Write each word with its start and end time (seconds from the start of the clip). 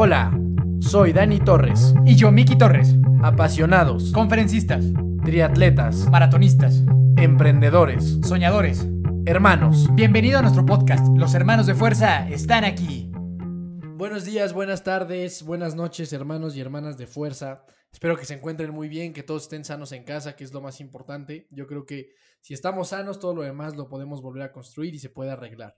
Hola, 0.00 0.30
soy 0.78 1.12
Dani 1.12 1.40
Torres. 1.40 1.92
Y 2.06 2.14
yo, 2.14 2.30
Miki 2.30 2.56
Torres. 2.56 2.94
Apasionados, 3.20 4.12
Conferencistas, 4.12 4.84
triatletas, 5.24 6.08
maratonistas, 6.08 6.84
emprendedores, 7.16 8.20
soñadores. 8.22 8.86
hermanos. 9.26 9.88
Bienvenido 9.96 10.38
a 10.38 10.42
nuestro 10.42 10.64
podcast. 10.64 11.04
Los 11.16 11.34
hermanos 11.34 11.66
de 11.66 11.74
fuerza 11.74 12.28
están 12.28 12.62
aquí. 12.62 13.10
Buenos 13.96 14.24
días, 14.24 14.52
buenas 14.52 14.84
tardes, 14.84 15.42
buenas 15.42 15.74
noches, 15.74 16.12
hermanos 16.12 16.54
y 16.54 16.60
hermanas 16.60 16.96
de 16.96 17.08
fuerza. 17.08 17.64
Espero 17.92 18.16
que 18.16 18.24
se 18.24 18.34
encuentren 18.34 18.70
muy 18.70 18.88
bien, 18.88 19.12
que 19.12 19.24
todos 19.24 19.42
estén 19.42 19.64
sanos 19.64 19.90
en 19.90 20.04
casa, 20.04 20.36
que 20.36 20.44
es 20.44 20.52
lo 20.52 20.60
más 20.60 20.80
importante. 20.80 21.48
Yo 21.50 21.66
creo 21.66 21.86
que 21.86 22.10
si 22.40 22.54
estamos 22.54 22.90
sanos, 22.90 23.18
todo 23.18 23.34
lo 23.34 23.42
demás 23.42 23.74
lo 23.74 23.88
podemos 23.88 24.22
volver 24.22 24.44
a 24.44 24.52
construir 24.52 24.94
y 24.94 25.00
se 25.00 25.08
puede 25.08 25.32
arreglar. 25.32 25.74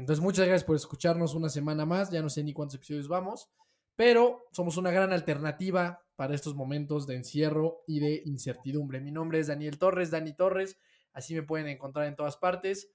Entonces, 0.00 0.22
muchas 0.22 0.46
gracias 0.46 0.64
por 0.64 0.76
escucharnos 0.76 1.34
una 1.34 1.50
semana 1.50 1.84
más. 1.84 2.10
Ya 2.10 2.22
no 2.22 2.30
sé 2.30 2.42
ni 2.42 2.54
cuántos 2.54 2.76
episodios 2.76 3.06
vamos, 3.06 3.50
pero 3.96 4.46
somos 4.50 4.78
una 4.78 4.90
gran 4.90 5.12
alternativa 5.12 6.02
para 6.16 6.34
estos 6.34 6.54
momentos 6.54 7.06
de 7.06 7.16
encierro 7.16 7.84
y 7.86 8.00
de 8.00 8.22
incertidumbre. 8.24 9.02
Mi 9.02 9.12
nombre 9.12 9.40
es 9.40 9.48
Daniel 9.48 9.78
Torres, 9.78 10.10
Dani 10.10 10.32
Torres. 10.32 10.78
Así 11.12 11.34
me 11.34 11.42
pueden 11.42 11.68
encontrar 11.68 12.06
en 12.06 12.16
todas 12.16 12.38
partes. 12.38 12.94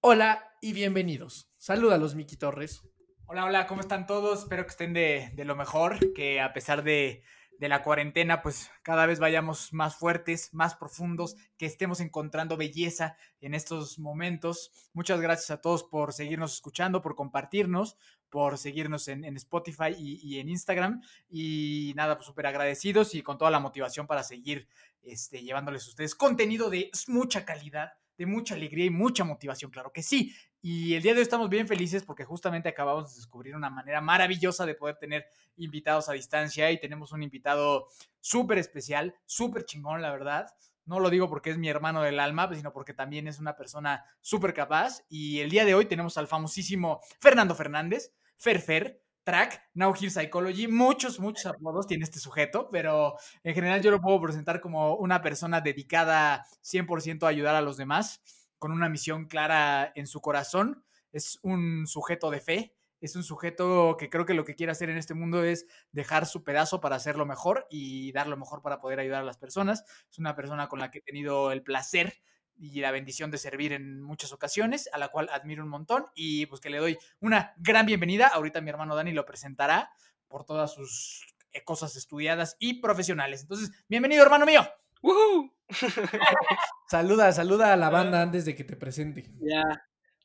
Hola 0.00 0.44
y 0.60 0.72
bienvenidos. 0.72 1.52
Salúdalos, 1.56 2.16
Miki 2.16 2.36
Torres. 2.36 2.82
Hola, 3.26 3.44
hola, 3.44 3.68
¿cómo 3.68 3.80
están 3.80 4.08
todos? 4.08 4.40
Espero 4.40 4.64
que 4.64 4.70
estén 4.70 4.92
de, 4.92 5.30
de 5.34 5.44
lo 5.44 5.54
mejor, 5.54 6.12
que 6.14 6.40
a 6.40 6.52
pesar 6.52 6.82
de, 6.82 7.22
de 7.60 7.68
la 7.68 7.82
cuarentena, 7.82 8.40
pues 8.40 8.70
cada 8.82 9.04
vez 9.04 9.18
vayamos 9.18 9.74
más 9.74 9.94
fuertes, 9.94 10.48
más 10.54 10.76
profundos, 10.76 11.36
que 11.58 11.66
estemos 11.66 12.00
encontrando 12.00 12.56
belleza 12.56 13.18
en 13.42 13.52
estos 13.52 13.98
momentos. 13.98 14.72
Muchas 14.94 15.20
gracias 15.20 15.50
a 15.50 15.60
todos 15.60 15.84
por 15.84 16.14
seguirnos 16.14 16.54
escuchando, 16.54 17.02
por 17.02 17.14
compartirnos, 17.14 17.98
por 18.30 18.56
seguirnos 18.56 19.08
en, 19.08 19.36
Spotify 19.36 19.94
y, 19.98 20.20
y 20.22 20.38
en 20.38 20.48
Instagram. 20.48 21.02
Y 21.28 21.92
nada, 21.96 22.16
pues 22.16 22.26
súper 22.26 22.46
agradecidos 22.46 23.14
y 23.14 23.20
con 23.20 23.36
toda 23.36 23.50
la 23.50 23.60
motivación 23.60 24.06
para 24.06 24.22
seguir 24.22 24.66
este, 25.02 25.42
llevándoles 25.42 25.84
a 25.84 25.90
ustedes 25.90 26.14
contenido 26.14 26.70
de 26.70 26.90
mucha 27.08 27.44
calidad, 27.44 27.92
de 28.16 28.24
mucha 28.24 28.54
alegría 28.54 28.86
y 28.86 28.90
mucha 28.90 29.22
motivación, 29.24 29.70
claro 29.70 29.92
que 29.92 30.02
sí. 30.02 30.34
Y 30.62 30.94
el 30.94 31.02
día 31.02 31.12
de 31.12 31.18
hoy 31.18 31.22
estamos 31.22 31.48
bien 31.48 31.66
felices 31.66 32.02
porque 32.02 32.26
justamente 32.26 32.68
acabamos 32.68 33.10
de 33.10 33.16
descubrir 33.16 33.56
una 33.56 33.70
manera 33.70 34.02
maravillosa 34.02 34.66
de 34.66 34.74
poder 34.74 34.96
tener 34.96 35.26
invitados 35.56 36.10
a 36.10 36.12
distancia 36.12 36.70
y 36.70 36.78
tenemos 36.78 37.12
un 37.12 37.22
invitado 37.22 37.86
súper 38.20 38.58
especial, 38.58 39.14
súper 39.24 39.64
chingón, 39.64 40.02
la 40.02 40.12
verdad. 40.12 40.48
No 40.84 41.00
lo 41.00 41.08
digo 41.08 41.30
porque 41.30 41.48
es 41.48 41.56
mi 41.56 41.70
hermano 41.70 42.02
del 42.02 42.20
alma, 42.20 42.50
sino 42.54 42.74
porque 42.74 42.92
también 42.92 43.26
es 43.26 43.38
una 43.38 43.56
persona 43.56 44.04
súper 44.20 44.52
capaz. 44.52 45.02
Y 45.08 45.40
el 45.40 45.48
día 45.48 45.64
de 45.64 45.74
hoy 45.74 45.86
tenemos 45.86 46.18
al 46.18 46.26
famosísimo 46.26 47.00
Fernando 47.20 47.54
Fernández, 47.54 48.12
Ferfer, 48.36 49.02
Track, 49.24 49.70
Now 49.72 49.94
Here 49.94 50.10
Psychology. 50.10 50.68
Muchos, 50.68 51.20
muchos 51.20 51.46
apodos 51.46 51.86
tiene 51.86 52.04
este 52.04 52.18
sujeto, 52.18 52.68
pero 52.70 53.14
en 53.44 53.54
general 53.54 53.80
yo 53.80 53.90
lo 53.90 54.02
puedo 54.02 54.20
presentar 54.20 54.60
como 54.60 54.96
una 54.96 55.22
persona 55.22 55.62
dedicada 55.62 56.44
100% 56.62 57.22
a 57.22 57.28
ayudar 57.28 57.54
a 57.54 57.62
los 57.62 57.78
demás 57.78 58.20
con 58.60 58.70
una 58.70 58.88
misión 58.88 59.26
clara 59.26 59.90
en 59.96 60.06
su 60.06 60.20
corazón. 60.20 60.84
Es 61.10 61.40
un 61.42 61.88
sujeto 61.88 62.30
de 62.30 62.40
fe, 62.40 62.76
es 63.00 63.16
un 63.16 63.24
sujeto 63.24 63.96
que 63.98 64.10
creo 64.10 64.26
que 64.26 64.34
lo 64.34 64.44
que 64.44 64.54
quiere 64.54 64.70
hacer 64.70 64.90
en 64.90 64.98
este 64.98 65.14
mundo 65.14 65.42
es 65.42 65.66
dejar 65.90 66.26
su 66.26 66.44
pedazo 66.44 66.80
para 66.80 66.96
hacerlo 66.96 67.24
mejor 67.24 67.66
y 67.70 68.12
dar 68.12 68.28
lo 68.28 68.36
mejor 68.36 68.60
para 68.62 68.78
poder 68.78 69.00
ayudar 69.00 69.22
a 69.22 69.24
las 69.24 69.38
personas. 69.38 69.84
Es 70.10 70.18
una 70.18 70.36
persona 70.36 70.68
con 70.68 70.78
la 70.78 70.90
que 70.90 70.98
he 70.98 71.02
tenido 71.02 71.50
el 71.50 71.62
placer 71.62 72.20
y 72.54 72.80
la 72.80 72.90
bendición 72.90 73.30
de 73.30 73.38
servir 73.38 73.72
en 73.72 74.02
muchas 74.02 74.32
ocasiones, 74.32 74.90
a 74.92 74.98
la 74.98 75.08
cual 75.08 75.30
admiro 75.32 75.64
un 75.64 75.70
montón 75.70 76.04
y 76.14 76.44
pues 76.44 76.60
que 76.60 76.68
le 76.68 76.76
doy 76.76 76.98
una 77.20 77.54
gran 77.56 77.86
bienvenida. 77.86 78.26
Ahorita 78.28 78.60
mi 78.60 78.68
hermano 78.68 78.94
Dani 78.94 79.12
lo 79.12 79.24
presentará 79.24 79.90
por 80.28 80.44
todas 80.44 80.74
sus 80.74 81.26
eh, 81.52 81.64
cosas 81.64 81.96
estudiadas 81.96 82.56
y 82.58 82.82
profesionales. 82.82 83.40
Entonces, 83.40 83.70
bienvenido 83.88 84.22
hermano 84.22 84.44
mío. 84.44 84.68
¡Woohoo! 85.02 85.59
Saluda, 86.88 87.32
saluda 87.32 87.72
a 87.72 87.76
la 87.76 87.90
banda 87.90 88.22
antes 88.22 88.44
de 88.44 88.54
que 88.54 88.64
te 88.64 88.76
presente. 88.76 89.30
Ya. 89.40 89.62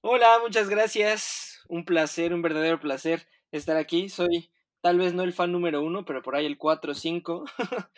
Hola, 0.02 0.40
muchas 0.42 0.70
gracias. 0.70 1.64
Un 1.68 1.86
placer, 1.86 2.34
un 2.34 2.42
verdadero 2.42 2.80
placer 2.80 3.28
estar 3.52 3.78
aquí. 3.78 4.10
Soy 4.10 4.52
tal 4.82 5.00
vez 5.00 5.14
no 5.14 5.24
el 5.24 5.34
fan 5.34 5.52
número 5.52 5.82
uno, 5.82 6.06
pero 6.06 6.22
por 6.22 6.36
ahí 6.36 6.46
el 6.46 6.58
4 6.58 6.92
o 6.92 6.96
5 6.96 7.46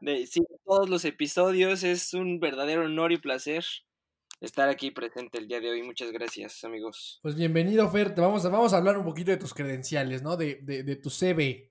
de 0.00 0.26
sí, 0.26 0.40
todos 0.64 0.88
los 0.88 1.04
episodios. 1.04 1.82
Es 1.82 2.14
un 2.14 2.40
verdadero 2.40 2.84
honor 2.84 3.12
y 3.12 3.18
placer 3.18 3.64
estar 4.40 4.68
aquí 4.68 4.90
presente 4.90 5.38
el 5.38 5.48
día 5.48 5.60
de 5.60 5.70
hoy. 5.70 5.82
Muchas 5.82 6.12
gracias, 6.12 6.64
amigos. 6.64 7.20
Pues 7.22 7.34
bienvenido, 7.34 7.88
Fer. 7.90 8.14
Te 8.14 8.20
vamos 8.20 8.44
a, 8.44 8.48
vamos 8.48 8.72
a 8.72 8.78
hablar 8.78 8.96
un 8.96 9.04
poquito 9.04 9.30
de 9.30 9.36
tus 9.36 9.54
credenciales, 9.54 10.22
¿no? 10.22 10.36
De, 10.36 10.60
de, 10.62 10.82
de 10.82 10.96
tu 10.96 11.10
CV. 11.10 11.70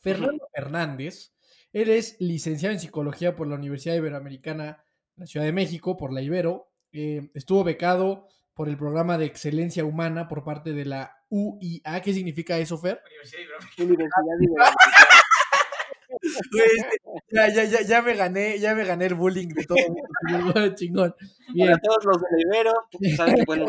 Fernando 0.00 0.46
Fernández, 0.52 1.33
eres 1.74 2.16
licenciado 2.20 2.72
en 2.72 2.80
psicología 2.80 3.36
por 3.36 3.48
la 3.48 3.56
Universidad 3.56 3.96
Iberoamericana 3.96 4.84
de 5.16 5.22
la 5.22 5.26
Ciudad 5.26 5.44
de 5.44 5.52
México, 5.52 5.96
por 5.96 6.12
la 6.12 6.22
Ibero. 6.22 6.70
Eh, 6.92 7.30
estuvo 7.34 7.64
becado 7.64 8.28
por 8.54 8.68
el 8.68 8.76
programa 8.78 9.18
de 9.18 9.26
excelencia 9.26 9.84
humana 9.84 10.28
por 10.28 10.44
parte 10.44 10.72
de 10.72 10.84
la 10.84 11.16
UIA. 11.28 12.00
¿Qué 12.02 12.14
significa 12.14 12.56
eso, 12.58 12.78
Fer? 12.78 13.02
Universidad 13.10 13.40
Iberoamericana. 13.78 14.74
Ya, 17.32 17.48
ya, 17.52 17.64
ya, 17.64 17.82
ya 17.82 18.02
me 18.02 18.14
gané, 18.14 18.58
ya 18.60 18.74
me 18.74 18.84
gané 18.84 19.06
el 19.06 19.14
bullying 19.14 19.48
de 19.48 19.64
todo. 19.64 19.78
el 19.78 20.42
mundo. 20.44 20.68
Chingón. 20.76 21.14
Bien. 21.52 21.68
Para 21.68 21.80
todos 21.80 22.04
los 22.04 22.22
del 22.22 22.40
Ibero, 22.40 22.72
pues, 22.92 23.16
saben 23.16 23.34
que 23.34 23.44
bueno, 23.44 23.66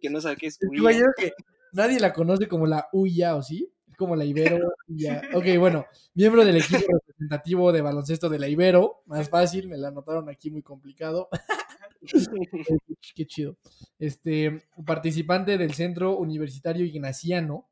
que 0.00 0.10
no 0.10 0.20
sabe 0.20 0.36
qué 0.36 0.46
es 0.48 0.58
UIA. 0.70 0.92
yo 0.98 1.06
que 1.16 1.32
nadie 1.72 2.00
la 2.00 2.12
conoce 2.12 2.48
como 2.48 2.66
la 2.66 2.88
UIA, 2.92 3.36
¿o 3.36 3.42
sí? 3.42 3.72
Como 4.02 4.16
la 4.16 4.24
Ibero. 4.24 4.74
Ok, 5.34 5.44
bueno, 5.60 5.86
miembro 6.14 6.44
del 6.44 6.56
equipo 6.56 6.80
representativo 6.92 7.70
de 7.70 7.82
baloncesto 7.82 8.28
de 8.28 8.40
la 8.40 8.48
Ibero. 8.48 9.04
Más 9.06 9.28
fácil, 9.28 9.68
me 9.68 9.78
la 9.78 9.88
anotaron 9.88 10.28
aquí 10.28 10.50
muy 10.50 10.60
complicado. 10.60 11.28
Qué 13.14 13.26
chido. 13.26 13.56
Este, 14.00 14.64
participante 14.84 15.56
del 15.56 15.72
Centro 15.74 16.18
Universitario 16.18 16.84
Ignaciano, 16.84 17.70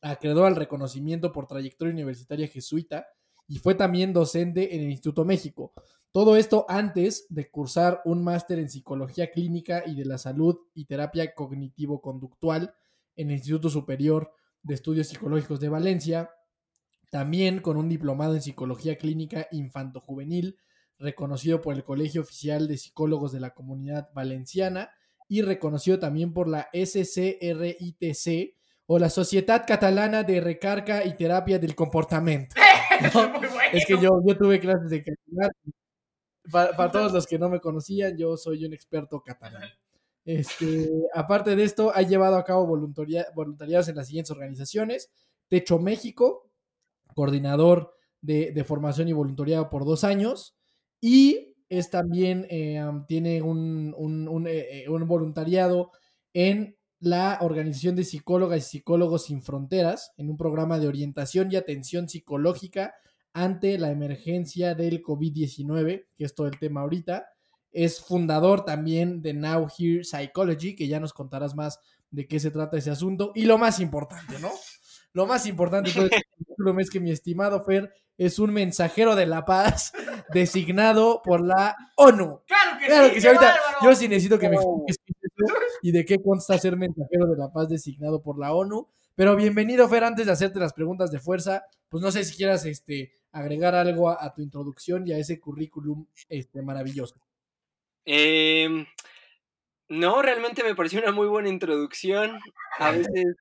acreedor 0.00 0.46
al 0.46 0.54
reconocimiento 0.54 1.32
por 1.32 1.48
trayectoria 1.48 1.92
universitaria 1.92 2.46
jesuita 2.46 3.08
y 3.48 3.58
fue 3.58 3.74
también 3.74 4.12
docente 4.12 4.76
en 4.76 4.82
el 4.82 4.90
Instituto 4.90 5.24
México. 5.24 5.72
Todo 6.12 6.36
esto 6.36 6.64
antes 6.68 7.26
de 7.28 7.50
cursar 7.50 8.02
un 8.04 8.22
máster 8.22 8.60
en 8.60 8.70
psicología 8.70 9.32
clínica 9.32 9.82
y 9.84 9.96
de 9.96 10.04
la 10.04 10.16
salud 10.16 10.58
y 10.74 10.84
terapia 10.84 11.34
cognitivo-conductual 11.34 12.72
en 13.16 13.30
el 13.30 13.38
Instituto 13.38 13.68
Superior 13.68 14.32
de 14.66 14.74
Estudios 14.74 15.08
Psicológicos 15.08 15.60
de 15.60 15.68
Valencia, 15.68 16.30
también 17.10 17.60
con 17.60 17.76
un 17.76 17.88
diplomado 17.88 18.34
en 18.34 18.42
psicología 18.42 18.96
clínica 18.96 19.46
infanto-juvenil 19.52 20.58
reconocido 20.98 21.60
por 21.60 21.74
el 21.74 21.84
Colegio 21.84 22.22
Oficial 22.22 22.66
de 22.66 22.76
Psicólogos 22.76 23.32
de 23.32 23.40
la 23.40 23.50
Comunidad 23.50 24.08
Valenciana 24.12 24.90
y 25.28 25.42
reconocido 25.42 25.98
también 25.98 26.32
por 26.32 26.48
la 26.48 26.68
SCRITC 26.74 28.56
o 28.86 28.98
la 28.98 29.10
Sociedad 29.10 29.64
Catalana 29.66 30.24
de 30.24 30.40
Recarga 30.40 31.04
y 31.04 31.14
Terapia 31.14 31.58
del 31.58 31.74
Comportamiento. 31.74 32.54
No, 33.12 33.28
Muy 33.28 33.46
bueno. 33.48 33.70
Es 33.74 33.84
que 33.84 33.92
yo, 34.00 34.22
yo 34.26 34.38
tuve 34.38 34.58
clases 34.58 34.88
de 34.88 35.02
catalán. 35.02 35.50
Para, 36.50 36.74
para 36.74 36.90
todos 36.90 37.12
los 37.12 37.26
que 37.26 37.38
no 37.38 37.50
me 37.50 37.60
conocían, 37.60 38.16
yo 38.16 38.38
soy 38.38 38.64
un 38.64 38.72
experto 38.72 39.20
catalán. 39.22 39.68
Este, 40.26 40.90
aparte 41.14 41.56
de 41.56 41.64
esto, 41.64 41.92
ha 41.94 42.02
llevado 42.02 42.36
a 42.36 42.44
cabo 42.44 42.66
voluntaria- 42.66 43.28
voluntariados 43.34 43.88
en 43.88 43.96
las 43.96 44.08
siguientes 44.08 44.32
organizaciones: 44.32 45.10
Techo 45.48 45.78
México, 45.78 46.50
coordinador 47.14 47.94
de, 48.20 48.64
formación 48.64 49.08
y 49.08 49.12
voluntariado 49.12 49.70
por 49.70 49.84
dos 49.84 50.04
años, 50.04 50.56
y 51.00 51.54
es 51.68 51.90
también, 51.90 52.46
eh, 52.50 52.82
tiene 53.08 53.40
un, 53.40 53.94
eh, 54.48 54.84
eh, 54.84 54.88
un 54.88 55.06
voluntariado 55.06 55.92
en 56.34 56.76
la 56.98 57.38
Organización 57.40 57.94
de 57.96 58.04
Psicólogas 58.04 58.58
y 58.58 58.78
Psicólogos 58.78 59.26
Sin 59.26 59.42
Fronteras, 59.42 60.12
en 60.16 60.28
un 60.30 60.36
programa 60.36 60.78
de 60.78 60.88
orientación 60.88 61.52
y 61.52 61.56
atención 61.56 62.08
psicológica 62.08 62.94
ante 63.32 63.78
la 63.78 63.90
emergencia 63.90 64.74
del 64.74 65.02
COVID-19, 65.02 66.06
que 66.16 66.24
es 66.24 66.34
todo 66.34 66.46
el 66.46 66.58
tema 66.58 66.80
ahorita. 66.80 67.26
Es 67.72 68.00
fundador 68.00 68.64
también 68.64 69.22
de 69.22 69.34
Now 69.34 69.68
Here 69.78 70.04
Psychology, 70.04 70.74
que 70.76 70.88
ya 70.88 71.00
nos 71.00 71.12
contarás 71.12 71.54
más 71.54 71.80
de 72.10 72.26
qué 72.26 72.40
se 72.40 72.50
trata 72.50 72.78
ese 72.78 72.90
asunto. 72.90 73.32
Y 73.34 73.44
lo 73.44 73.58
más 73.58 73.80
importante, 73.80 74.38
¿no? 74.38 74.50
Lo 75.12 75.26
más 75.26 75.46
importante 75.46 75.90
de 75.90 75.94
todo 75.94 76.04
este 76.06 76.22
currículum 76.38 76.80
es 76.80 76.90
que 76.90 77.00
mi 77.00 77.10
estimado 77.10 77.62
Fer 77.64 77.92
es 78.18 78.38
un 78.38 78.52
mensajero 78.52 79.14
de 79.14 79.26
la 79.26 79.44
paz 79.44 79.92
designado 80.32 81.20
por 81.22 81.40
la 81.40 81.74
ONU. 81.96 82.42
Claro 82.46 82.78
que 82.78 82.86
Claro 82.86 83.08
sí, 83.08 83.14
que 83.14 83.20
sí, 83.20 83.26
ahorita 83.26 83.54
yo 83.82 83.94
sí 83.94 84.08
necesito 84.08 84.38
que 84.38 84.48
me 84.48 84.56
Oh. 84.58 84.84
expliques 84.86 85.30
qué 85.36 85.44
es 85.44 85.50
eso 85.50 85.58
y 85.82 85.92
de 85.92 86.04
qué 86.04 86.22
consta 86.22 86.58
ser 86.58 86.76
mensajero 86.76 87.26
de 87.26 87.36
la 87.36 87.52
paz 87.52 87.68
designado 87.68 88.22
por 88.22 88.38
la 88.38 88.54
ONU. 88.54 88.88
Pero 89.14 89.36
bienvenido, 89.36 89.88
Fer, 89.88 90.04
antes 90.04 90.26
de 90.26 90.32
hacerte 90.32 90.58
las 90.60 90.72
preguntas 90.74 91.10
de 91.10 91.18
fuerza, 91.20 91.64
pues 91.88 92.02
no 92.02 92.10
sé 92.10 92.22
si 92.24 92.36
quieras 92.36 92.64
este, 92.66 93.12
agregar 93.32 93.74
algo 93.74 94.10
a, 94.10 94.22
a 94.22 94.34
tu 94.34 94.42
introducción 94.42 95.06
y 95.06 95.12
a 95.12 95.18
ese 95.18 95.40
currículum 95.40 96.06
este, 96.28 96.60
maravilloso. 96.62 97.16
Em, 98.06 98.86
no, 99.88 100.22
realmente 100.22 100.64
me 100.64 100.74
pareció 100.74 101.00
una 101.00 101.12
muy 101.12 101.28
buena 101.28 101.48
introducción. 101.48 102.38
A 102.78 102.90
veces 102.92 103.36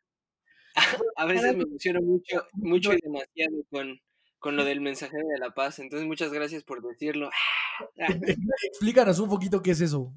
A 1.16 1.26
veces 1.26 1.56
me 1.56 1.64
emociono 1.64 2.02
mucho, 2.02 2.46
mucho 2.54 2.94
y 2.94 3.00
demasiado 3.02 3.64
con, 3.70 4.00
con 4.40 4.56
lo 4.56 4.66
del 4.66 4.82
mensajero 4.82 5.28
de 5.28 5.40
la 5.40 5.54
paz. 5.54 5.80
Entonces, 5.80 6.08
muchas 6.08 6.32
gracias 6.32 6.64
por 6.64 6.82
decirlo. 6.82 7.30
Explícanos 8.64 9.20
un 9.20 9.30
poquito 9.30 9.62
qué 9.62 9.72
es 9.72 9.82
eso. 9.82 10.14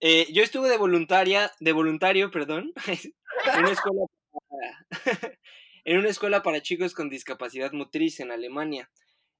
Eh, 0.00 0.26
yo 0.32 0.42
estuve 0.42 0.68
de 0.68 0.76
voluntaria, 0.76 1.50
de 1.60 1.72
voluntario, 1.72 2.30
perdón, 2.30 2.72
en 2.86 3.58
una 3.58 3.70
escuela 3.70 4.04
para, 4.22 5.38
en 5.84 5.98
una 5.98 6.08
escuela 6.08 6.42
para 6.42 6.60
chicos 6.60 6.94
con 6.94 7.08
discapacidad 7.08 7.72
motriz 7.72 8.20
en 8.20 8.30
Alemania 8.30 8.90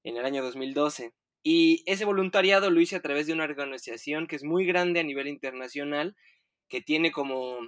en 0.03 0.17
el 0.17 0.25
año 0.25 0.41
2012. 0.43 1.13
Y 1.47 1.83
ese 1.85 2.05
voluntariado 2.05 2.71
lo 2.71 2.81
hice 2.81 2.95
a 2.95 3.03
través 3.03 3.27
de 3.27 3.33
una 3.33 3.43
organización 3.43 4.25
que 4.25 4.35
es 4.35 4.43
muy 4.43 4.65
grande 4.65 4.99
a 4.99 5.03
nivel 5.03 5.27
internacional, 5.27 6.15
que 6.67 6.81
tiene 6.81 7.11
como 7.11 7.59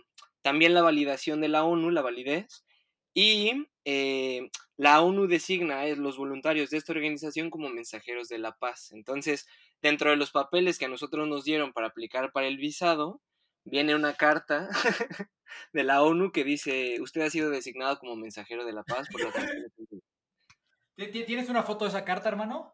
también 0.41 0.74
la 0.74 0.81
validación 0.81 1.41
de 1.41 1.50
la 1.50 1.63
ONU, 1.63 1.91
la 1.91 2.01
validez, 2.01 2.65
y 3.13 3.68
eh, 3.85 4.50
la 4.77 5.00
ONU 5.01 5.27
designa 5.27 5.81
a 5.81 5.88
los 5.89 6.18
voluntarios 6.18 6.71
de 6.71 6.77
esta 6.77 6.91
organización 6.91 7.51
como 7.51 7.69
mensajeros 7.69 8.29
de 8.29 8.39
la 8.39 8.53
paz. 8.53 8.91
Entonces, 8.94 9.45
dentro 9.80 10.09
de 10.09 10.18
los 10.18 10.31
papeles 10.31 10.80
que 10.80 10.85
a 10.85 10.89
nosotros 10.89 11.27
nos 11.27 11.44
dieron 11.44 11.71
para 11.71 11.85
aplicar 11.85 12.31
para 12.31 12.47
el 12.47 12.57
visado, 12.57 13.21
viene 13.63 13.94
una 13.94 14.15
carta 14.15 14.69
de 15.71 15.83
la 15.83 16.01
ONU 16.01 16.31
que 16.31 16.44
dice, 16.44 17.00
usted 17.00 17.21
ha 17.21 17.30
sido 17.30 17.51
designado 17.51 18.00
como 18.00 18.15
mensajero 18.15 18.65
de 18.65 18.73
la 18.73 18.83
paz 18.83 19.07
por 19.12 19.21
la 19.21 19.31
¿Tienes 21.27 21.50
una 21.50 21.62
foto 21.62 21.85
de 21.85 21.89
esa 21.89 22.03
carta, 22.03 22.27
hermano? 22.27 22.73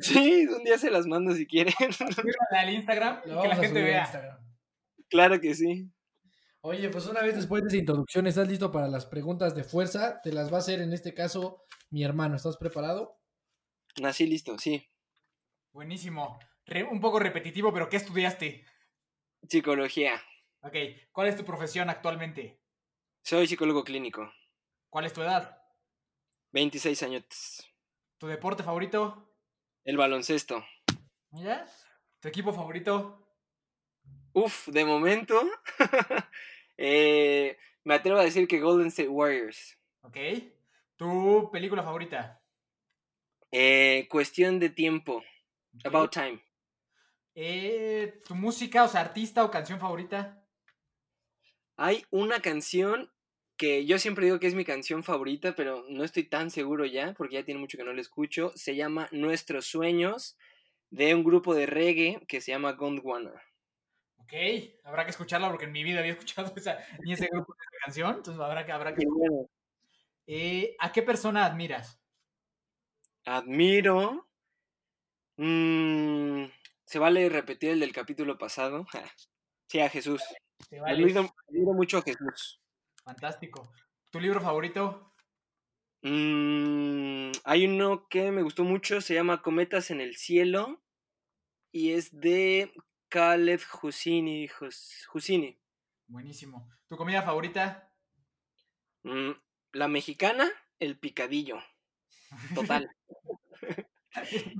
Sí, 0.00 0.46
un 0.46 0.64
día 0.64 0.78
se 0.78 0.90
las 0.90 1.06
mando 1.06 1.34
si 1.34 1.46
quieren. 1.46 1.74
al 2.50 2.70
Instagram 2.70 3.20
y 3.24 3.40
que 3.40 3.48
la 3.48 3.56
gente 3.56 3.82
vea. 3.82 4.40
Claro 5.08 5.40
que 5.40 5.54
sí. 5.54 5.90
Oye, 6.60 6.90
pues 6.90 7.06
una 7.06 7.22
vez 7.22 7.36
después 7.36 7.62
de 7.62 7.68
esa 7.68 7.76
introducción, 7.76 8.26
¿estás 8.26 8.48
listo 8.48 8.70
para 8.72 8.88
las 8.88 9.06
preguntas 9.06 9.54
de 9.54 9.64
fuerza? 9.64 10.20
Te 10.22 10.32
las 10.32 10.52
va 10.52 10.56
a 10.56 10.60
hacer 10.60 10.80
en 10.80 10.92
este 10.92 11.14
caso 11.14 11.64
mi 11.90 12.04
hermano. 12.04 12.36
¿Estás 12.36 12.56
preparado? 12.56 13.20
Nací 14.00 14.26
listo, 14.26 14.58
sí. 14.58 14.88
Buenísimo. 15.72 16.38
un 16.90 17.00
poco 17.00 17.18
repetitivo, 17.18 17.72
pero 17.72 17.88
¿qué 17.88 17.96
estudiaste? 17.96 18.64
Psicología. 19.48 20.20
Ok, 20.60 20.74
¿cuál 21.12 21.28
es 21.28 21.36
tu 21.36 21.44
profesión 21.44 21.88
actualmente? 21.88 22.60
Soy 23.22 23.46
psicólogo 23.46 23.84
clínico. 23.84 24.32
¿Cuál 24.90 25.04
es 25.04 25.12
tu 25.12 25.22
edad? 25.22 25.62
26 26.52 27.02
años. 27.04 27.24
¿Tu 28.18 28.26
deporte 28.26 28.62
favorito? 28.62 29.27
El 29.88 29.96
baloncesto. 29.96 30.66
¿Ya? 31.30 31.66
¿Tu 32.20 32.28
equipo 32.28 32.52
favorito? 32.52 33.26
Uf, 34.34 34.68
de 34.68 34.84
momento, 34.84 35.40
eh, 36.76 37.56
me 37.84 37.94
atrevo 37.94 38.18
a 38.18 38.24
decir 38.24 38.46
que 38.46 38.60
Golden 38.60 38.88
State 38.88 39.08
Warriors. 39.08 39.78
Ok. 40.02 40.18
¿Tu 40.96 41.48
película 41.50 41.82
favorita? 41.82 42.38
Eh, 43.50 44.06
cuestión 44.10 44.58
de 44.58 44.68
tiempo. 44.68 45.24
About 45.84 46.12
Time. 46.12 46.44
Eh, 47.34 48.20
¿Tu 48.26 48.34
música, 48.34 48.84
o 48.84 48.88
sea, 48.88 49.00
artista 49.00 49.42
o 49.42 49.50
canción 49.50 49.80
favorita? 49.80 50.46
Hay 51.78 52.04
una 52.10 52.40
canción 52.40 53.10
que 53.58 53.84
yo 53.84 53.98
siempre 53.98 54.24
digo 54.24 54.38
que 54.38 54.46
es 54.46 54.54
mi 54.54 54.64
canción 54.64 55.02
favorita, 55.02 55.54
pero 55.54 55.84
no 55.88 56.04
estoy 56.04 56.24
tan 56.24 56.50
seguro 56.50 56.86
ya, 56.86 57.12
porque 57.14 57.34
ya 57.34 57.44
tiene 57.44 57.60
mucho 57.60 57.76
que 57.76 57.84
no 57.84 57.92
la 57.92 58.00
escucho. 58.00 58.52
Se 58.54 58.76
llama 58.76 59.08
Nuestros 59.10 59.66
Sueños, 59.66 60.38
de 60.90 61.14
un 61.14 61.24
grupo 61.24 61.54
de 61.54 61.66
reggae 61.66 62.24
que 62.26 62.40
se 62.40 62.52
llama 62.52 62.72
Gondwana. 62.72 63.32
Ok, 64.18 64.32
habrá 64.84 65.04
que 65.04 65.10
escucharla 65.10 65.48
porque 65.48 65.64
en 65.64 65.72
mi 65.72 65.82
vida 65.82 66.00
había 66.00 66.12
escuchado 66.12 66.52
esa, 66.56 66.78
ni 67.00 67.12
ese 67.12 67.28
grupo 67.30 67.52
de 67.52 67.78
canción, 67.84 68.16
entonces 68.16 68.40
habrá 68.40 68.64
que... 68.64 68.72
Habrá 68.72 68.94
que... 68.94 69.04
Eh, 70.26 70.76
¿A 70.78 70.92
qué 70.92 71.02
persona 71.02 71.44
admiras? 71.44 72.00
Admiro... 73.24 74.28
Mm, 75.36 76.46
¿Se 76.84 76.98
vale 76.98 77.28
repetir 77.28 77.70
el 77.70 77.80
del 77.80 77.92
capítulo 77.92 78.38
pasado? 78.38 78.86
sí, 79.66 79.80
a 79.80 79.88
Jesús. 79.88 80.22
Admiro, 80.86 81.32
mucho 81.74 81.98
a 81.98 82.02
Jesús. 82.02 82.60
Fantástico. 83.08 83.72
¿Tu 84.10 84.20
libro 84.20 84.38
favorito? 84.38 85.14
Mm, 86.02 87.32
hay 87.42 87.66
uno 87.66 88.06
que 88.06 88.30
me 88.30 88.42
gustó 88.42 88.64
mucho, 88.64 89.00
se 89.00 89.14
llama 89.14 89.40
Cometas 89.40 89.90
en 89.90 90.02
el 90.02 90.14
Cielo 90.16 90.82
y 91.72 91.92
es 91.92 92.20
de 92.20 92.70
Khaled 93.08 93.62
Husini. 93.80 94.50
Husini. 95.14 95.58
Buenísimo. 96.06 96.68
¿Tu 96.86 96.98
comida 96.98 97.22
favorita? 97.22 97.90
Mm, 99.04 99.30
la 99.72 99.88
mexicana, 99.88 100.46
el 100.78 100.98
picadillo. 100.98 101.62
Total. 102.54 102.94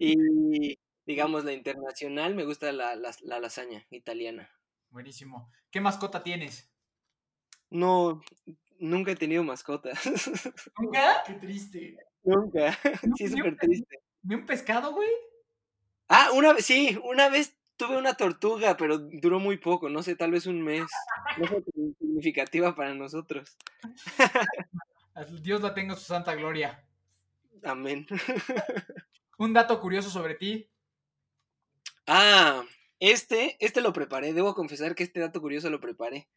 y 0.00 0.78
digamos 1.04 1.44
la 1.44 1.52
internacional, 1.52 2.34
me 2.34 2.46
gusta 2.46 2.72
la, 2.72 2.96
la, 2.96 3.40
lasaña 3.40 3.86
italiana. 3.90 4.50
Buenísimo. 4.88 5.52
¿Qué 5.70 5.82
mascota 5.82 6.22
tienes? 6.22 6.72
No, 7.70 8.22
nunca 8.78 9.12
he 9.12 9.16
tenido 9.16 9.44
mascota. 9.44 9.90
¿Nunca? 10.78 11.22
Qué 11.26 11.34
triste. 11.34 11.96
Nunca. 12.22 12.78
Sí, 13.16 13.28
súper 13.28 13.56
triste. 13.56 14.00
¿Ni 14.22 14.34
un 14.34 14.46
pescado, 14.46 14.92
güey? 14.92 15.08
Ah, 16.08 16.30
una 16.34 16.52
vez, 16.52 16.64
sí, 16.64 16.98
una 17.04 17.28
vez 17.28 17.56
tuve 17.76 17.96
una 17.96 18.14
tortuga, 18.14 18.76
pero 18.76 18.98
duró 18.98 19.38
muy 19.38 19.56
poco, 19.56 19.88
no 19.88 20.02
sé, 20.02 20.16
tal 20.16 20.32
vez 20.32 20.46
un 20.46 20.62
mes. 20.62 20.86
No 21.38 21.46
fue 21.46 21.62
significativa 21.98 22.74
para 22.74 22.94
nosotros. 22.94 23.56
Dios 25.42 25.60
la 25.62 25.74
tenga 25.74 25.94
su 25.96 26.04
santa 26.04 26.34
gloria. 26.34 26.84
Amén. 27.64 28.06
Un 29.38 29.52
dato 29.52 29.80
curioso 29.80 30.10
sobre 30.10 30.34
ti. 30.34 30.68
Ah, 32.06 32.64
este, 33.00 33.56
este 33.60 33.80
lo 33.80 33.92
preparé. 33.92 34.32
Debo 34.32 34.54
confesar 34.54 34.94
que 34.94 35.04
este 35.04 35.20
dato 35.20 35.40
curioso 35.40 35.70
lo 35.70 35.80
preparé. 35.80 36.28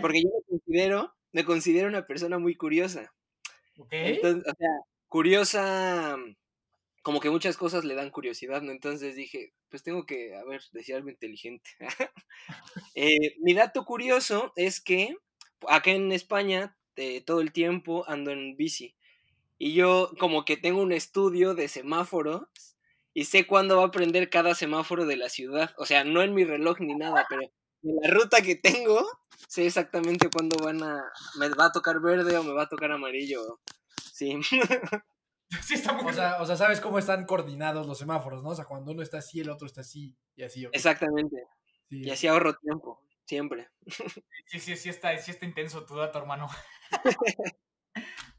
Porque 0.00 0.22
yo 0.22 0.28
me 0.28 0.42
considero, 0.48 1.14
me 1.32 1.44
considero 1.44 1.88
una 1.88 2.06
persona 2.06 2.38
muy 2.38 2.54
curiosa. 2.54 3.12
Entonces, 3.90 4.44
o 4.46 4.56
sea, 4.56 4.68
curiosa 5.08 6.16
como 7.04 7.20
que 7.20 7.28
muchas 7.28 7.58
cosas 7.58 7.84
le 7.84 7.94
dan 7.94 8.08
curiosidad, 8.08 8.62
¿no? 8.62 8.72
Entonces 8.72 9.14
dije, 9.14 9.52
pues 9.68 9.82
tengo 9.82 10.06
que, 10.06 10.34
a 10.36 10.44
ver, 10.44 10.62
decir 10.72 10.94
algo 10.96 11.10
inteligente. 11.10 11.70
Eh, 12.96 13.36
mi 13.40 13.54
dato 13.54 13.84
curioso 13.84 14.52
es 14.56 14.80
que 14.80 15.16
acá 15.68 15.90
en 15.90 16.12
España 16.12 16.76
eh, 16.96 17.20
todo 17.20 17.40
el 17.40 17.52
tiempo 17.52 18.04
ando 18.08 18.30
en 18.30 18.56
bici. 18.56 18.94
Y 19.58 19.74
yo 19.74 20.12
como 20.18 20.44
que 20.44 20.56
tengo 20.56 20.80
un 20.80 20.92
estudio 20.92 21.54
de 21.54 21.68
semáforos 21.68 22.42
y 23.12 23.24
sé 23.24 23.46
cuándo 23.46 23.78
va 23.78 23.84
a 23.84 23.90
prender 23.90 24.30
cada 24.30 24.54
semáforo 24.54 25.06
de 25.06 25.16
la 25.16 25.28
ciudad. 25.28 25.74
O 25.76 25.86
sea, 25.86 26.04
no 26.04 26.22
en 26.22 26.34
mi 26.34 26.44
reloj 26.44 26.80
ni 26.80 26.94
nada, 26.94 27.26
pero 27.28 27.42
en 27.84 27.96
la 28.02 28.10
ruta 28.10 28.42
que 28.42 28.56
tengo 28.56 29.06
sé 29.48 29.66
exactamente 29.66 30.30
cuándo 30.30 30.56
van 30.62 30.82
a... 30.82 31.04
me 31.38 31.48
va 31.50 31.66
a 31.66 31.72
tocar 31.72 32.00
verde 32.00 32.36
o 32.36 32.42
me 32.42 32.52
va 32.52 32.64
a 32.64 32.68
tocar 32.68 32.90
amarillo. 32.90 33.60
Sí. 34.12 34.40
o, 36.04 36.12
sea, 36.12 36.42
o 36.42 36.46
sea, 36.46 36.56
sabes 36.56 36.80
cómo 36.80 36.98
están 36.98 37.24
coordinados 37.26 37.86
los 37.86 37.98
semáforos, 37.98 38.42
¿no? 38.42 38.50
O 38.50 38.54
sea, 38.54 38.64
cuando 38.64 38.92
uno 38.92 39.02
está 39.02 39.18
así, 39.18 39.40
el 39.40 39.50
otro 39.50 39.66
está 39.66 39.82
así 39.82 40.16
y 40.36 40.42
así. 40.42 40.66
Exactamente. 40.72 41.36
Y 41.90 42.10
así 42.10 42.26
ahorro 42.26 42.56
tiempo, 42.56 43.00
siempre. 43.24 43.68
Sí, 44.46 44.58
sí, 44.58 44.76
sí 44.76 44.88
está, 44.88 45.16
sí 45.18 45.30
está 45.30 45.46
intenso 45.46 45.84
tu 45.84 45.96
dato, 45.96 46.18
hermano. 46.18 46.48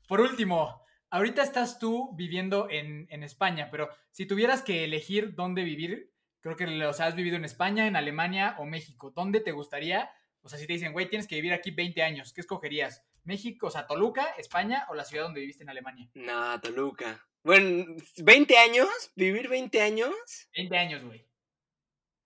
Por 0.07 0.19
último, 0.19 0.83
ahorita 1.09 1.41
estás 1.41 1.79
tú 1.79 2.13
viviendo 2.15 2.69
en, 2.69 3.07
en, 3.09 3.23
España, 3.23 3.69
pero 3.71 3.89
si 4.11 4.25
tuvieras 4.25 4.61
que 4.61 4.83
elegir 4.83 5.33
dónde 5.35 5.63
vivir, 5.63 6.13
creo 6.45 6.55
que, 6.55 6.93
sea, 6.93 7.07
has 7.07 7.15
vivido 7.15 7.37
en 7.37 7.45
España, 7.45 7.87
en 7.87 7.95
Alemania 7.95 8.55
o 8.59 8.65
México, 8.65 9.09
¿dónde 9.09 9.39
te 9.39 9.51
gustaría? 9.51 10.11
O 10.43 10.47
sea, 10.47 10.59
si 10.59 10.67
te 10.67 10.73
dicen, 10.73 10.93
güey, 10.93 11.09
tienes 11.09 11.27
que 11.27 11.33
vivir 11.35 11.53
aquí 11.53 11.71
20 11.71 12.03
años, 12.03 12.33
¿qué 12.33 12.41
escogerías? 12.41 13.03
México, 13.23 13.65
o 13.65 13.71
sea, 13.71 13.87
Toluca, 13.87 14.27
España 14.37 14.85
o 14.89 14.93
la 14.93 15.05
ciudad 15.05 15.23
donde 15.23 15.39
viviste 15.39 15.63
en 15.63 15.71
Alemania? 15.71 16.07
No, 16.13 16.61
Toluca. 16.61 17.27
Bueno, 17.43 17.95
¿20 18.17 18.57
años? 18.57 18.89
¿Vivir 19.15 19.49
20 19.49 19.81
años? 19.81 20.13
20 20.55 20.77
años, 20.77 21.03
güey. 21.03 21.25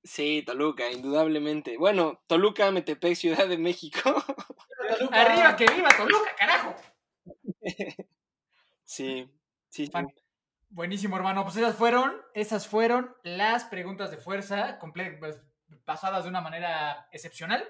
Sí, 0.04 0.44
Toluca, 0.46 0.92
indudablemente. 0.92 1.78
Bueno, 1.78 2.22
Toluca, 2.28 2.72
Metepec, 2.72 3.16
Ciudad 3.16 3.48
de 3.48 3.58
México. 3.58 4.02
Arriba, 5.12 5.56
que 5.56 5.66
viva 5.66 5.90
Toluca, 5.96 6.36
carajo. 6.38 6.76
Sí, 8.84 9.30
sí, 9.70 9.86
sí. 9.86 9.92
Buenísimo, 10.70 11.16
hermano. 11.16 11.44
Pues 11.44 11.58
esas 11.58 11.76
fueron, 11.76 12.22
esas 12.34 12.68
fueron 12.68 13.16
las 13.24 13.66
preguntas 13.66 14.12
de 14.12 14.18
fuerza, 14.18 14.78
pues, 15.20 15.42
pasadas 15.84 16.24
de 16.24 16.30
una 16.30 16.42
manera 16.42 17.08
excepcional. 17.12 17.68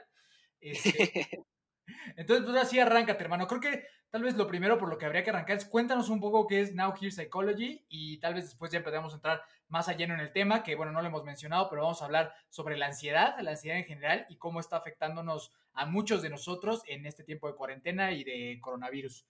Este, 0.60 1.46
Entonces, 2.18 2.46
pues 2.46 2.58
así 2.58 2.79
arráncate, 2.79 3.24
hermano. 3.24 3.48
Creo 3.48 3.62
que 3.62 3.86
tal 4.10 4.24
vez 4.24 4.36
lo 4.36 4.48
primero 4.48 4.77
por 4.77 4.89
lo 4.89 4.98
que 4.98 5.06
habría 5.06 5.24
que 5.24 5.29
arrancar 5.29 5.58
es 5.58 5.65
cuéntanos 5.65 6.10
un 6.10 6.20
poco 6.20 6.46
qué 6.48 6.62
es 6.62 6.75
Now 6.75 6.94
Here 7.00 7.12
Psychology 7.12 7.86
y 7.88 8.20
tal 8.20 8.34
vez 8.34 8.46
después 8.46 8.72
ya 8.72 8.79
empezamos 8.79 9.13
a 9.13 9.15
entrar 9.15 9.41
más 9.70 9.88
a 9.88 9.94
lleno 9.94 10.13
en 10.15 10.20
el 10.20 10.34
tema, 10.34 10.63
que 10.63 10.75
bueno, 10.75 10.91
no 10.91 11.01
lo 11.01 11.08
hemos 11.08 11.24
mencionado, 11.24 11.70
pero 11.70 11.84
vamos 11.84 12.01
a 12.01 12.06
hablar 12.06 12.34
sobre 12.50 12.77
la 12.77 12.88
ansiedad, 12.88 13.39
la 13.39 13.51
ansiedad 13.51 13.77
en 13.77 13.86
general 13.86 14.25
y 14.29 14.38
cómo 14.38 14.60
está 14.60 14.77
afectándonos 14.77 15.53
a 15.74 15.86
muchos 15.86 16.22
de 16.22 16.29
nosotros 16.29 16.82
en 16.88 17.06
este 17.06 17.24
tiempo 17.24 17.48
de 17.48 17.56
cuarentena 17.56 18.12
y 18.12 18.24
de 18.24 18.60
coronavirus. 18.62 19.25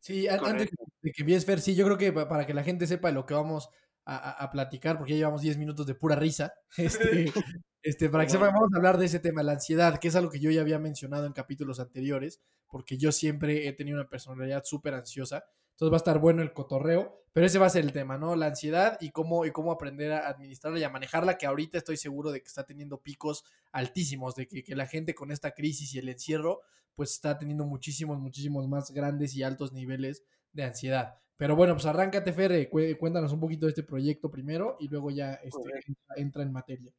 Sí, 0.00 0.26
antes 0.28 0.70
de 1.06 1.12
que 1.12 1.22
empieces, 1.22 1.46
Fer, 1.46 1.60
sí, 1.60 1.76
yo 1.76 1.84
creo 1.84 1.96
que 1.96 2.12
para 2.12 2.44
que 2.46 2.52
la 2.52 2.64
gente 2.64 2.84
sepa 2.84 3.06
de 3.06 3.14
lo 3.14 3.26
que 3.26 3.34
vamos 3.34 3.70
a, 4.06 4.50
platicar, 4.50 4.98
porque 4.98 5.12
ya 5.12 5.18
llevamos 5.18 5.40
10 5.40 5.56
minutos 5.56 5.86
de 5.86 5.94
pura 5.94 6.16
risa, 6.16 6.52
este, 6.76 7.32
este, 7.82 8.08
para 8.08 8.24
que 8.24 8.30
sepan, 8.30 8.52
vamos 8.52 8.70
a 8.74 8.76
hablar 8.76 8.98
de 8.98 9.06
ese 9.06 9.20
tema, 9.20 9.44
la 9.44 9.52
ansiedad, 9.52 10.00
que 10.00 10.08
es 10.08 10.16
algo 10.16 10.32
que 10.32 10.40
yo 10.40 10.50
ya 10.50 10.62
había 10.62 10.80
mencionado 10.80 11.26
en 11.26 11.32
capítulos 11.32 11.78
anteriores, 11.78 12.40
porque 12.66 12.98
yo 12.98 13.12
siempre 13.12 13.68
he 13.68 13.72
tenido 13.72 14.00
una 14.00 14.08
personalidad 14.08 14.64
súper 14.64 14.94
ansiosa, 14.94 15.44
entonces 15.70 15.92
va 15.92 15.96
a 15.96 15.98
estar 15.98 16.18
bueno 16.18 16.42
el 16.42 16.52
cotorreo, 16.52 17.22
pero 17.32 17.46
ese 17.46 17.60
va 17.60 17.66
a 17.66 17.70
ser 17.70 17.84
el 17.84 17.92
tema, 17.92 18.18
¿no? 18.18 18.34
La 18.34 18.46
ansiedad 18.46 18.98
y 19.00 19.10
cómo, 19.10 19.46
y 19.46 19.52
cómo 19.52 19.70
aprender 19.70 20.10
a 20.10 20.28
administrarla 20.28 20.80
y 20.80 20.84
a 20.84 20.90
manejarla, 20.90 21.38
que 21.38 21.46
ahorita 21.46 21.78
estoy 21.78 21.98
seguro 21.98 22.32
de 22.32 22.40
que 22.40 22.48
está 22.48 22.64
teniendo 22.64 23.00
picos 23.00 23.44
altísimos, 23.70 24.34
de 24.34 24.48
que, 24.48 24.64
que 24.64 24.74
la 24.74 24.86
gente 24.86 25.14
con 25.14 25.30
esta 25.30 25.52
crisis 25.52 25.94
y 25.94 26.00
el 26.00 26.08
encierro, 26.08 26.62
pues 26.96 27.12
está 27.12 27.38
teniendo 27.38 27.64
muchísimos, 27.64 28.18
muchísimos 28.18 28.66
más 28.66 28.90
grandes 28.90 29.36
y 29.36 29.44
altos 29.44 29.72
niveles 29.72 30.24
de 30.56 30.64
ansiedad. 30.64 31.14
Pero 31.36 31.54
bueno, 31.54 31.74
pues 31.74 31.86
arráncate, 31.86 32.32
Ferre, 32.32 32.68
cuéntanos 32.68 33.32
un 33.32 33.40
poquito 33.40 33.66
de 33.66 33.70
este 33.70 33.82
proyecto 33.82 34.30
primero 34.30 34.76
y 34.80 34.88
luego 34.88 35.10
ya 35.10 35.34
este, 35.34 35.70
entra, 36.16 36.42
en 36.42 36.52
materia. 36.52 36.90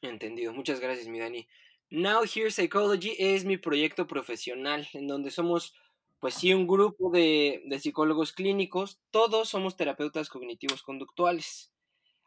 Entendido, 0.00 0.52
muchas 0.54 0.80
gracias, 0.80 1.06
mi 1.06 1.18
Dani. 1.18 1.46
Now 1.90 2.22
Here 2.22 2.50
Psychology 2.50 3.14
es 3.18 3.44
mi 3.44 3.58
proyecto 3.58 4.06
profesional, 4.06 4.88
en 4.94 5.06
donde 5.06 5.30
somos, 5.30 5.74
pues 6.18 6.34
sí, 6.34 6.54
un 6.54 6.66
grupo 6.66 7.10
de, 7.10 7.62
de 7.66 7.78
psicólogos 7.78 8.32
clínicos, 8.32 9.00
todos 9.10 9.50
somos 9.50 9.76
terapeutas 9.76 10.30
cognitivos 10.30 10.82
conductuales. 10.82 11.72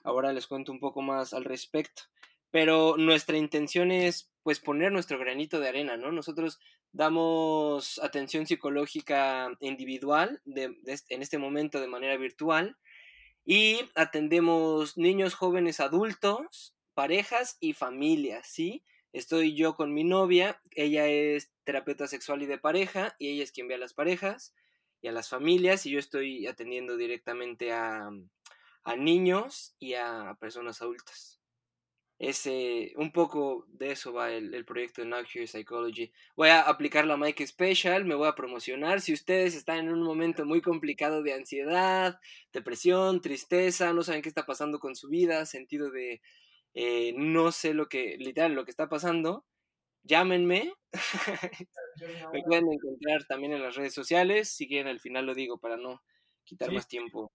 Ahora 0.03 0.33
les 0.33 0.47
cuento 0.47 0.71
un 0.71 0.79
poco 0.79 1.01
más 1.01 1.33
al 1.33 1.43
respecto. 1.43 2.03
Pero 2.51 2.97
nuestra 2.97 3.37
intención 3.37 3.91
es, 3.91 4.29
pues, 4.43 4.59
poner 4.59 4.91
nuestro 4.91 5.17
granito 5.17 5.59
de 5.59 5.69
arena, 5.69 5.95
¿no? 5.95 6.11
Nosotros 6.11 6.59
Damos 6.93 7.99
atención 8.03 8.45
psicológica 8.45 9.49
individual 9.61 10.41
en 10.45 11.21
este 11.21 11.37
momento 11.37 11.79
de 11.79 11.87
manera 11.87 12.17
virtual 12.17 12.77
y 13.45 13.79
atendemos 13.95 14.97
niños, 14.97 15.33
jóvenes, 15.33 15.79
adultos, 15.79 16.75
parejas 16.93 17.57
y 17.59 17.73
familias, 17.73 18.47
¿sí? 18.47 18.83
Estoy 19.13 19.55
yo 19.55 19.75
con 19.75 19.93
mi 19.93 20.03
novia, 20.03 20.61
ella 20.71 21.07
es 21.07 21.51
terapeuta 21.63 22.07
sexual 22.07 22.43
y 22.43 22.45
de 22.45 22.57
pareja 22.57 23.15
y 23.19 23.29
ella 23.29 23.43
es 23.43 23.51
quien 23.51 23.67
ve 23.67 23.75
a 23.75 23.77
las 23.77 23.93
parejas 23.93 24.53
y 25.01 25.07
a 25.07 25.11
las 25.11 25.29
familias 25.29 25.85
y 25.85 25.91
yo 25.91 25.99
estoy 25.99 26.47
atendiendo 26.47 26.97
directamente 26.97 27.71
a, 27.73 28.09
a 28.83 28.95
niños 28.95 29.75
y 29.79 29.95
a 29.95 30.37
personas 30.39 30.81
adultas. 30.81 31.30
Ese, 32.21 32.93
un 32.97 33.11
poco 33.11 33.65
de 33.67 33.93
eso 33.93 34.13
va 34.13 34.31
el, 34.31 34.63
proyecto 34.63 35.01
de 35.01 35.07
Now 35.07 35.21
Here 35.21 35.47
Psychology. 35.47 36.13
Voy 36.35 36.49
a 36.49 36.61
aplicar 36.61 37.07
la 37.07 37.17
Mike 37.17 37.47
Special, 37.47 38.05
me 38.05 38.13
voy 38.13 38.27
a 38.27 38.35
promocionar. 38.35 39.01
Si 39.01 39.11
ustedes 39.11 39.55
están 39.55 39.79
en 39.79 39.89
un 39.89 40.03
momento 40.03 40.45
muy 40.45 40.61
complicado 40.61 41.23
de 41.23 41.33
ansiedad, 41.33 42.19
depresión, 42.53 43.21
tristeza, 43.21 43.91
no 43.91 44.03
saben 44.03 44.21
qué 44.21 44.29
está 44.29 44.45
pasando 44.45 44.77
con 44.77 44.95
su 44.95 45.09
vida, 45.09 45.47
sentido 45.47 45.89
de 45.89 46.21
eh, 46.75 47.11
no 47.17 47.51
sé 47.51 47.73
lo 47.73 47.89
que, 47.89 48.17
literal, 48.19 48.53
lo 48.53 48.65
que 48.65 48.71
está 48.71 48.87
pasando, 48.87 49.43
llámenme. 50.03 50.71
me 52.33 52.43
pueden 52.43 52.71
encontrar 52.71 53.25
también 53.27 53.53
en 53.53 53.63
las 53.63 53.73
redes 53.73 53.95
sociales. 53.95 54.47
Si 54.47 54.67
quieren, 54.67 54.89
al 54.89 54.99
final 54.99 55.25
lo 55.25 55.33
digo 55.33 55.57
para 55.57 55.75
no 55.75 56.03
quitar 56.43 56.71
más 56.71 56.87
tiempo. 56.87 57.31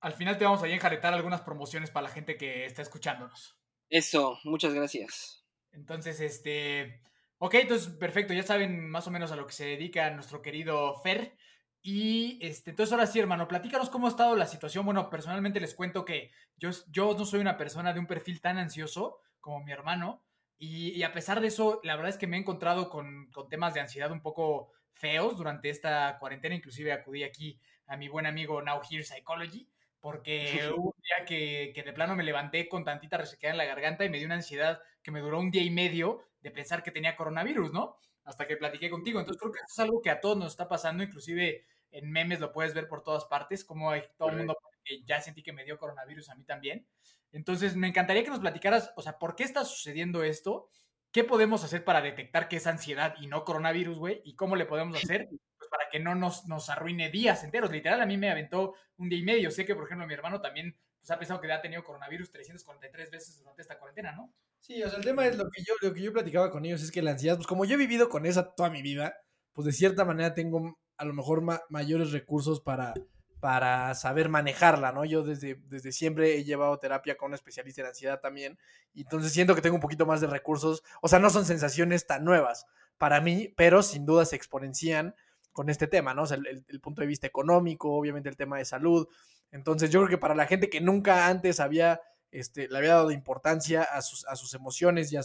Al 0.00 0.12
final 0.12 0.36
te 0.36 0.44
vamos 0.44 0.62
a 0.62 0.68
enjaretar 0.68 1.14
algunas 1.14 1.40
promociones 1.40 1.90
para 1.90 2.08
la 2.08 2.12
gente 2.12 2.36
que 2.36 2.66
está 2.66 2.82
escuchándonos. 2.82 3.56
Eso, 3.90 4.38
muchas 4.44 4.74
gracias. 4.74 5.44
Entonces, 5.72 6.20
este. 6.20 7.02
Ok, 7.38 7.54
entonces, 7.54 7.88
perfecto. 7.94 8.32
Ya 8.32 8.42
saben 8.42 8.88
más 8.88 9.06
o 9.06 9.10
menos 9.10 9.32
a 9.32 9.36
lo 9.36 9.46
que 9.46 9.52
se 9.52 9.66
dedica 9.66 10.10
nuestro 10.10 10.42
querido 10.42 10.94
Fer. 11.02 11.36
Y 11.82 12.38
este, 12.40 12.70
entonces 12.70 12.92
ahora 12.92 13.06
sí, 13.06 13.20
hermano, 13.20 13.46
platícanos 13.46 13.90
cómo 13.90 14.06
ha 14.06 14.10
estado 14.10 14.36
la 14.36 14.46
situación. 14.46 14.86
Bueno, 14.86 15.10
personalmente 15.10 15.60
les 15.60 15.74
cuento 15.74 16.04
que 16.04 16.30
yo, 16.56 16.70
yo 16.90 17.14
no 17.16 17.26
soy 17.26 17.40
una 17.40 17.58
persona 17.58 17.92
de 17.92 18.00
un 18.00 18.06
perfil 18.06 18.40
tan 18.40 18.56
ansioso 18.56 19.18
como 19.40 19.62
mi 19.62 19.72
hermano. 19.72 20.24
Y, 20.56 21.02
a 21.02 21.12
pesar 21.12 21.40
de 21.40 21.48
eso, 21.48 21.80
la 21.82 21.96
verdad 21.96 22.10
es 22.10 22.16
que 22.16 22.26
me 22.26 22.36
he 22.38 22.40
encontrado 22.40 22.88
con, 22.88 23.30
con, 23.32 23.48
temas 23.50 23.74
de 23.74 23.80
ansiedad 23.80 24.10
un 24.12 24.22
poco 24.22 24.70
feos 24.92 25.36
durante 25.36 25.68
esta 25.68 26.16
cuarentena. 26.18 26.54
Inclusive 26.54 26.92
acudí 26.92 27.22
aquí 27.22 27.60
a 27.86 27.98
mi 27.98 28.08
buen 28.08 28.24
amigo 28.24 28.62
Now 28.62 28.80
Here 28.88 29.04
Psychology 29.04 29.68
porque 30.04 30.60
hubo 30.76 30.92
un 30.94 31.02
día 31.02 31.24
que, 31.24 31.72
que, 31.74 31.82
de 31.82 31.94
plano 31.94 32.14
me 32.14 32.24
levanté 32.24 32.68
con 32.68 32.84
tantita 32.84 33.16
resequedad 33.16 33.52
en 33.52 33.56
la 33.56 33.64
garganta 33.64 34.04
y 34.04 34.10
me 34.10 34.18
dio 34.18 34.26
una 34.26 34.34
ansiedad 34.34 34.82
que 35.02 35.10
me 35.10 35.20
duró 35.20 35.40
un 35.40 35.50
día 35.50 35.62
y 35.62 35.70
medio 35.70 36.20
de 36.42 36.50
pensar 36.50 36.82
que 36.82 36.90
tenía 36.90 37.16
coronavirus, 37.16 37.72
¿no? 37.72 37.96
Hasta 38.24 38.46
que 38.46 38.58
platiqué 38.58 38.90
contigo. 38.90 39.18
Entonces 39.18 39.40
creo 39.40 39.50
que 39.50 39.60
eso 39.60 39.72
es 39.72 39.78
algo 39.78 40.02
que 40.02 40.10
a 40.10 40.20
todos 40.20 40.36
nos 40.36 40.52
está 40.52 40.68
pasando, 40.68 41.02
inclusive 41.02 41.64
en 41.90 42.10
memes 42.12 42.38
lo 42.38 42.52
puedes 42.52 42.74
ver 42.74 42.86
por 42.86 43.02
todas 43.02 43.24
partes, 43.24 43.64
como 43.64 43.90
hay 43.90 44.02
todo 44.18 44.28
el 44.28 44.36
mundo 44.36 44.58
que 44.84 45.02
ya 45.04 45.22
sentí 45.22 45.42
que 45.42 45.54
me 45.54 45.64
dio 45.64 45.78
coronavirus 45.78 46.28
a 46.28 46.34
mí 46.34 46.44
también. 46.44 46.86
Entonces 47.32 47.74
me 47.74 47.88
encantaría 47.88 48.24
que 48.24 48.30
nos 48.30 48.40
platicaras, 48.40 48.92
o 48.96 49.00
sea, 49.00 49.18
¿por 49.18 49.34
qué 49.36 49.44
está 49.44 49.64
sucediendo 49.64 50.22
esto? 50.22 50.68
¿Qué 51.12 51.24
podemos 51.24 51.64
hacer 51.64 51.82
para 51.82 52.02
detectar 52.02 52.48
que 52.48 52.56
es 52.56 52.66
ansiedad 52.66 53.14
y 53.22 53.26
no 53.26 53.46
coronavirus, 53.46 53.96
güey? 53.96 54.20
¿Y 54.22 54.34
cómo 54.34 54.54
le 54.54 54.66
podemos 54.66 55.02
hacer 55.02 55.30
para 55.76 55.90
que 55.90 55.98
no 55.98 56.14
nos, 56.14 56.46
nos 56.46 56.70
arruine 56.70 57.10
días 57.10 57.42
enteros. 57.42 57.68
Literal, 57.72 58.00
a 58.00 58.06
mí 58.06 58.16
me 58.16 58.30
aventó 58.30 58.74
un 58.96 59.08
día 59.08 59.18
y 59.18 59.24
medio. 59.24 59.50
Sé 59.50 59.64
que, 59.64 59.74
por 59.74 59.86
ejemplo, 59.86 60.06
mi 60.06 60.14
hermano 60.14 60.40
también 60.40 60.76
pues, 61.00 61.10
ha 61.10 61.18
pensado 61.18 61.40
que 61.40 61.50
ha 61.50 61.60
tenido 61.60 61.82
coronavirus 61.82 62.30
343 62.30 63.10
veces 63.10 63.38
durante 63.40 63.62
esta 63.62 63.76
cuarentena, 63.76 64.12
¿no? 64.12 64.32
Sí, 64.60 64.80
o 64.84 64.88
sea, 64.88 64.98
el 64.98 65.04
tema 65.04 65.26
es 65.26 65.36
lo 65.36 65.50
que 65.50 65.64
yo, 65.64 65.74
lo 65.82 65.92
que 65.92 66.00
yo 66.00 66.12
platicaba 66.12 66.52
con 66.52 66.64
ellos, 66.64 66.80
es 66.80 66.92
que 66.92 67.02
la 67.02 67.10
ansiedad, 67.10 67.34
pues 67.34 67.48
como 67.48 67.64
yo 67.64 67.74
he 67.74 67.78
vivido 67.78 68.08
con 68.08 68.24
esa 68.24 68.54
toda 68.54 68.70
mi 68.70 68.82
vida, 68.82 69.16
pues 69.52 69.66
de 69.66 69.72
cierta 69.72 70.04
manera 70.04 70.32
tengo 70.32 70.78
a 70.96 71.04
lo 71.04 71.12
mejor 71.12 71.42
mayores 71.68 72.12
recursos 72.12 72.60
para, 72.60 72.94
para 73.40 73.92
saber 73.94 74.28
manejarla, 74.28 74.92
¿no? 74.92 75.04
Yo 75.04 75.24
desde, 75.24 75.56
desde 75.66 75.90
siempre 75.90 76.36
he 76.36 76.44
llevado 76.44 76.78
terapia 76.78 77.16
con 77.16 77.30
un 77.30 77.34
especialista 77.34 77.80
en 77.80 77.88
ansiedad 77.88 78.20
también, 78.20 78.58
y 78.92 79.02
entonces 79.02 79.32
siento 79.32 79.56
que 79.56 79.60
tengo 79.60 79.74
un 79.74 79.82
poquito 79.82 80.06
más 80.06 80.20
de 80.20 80.28
recursos, 80.28 80.84
o 81.02 81.08
sea, 81.08 81.18
no 81.18 81.30
son 81.30 81.44
sensaciones 81.44 82.06
tan 82.06 82.24
nuevas 82.24 82.64
para 82.96 83.20
mí, 83.20 83.52
pero 83.56 83.82
sin 83.82 84.06
duda 84.06 84.24
se 84.24 84.36
exponencian 84.36 85.14
con 85.54 85.70
este 85.70 85.86
tema, 85.86 86.12
¿no? 86.12 86.24
O 86.24 86.26
sea, 86.26 86.36
el, 86.36 86.80
punto 86.80 87.00
de 87.00 87.06
vista 87.06 87.28
económico, 87.28 87.96
obviamente 87.96 88.28
el 88.28 88.36
tema 88.36 88.58
de 88.58 88.64
salud. 88.64 89.06
Entonces, 89.52 89.88
yo 89.88 90.00
creo 90.00 90.10
que 90.10 90.18
para 90.18 90.34
la 90.34 90.46
gente 90.46 90.68
que 90.68 90.80
nunca 90.80 91.28
antes 91.28 91.60
había, 91.60 92.00
este, 92.32 92.68
le 92.68 92.76
había 92.76 92.94
dado 92.94 93.12
importancia 93.12 93.84
a 93.84 94.02
sus, 94.02 94.26
a 94.26 94.34
sus 94.34 94.52
emociones 94.54 95.12
y 95.12 95.16
a, 95.16 95.22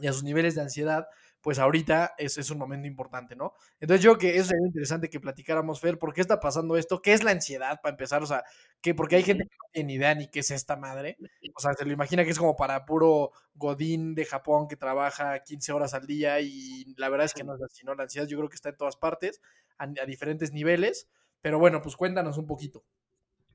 y 0.00 0.06
a 0.06 0.12
sus 0.14 0.24
niveles 0.24 0.54
de 0.54 0.62
ansiedad, 0.62 1.06
pues 1.46 1.60
ahorita 1.60 2.16
es, 2.18 2.38
es, 2.38 2.50
un 2.50 2.58
momento 2.58 2.88
importante, 2.88 3.36
¿no? 3.36 3.54
Entonces 3.78 4.02
yo 4.02 4.18
creo 4.18 4.32
que 4.32 4.38
es 4.40 4.50
interesante 4.50 5.08
que 5.08 5.20
platicáramos, 5.20 5.80
Fer, 5.80 5.96
¿por 5.96 6.12
qué 6.12 6.20
está 6.20 6.40
pasando 6.40 6.76
esto? 6.76 7.00
¿Qué 7.00 7.12
es 7.12 7.22
la 7.22 7.30
ansiedad 7.30 7.78
para 7.80 7.92
empezar? 7.92 8.20
O 8.20 8.26
sea, 8.26 8.42
que 8.80 8.96
porque 8.96 9.14
hay 9.14 9.22
gente 9.22 9.44
que 9.44 9.54
no 9.56 9.70
tiene 9.72 9.86
ni 9.86 9.94
idea 9.94 10.12
ni 10.16 10.28
qué 10.28 10.40
es 10.40 10.50
esta 10.50 10.74
madre. 10.74 11.16
O 11.54 11.60
sea, 11.60 11.74
se 11.74 11.84
lo 11.84 11.92
imagina 11.92 12.24
que 12.24 12.30
es 12.30 12.38
como 12.40 12.56
para 12.56 12.84
puro 12.84 13.30
godín 13.54 14.16
de 14.16 14.24
Japón 14.24 14.66
que 14.66 14.74
trabaja 14.74 15.38
15 15.44 15.70
horas 15.70 15.94
al 15.94 16.08
día 16.08 16.40
y 16.40 16.92
la 16.96 17.08
verdad 17.10 17.26
es 17.26 17.32
que 17.32 17.44
no 17.44 17.54
es 17.54 17.62
así, 17.62 17.86
¿no? 17.86 17.94
La 17.94 18.02
ansiedad 18.02 18.26
yo 18.26 18.38
creo 18.38 18.48
que 18.48 18.56
está 18.56 18.70
en 18.70 18.76
todas 18.76 18.96
partes, 18.96 19.40
a, 19.78 19.86
diferentes 20.04 20.50
niveles, 20.50 21.08
pero 21.42 21.60
bueno, 21.60 21.80
pues 21.80 21.94
cuéntanos 21.94 22.38
un 22.38 22.48
poquito. 22.48 22.84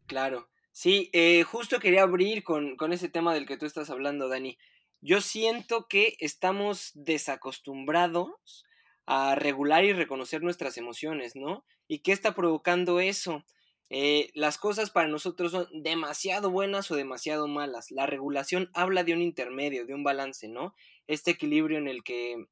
Claro. 0.08 0.48
Sí, 0.72 1.10
eh, 1.12 1.44
justo 1.44 1.78
quería 1.80 2.04
abrir 2.04 2.46
con, 2.46 2.78
con 2.78 2.94
ese 2.94 3.10
tema 3.10 3.34
del 3.34 3.46
que 3.46 3.58
tú 3.58 3.66
estás 3.66 3.90
hablando, 3.90 4.30
Dani 4.30 4.58
yo 5.02 5.20
siento 5.22 5.88
que 5.88 6.16
estamos 6.20 6.92
desacostumbrados 6.94 8.66
a 9.06 9.36
regular 9.36 9.84
y 9.84 9.94
reconocer 9.94 10.44
nuestras 10.44 10.78
emociones, 10.78 11.36
¿no? 11.36 11.66
¿Y 11.88 12.00
qué 12.00 12.12
está 12.12 12.34
provocando 12.34 13.00
eso? 13.00 13.44
Eh, 13.90 14.30
las 14.36 14.58
cosas 14.58 14.90
para 14.90 15.10
nosotros 15.10 15.52
son 15.52 15.68
demasiado 15.84 16.50
buenas 16.50 16.90
o 16.92 16.96
demasiado 16.96 17.48
malas. 17.48 17.92
La 17.92 18.06
regulación 18.06 18.70
habla 18.74 19.04
de 19.04 19.14
un 19.14 19.22
intermedio, 19.22 19.86
de 19.86 19.94
un 19.94 20.04
balance, 20.04 20.48
¿no? 20.48 20.74
Este 21.08 21.32
equilibrio 21.32 21.78
en 21.78 21.90
el 21.90 22.04
que 22.04 22.46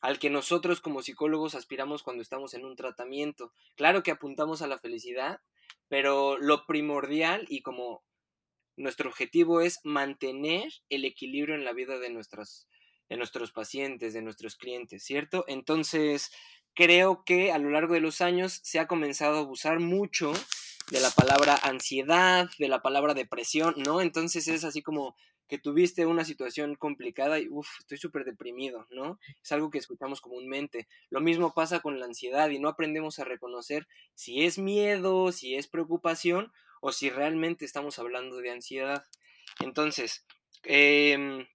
al 0.00 0.18
que 0.18 0.30
nosotros 0.30 0.80
como 0.80 1.02
psicólogos 1.02 1.54
aspiramos 1.54 2.02
cuando 2.02 2.22
estamos 2.22 2.54
en 2.54 2.64
un 2.64 2.76
tratamiento. 2.76 3.52
Claro 3.74 4.02
que 4.02 4.10
apuntamos 4.10 4.62
a 4.62 4.68
la 4.68 4.78
felicidad, 4.78 5.40
pero 5.88 6.38
lo 6.38 6.64
primordial 6.64 7.44
y 7.48 7.60
como 7.60 8.05
nuestro 8.76 9.08
objetivo 9.08 9.60
es 9.60 9.80
mantener 9.84 10.72
el 10.88 11.04
equilibrio 11.04 11.54
en 11.54 11.64
la 11.64 11.72
vida 11.72 11.98
de, 11.98 12.10
nuestros, 12.10 12.68
de 13.08 13.16
nuestros 13.16 13.52
pacientes, 13.52 14.12
de 14.14 14.22
nuestros 14.22 14.56
clientes, 14.56 15.02
¿cierto? 15.02 15.44
Entonces, 15.48 16.30
creo 16.74 17.24
que 17.24 17.52
a 17.52 17.58
lo 17.58 17.70
largo 17.70 17.94
de 17.94 18.00
los 18.00 18.20
años 18.20 18.60
se 18.62 18.78
ha 18.78 18.86
comenzado 18.86 19.36
a 19.36 19.40
abusar 19.40 19.80
mucho 19.80 20.32
de 20.90 21.00
la 21.00 21.10
palabra 21.10 21.58
ansiedad, 21.62 22.48
de 22.58 22.68
la 22.68 22.82
palabra 22.82 23.14
depresión, 23.14 23.74
¿no? 23.78 24.00
Entonces 24.00 24.46
es 24.46 24.62
así 24.62 24.82
como 24.82 25.16
que 25.48 25.58
tuviste 25.58 26.06
una 26.06 26.24
situación 26.24 26.74
complicada 26.74 27.38
y, 27.38 27.48
uff, 27.48 27.68
estoy 27.78 27.98
súper 27.98 28.24
deprimido, 28.24 28.86
¿no? 28.90 29.18
Es 29.42 29.52
algo 29.52 29.70
que 29.70 29.78
escuchamos 29.78 30.20
comúnmente. 30.20 30.88
Lo 31.10 31.20
mismo 31.20 31.54
pasa 31.54 31.80
con 31.80 31.98
la 32.00 32.06
ansiedad 32.06 32.50
y 32.50 32.58
no 32.58 32.68
aprendemos 32.68 33.18
a 33.18 33.24
reconocer 33.24 33.86
si 34.14 34.44
es 34.44 34.58
miedo, 34.58 35.32
si 35.32 35.54
es 35.54 35.68
preocupación 35.68 36.52
o 36.86 36.92
si 36.92 37.10
realmente 37.10 37.64
estamos 37.64 37.98
hablando 37.98 38.36
de 38.36 38.52
ansiedad. 38.52 39.04
Entonces, 39.58 40.24
em, 40.62 41.48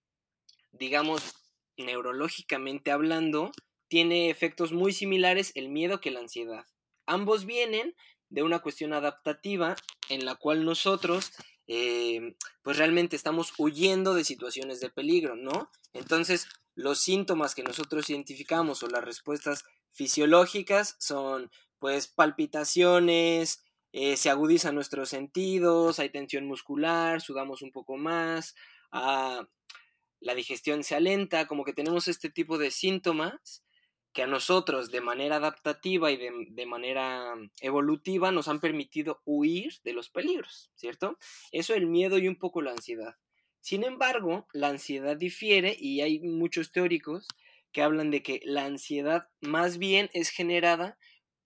digamos, 0.74 1.36
neurológicamente 1.78 2.92
hablando, 2.92 3.54
tiene 3.88 4.30
efectos 4.30 4.74
muy 4.74 4.92
similares 4.92 5.54
el 5.56 5.70
miedo 5.70 6.02
que 6.02 6.12
la 6.12 6.20
ansiedad. 6.20 6.66
Ambos 7.06 7.46
vienen 7.46 7.96
de 8.28 8.44
una 8.44 8.60
cuestión 8.60 8.92
adaptativa 8.92 9.78
en 10.10 10.26
la 10.26 10.36
cual 10.36 10.66
nosotros 10.66 11.32
eh, 11.66 12.36
pues 12.62 12.76
realmente 12.76 13.16
estamos 13.16 13.54
huyendo 13.58 14.14
de 14.14 14.26
situaciones 14.26 14.82
de 14.82 14.90
peligro, 14.90 15.38
¿no? 15.38 15.72
Entonces, 15.94 16.50
los 16.76 17.00
síntomas 17.00 17.56
que 17.56 17.64
nosotros 17.64 18.10
identificamos 18.10 18.84
o 18.84 18.88
las 18.88 19.06
respuestas 19.06 19.64
fisiológicas 19.92 20.98
son 21.00 21.50
pues 21.80 22.10
palpitaciones, 22.10 23.64
eh, 23.94 24.18
se 24.18 24.30
agudizan 24.30 24.76
nuestros 24.76 25.10
sentidos, 25.10 26.00
hay 26.00 26.10
tensión 26.10 26.46
muscular, 26.46 27.22
sudamos 27.22 27.62
un 27.62 27.72
poco 27.72 27.98
más, 27.98 28.56
ah, 28.92 29.48
la 30.20 30.36
digestión 30.36 30.84
se 30.84 30.96
alenta, 30.96 31.48
como 31.48 31.66
que 31.66 31.74
tenemos 31.74 32.08
este 32.08 32.30
tipo 32.30 32.58
de 32.58 32.72
síntomas 32.72 33.64
que 34.14 34.24
a 34.24 34.28
nosotros 34.28 34.92
de 34.92 35.02
manera 35.02 35.38
adaptativa 35.38 36.12
y 36.12 36.18
de, 36.18 36.66
manera 36.66 37.34
evolutiva 37.62 38.32
nos 38.32 38.48
han 38.48 38.60
permitido 38.60 39.22
huir 39.26 39.74
de 39.84 39.94
los 39.94 40.10
peligros, 40.10 40.72
¿cierto? 40.76 41.18
Eso 41.52 41.74
el 41.74 41.88
miedo 41.88 42.18
y 42.18 42.28
un 42.28 42.38
poco 42.38 42.62
la 42.62 42.72
ansiedad. 42.72 43.16
Sin 43.62 43.84
embargo, 43.84 44.48
la 44.54 44.68
ansiedad 44.68 45.16
difiere 45.16 45.76
y 45.80 46.02
hay 46.02 46.20
muchos 46.20 46.72
teóricos 46.72 47.28
que 47.72 47.82
hablan 47.82 48.12
de 48.12 48.22
que 48.22 48.42
la 48.44 48.66
ansiedad 48.66 49.30
más 49.40 49.78
bien 49.78 50.10
es 50.14 50.30
generada 50.30 50.98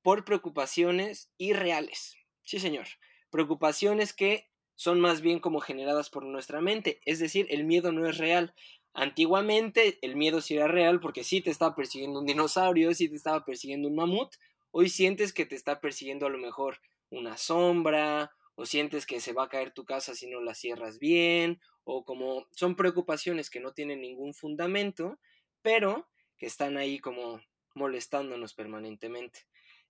por 0.02 0.26
preocupaciones 0.26 1.30
irreales. 1.38 2.16
Sí, 2.46 2.60
señor. 2.60 2.86
Preocupaciones 3.32 4.14
que 4.14 4.48
son 4.76 5.00
más 5.02 5.22
bien 5.22 5.40
como 5.40 5.60
generadas 5.62 6.10
por 6.10 6.24
nuestra 6.26 6.62
mente, 6.62 7.00
es 7.06 7.20
decir, 7.20 7.48
el 7.50 7.64
miedo 7.64 7.92
no 7.92 8.08
es 8.08 8.18
real. 8.18 8.54
Antiguamente 8.94 9.98
el 10.02 10.16
miedo 10.16 10.42
sí 10.42 10.56
era 10.56 10.68
real 10.68 11.00
porque 11.00 11.24
sí 11.24 11.42
te 11.42 11.50
estaba 11.50 11.76
persiguiendo 11.76 12.20
un 12.20 12.26
dinosaurio, 12.26 12.94
sí 12.94 13.10
te 13.10 13.16
estaba 13.16 13.44
persiguiendo 13.44 13.88
un 13.90 13.96
mamut, 13.96 14.36
hoy 14.72 14.90
sientes 14.90 15.34
que 15.34 15.46
te 15.46 15.56
está 15.56 15.82
persiguiendo 15.82 16.26
a 16.28 16.30
lo 16.30 16.38
mejor 16.38 16.80
una 17.10 17.38
sombra, 17.38 18.32
o 18.56 18.66
sientes 18.66 19.06
que 19.06 19.20
se 19.20 19.34
va 19.34 19.46
a 19.46 19.50
caer 19.50 19.72
tu 19.74 19.84
casa 19.84 20.14
si 20.16 20.28
no 20.28 20.40
la 20.40 20.54
cierras 20.54 21.00
bien, 21.00 21.60
o 21.84 22.06
como 22.06 22.48
son 22.52 22.76
preocupaciones 22.76 23.50
que 23.50 23.60
no 23.60 23.74
tienen 23.74 24.02
ningún 24.02 24.34
fundamento, 24.34 25.20
pero 25.62 26.08
que 26.38 26.46
están 26.46 26.78
ahí 26.78 27.00
como 27.00 27.42
molestándonos 27.74 28.54
permanentemente. 28.54 29.42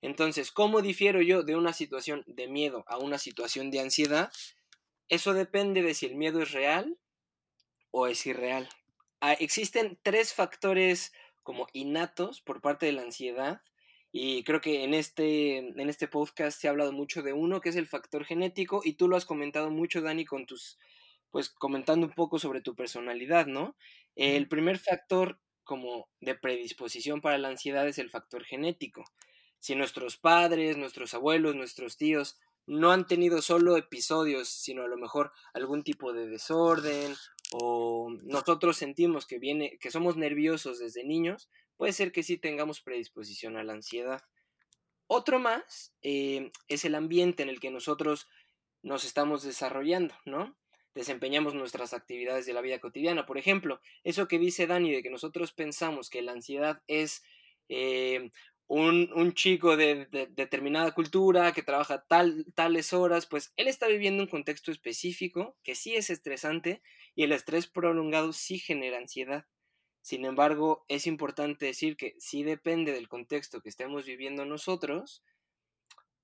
Entonces, 0.05 0.51
¿cómo 0.51 0.83
difiero 0.83 1.19
yo 1.23 1.41
de 1.41 1.55
una 1.55 1.73
situación 1.73 2.23
de 2.27 2.47
miedo 2.47 2.85
a 2.87 2.99
una 2.99 3.17
situación 3.17 3.71
de 3.71 3.79
ansiedad? 3.79 4.31
Eso 5.09 5.33
depende 5.33 5.81
de 5.81 5.95
si 5.95 6.05
el 6.05 6.13
miedo 6.13 6.43
es 6.43 6.51
real 6.51 6.99
o 7.89 8.05
es 8.05 8.23
irreal. 8.27 8.69
Ah, 9.19 9.33
existen 9.33 9.97
tres 10.03 10.35
factores 10.35 11.11
como 11.41 11.65
innatos 11.73 12.39
por 12.39 12.61
parte 12.61 12.85
de 12.85 12.91
la 12.91 13.01
ansiedad 13.01 13.63
y 14.11 14.43
creo 14.43 14.61
que 14.61 14.83
en 14.83 14.93
este, 14.93 15.57
en 15.57 15.89
este 15.89 16.07
podcast 16.07 16.61
se 16.61 16.67
ha 16.67 16.69
hablado 16.69 16.91
mucho 16.91 17.23
de 17.23 17.33
uno 17.33 17.59
que 17.59 17.69
es 17.69 17.75
el 17.75 17.87
factor 17.87 18.25
genético 18.25 18.81
y 18.83 18.93
tú 18.93 19.07
lo 19.07 19.15
has 19.15 19.25
comentado 19.25 19.71
mucho 19.71 20.01
Dani 20.01 20.23
con 20.23 20.45
tus 20.45 20.77
pues 21.31 21.49
comentando 21.49 22.05
un 22.05 22.13
poco 22.13 22.37
sobre 22.37 22.61
tu 22.61 22.75
personalidad, 22.75 23.47
¿no? 23.47 23.75
El 24.15 24.47
primer 24.47 24.77
factor 24.77 25.39
como 25.63 26.07
de 26.19 26.35
predisposición 26.35 27.21
para 27.21 27.39
la 27.39 27.47
ansiedad 27.47 27.87
es 27.87 27.97
el 27.97 28.11
factor 28.11 28.43
genético. 28.45 29.03
Si 29.65 29.73
nuestros 29.73 30.15
padres, 30.15 30.77
nuestros 30.77 31.15
abuelos, 31.15 31.55
nuestros 31.55 31.97
tíos 31.97 32.37
no 32.67 32.91
han 32.91 33.07
tenido 33.07 33.41
solo 33.41 33.77
episodios, 33.77 34.47
sino 34.47 34.83
a 34.83 34.87
lo 34.87 34.95
mejor 34.95 35.31
algún 35.55 35.83
tipo 35.83 36.13
de 36.13 36.27
desorden 36.27 37.15
o 37.51 38.15
nosotros 38.25 38.77
sentimos 38.77 39.25
que 39.25 39.39
viene 39.39 39.79
que 39.79 39.89
somos 39.89 40.17
nerviosos 40.17 40.77
desde 40.77 41.03
niños, 41.03 41.49
puede 41.77 41.93
ser 41.93 42.11
que 42.11 42.21
sí 42.21 42.37
tengamos 42.37 42.79
predisposición 42.79 43.57
a 43.57 43.63
la 43.63 43.73
ansiedad. 43.73 44.21
Otro 45.07 45.39
más 45.39 45.95
eh, 46.03 46.51
es 46.67 46.85
el 46.85 46.93
ambiente 46.93 47.41
en 47.41 47.49
el 47.49 47.59
que 47.59 47.71
nosotros 47.71 48.27
nos 48.83 49.03
estamos 49.03 49.41
desarrollando, 49.41 50.13
¿no? 50.25 50.55
Desempeñamos 50.93 51.55
nuestras 51.55 51.95
actividades 51.95 52.45
de 52.45 52.53
la 52.53 52.61
vida 52.61 52.77
cotidiana. 52.77 53.25
Por 53.25 53.39
ejemplo, 53.39 53.81
eso 54.03 54.27
que 54.27 54.37
dice 54.37 54.67
Dani 54.67 54.91
de 54.91 55.01
que 55.01 55.09
nosotros 55.09 55.53
pensamos 55.53 56.11
que 56.11 56.21
la 56.21 56.33
ansiedad 56.33 56.83
es 56.85 57.23
eh, 57.67 58.29
un, 58.67 59.33
chico 59.33 59.77
de, 59.77 60.07
determinada 60.31 60.91
cultura 60.91 61.53
que 61.53 61.63
trabaja 61.63 62.03
tal, 62.07 62.45
tales 62.55 62.93
horas, 62.93 63.25
pues 63.25 63.53
él 63.57 63.67
está 63.67 63.87
viviendo 63.87 64.23
un 64.23 64.29
contexto 64.29 64.71
específico 64.71 65.55
que 65.63 65.75
sí 65.75 65.95
es 65.95 66.09
estresante 66.09 66.81
y 67.15 67.23
el 67.23 67.31
estrés 67.31 67.67
prolongado 67.67 68.33
sí 68.33 68.59
genera 68.59 68.97
ansiedad. 68.97 69.45
Sin 70.01 70.25
embargo, 70.25 70.85
es 70.87 71.07
importante 71.07 71.65
decir 71.65 71.97
que 71.97 72.15
sí 72.19 72.43
depende 72.43 72.91
del 72.91 73.07
contexto 73.07 73.61
que 73.61 73.69
estemos 73.69 74.05
viviendo 74.05 74.45
nosotros, 74.45 75.23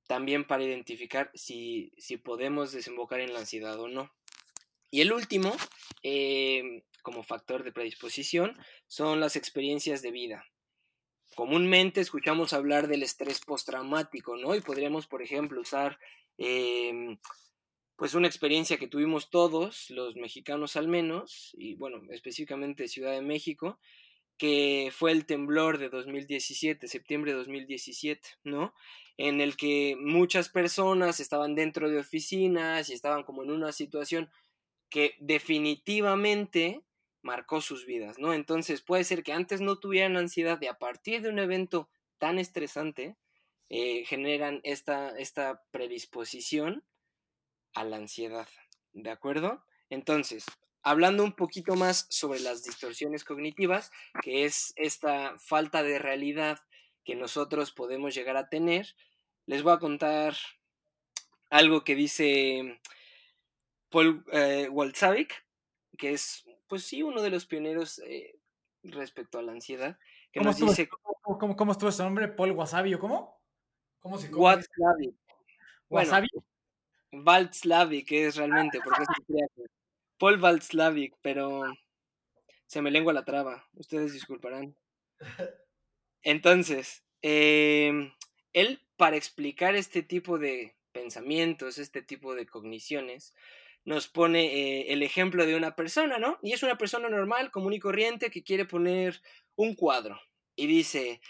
también 0.07 0.45
para 0.45 0.63
identificar 0.63 1.31
si, 1.33 1.93
si 1.97 2.17
podemos 2.17 2.71
desembocar 2.71 3.21
en 3.21 3.33
la 3.33 3.39
ansiedad 3.39 3.79
o 3.79 3.87
no. 3.87 4.11
Y 4.91 5.01
el 5.01 5.13
último, 5.13 5.55
eh, 6.03 6.83
como 7.01 7.23
factor 7.23 7.63
de 7.63 7.71
predisposición, 7.71 8.57
son 8.87 9.19
las 9.19 9.35
experiencias 9.35 10.01
de 10.01 10.11
vida 10.11 10.50
comúnmente 11.35 12.01
escuchamos 12.01 12.53
hablar 12.53 12.87
del 12.87 13.03
estrés 13.03 13.41
postraumático, 13.41 14.37
¿no? 14.37 14.55
Y 14.55 14.61
podríamos, 14.61 15.07
por 15.07 15.21
ejemplo, 15.21 15.61
usar 15.61 15.97
em, 16.37 17.17
pues 17.95 18.15
una 18.15 18.27
experiencia 18.27 18.77
que 18.77 18.87
tuvimos 18.87 19.29
todos, 19.29 19.89
los 19.89 20.15
mexicanos 20.15 20.75
al 20.75 20.87
menos, 20.87 21.51
y 21.53 21.75
bueno, 21.75 22.01
específicamente 22.09 22.87
Ciudad 22.87 23.11
de 23.11 23.21
México, 23.21 23.79
que 24.37 24.91
fue 24.91 25.11
el 25.11 25.25
temblor 25.27 25.77
de 25.77 25.89
2017, 25.89 26.87
septiembre 26.87 27.31
de 27.31 27.37
2017, 27.37 28.27
¿no? 28.43 28.73
En 29.17 29.39
el 29.39 29.55
que 29.55 29.95
muchas 29.99 30.49
personas 30.49 31.19
estaban 31.19 31.53
dentro 31.53 31.89
de 31.89 31.99
oficinas 31.99 32.89
y 32.89 32.93
estaban 32.93 33.23
como 33.23 33.43
en 33.43 33.51
una 33.51 33.71
situación 33.71 34.31
que 34.89 35.15
definitivamente 35.19 36.81
marcó 37.21 37.61
sus 37.61 37.85
vidas, 37.85 38.19
¿no? 38.19 38.33
Entonces 38.33 38.81
puede 38.81 39.03
ser 39.03 39.23
que 39.23 39.33
antes 39.33 39.61
no 39.61 39.77
tuvieran 39.77 40.17
ansiedad 40.17 40.59
y 40.61 40.67
a 40.67 40.77
partir 40.77 41.21
de 41.21 41.29
un 41.29 41.39
evento 41.39 41.89
tan 42.17 42.39
estresante 42.39 43.17
eh, 43.69 44.03
generan 44.05 44.59
esta, 44.63 45.17
esta 45.17 45.63
predisposición 45.71 46.83
a 47.73 47.83
la 47.83 47.97
ansiedad, 47.97 48.47
¿de 48.93 49.09
acuerdo? 49.11 49.63
Entonces, 49.89 50.45
hablando 50.83 51.23
un 51.23 51.33
poquito 51.33 51.75
más 51.75 52.07
sobre 52.09 52.39
las 52.39 52.63
distorsiones 52.63 53.23
cognitivas, 53.23 53.91
que 54.21 54.45
es 54.45 54.73
esta 54.75 55.37
falta 55.37 55.83
de 55.83 55.99
realidad 55.99 56.59
que 57.03 57.15
nosotros 57.15 57.71
podemos 57.71 58.13
llegar 58.13 58.37
a 58.37 58.49
tener, 58.49 58.95
les 59.45 59.63
voy 59.63 59.73
a 59.73 59.79
contar 59.79 60.35
algo 61.49 61.83
que 61.83 61.95
dice 61.95 62.79
Paul 63.89 64.23
eh, 64.31 64.69
que 65.97 66.13
es 66.13 66.45
pues 66.71 66.85
sí, 66.85 67.03
uno 67.03 67.21
de 67.21 67.29
los 67.29 67.45
pioneros 67.45 67.99
eh, 67.99 68.39
respecto 68.81 69.37
a 69.37 69.41
la 69.41 69.51
ansiedad. 69.51 69.99
Que 70.31 70.39
¿Cómo, 70.39 70.51
estuvo, 70.51 70.69
dice, 70.69 70.87
¿cómo, 70.87 71.57
cómo, 71.57 71.71
estuvo 71.73 71.89
ese 71.89 72.01
nombre? 72.01 72.29
¿Paul 72.29 72.51
Wasabi 72.51 72.93
o 72.93 72.99
cómo? 72.99 73.37
¿Cómo 73.99 74.17
se 74.17 74.31
llama? 74.31 74.61
¿Wasabi? 75.89 76.29
Valtslavic 77.11 78.09
es 78.13 78.37
realmente, 78.37 78.79
porque 78.85 79.03
es 79.03 79.67
Paul 80.17 80.37
Valtslavic, 80.37 81.17
pero 81.21 81.63
se 82.67 82.81
me 82.81 82.89
lengua 82.89 83.11
la 83.11 83.25
traba, 83.25 83.67
ustedes 83.73 84.13
disculparán. 84.13 84.73
Entonces, 86.23 87.03
em, 87.21 88.13
él 88.53 88.81
para 88.95 89.17
explicar 89.17 89.75
este 89.75 90.03
tipo 90.03 90.39
de 90.39 90.77
pensamientos, 90.93 91.79
este 91.79 92.01
tipo 92.01 92.33
de 92.33 92.45
cogniciones, 92.45 93.33
nos 93.85 94.07
pone 94.07 94.45
eh, 94.45 94.93
el 94.93 95.03
ejemplo 95.03 95.45
de 95.45 95.55
una 95.55 95.75
persona, 95.75 96.19
¿no? 96.19 96.37
Y 96.41 96.53
es 96.53 96.63
una 96.63 96.77
persona 96.77 97.09
normal, 97.09 97.51
común 97.51 97.73
y 97.73 97.79
corriente, 97.79 98.29
que 98.29 98.43
quiere 98.43 98.65
poner 98.65 99.21
un 99.55 99.75
cuadro. 99.75 100.19
Y 100.55 100.67
dice, 100.67 101.21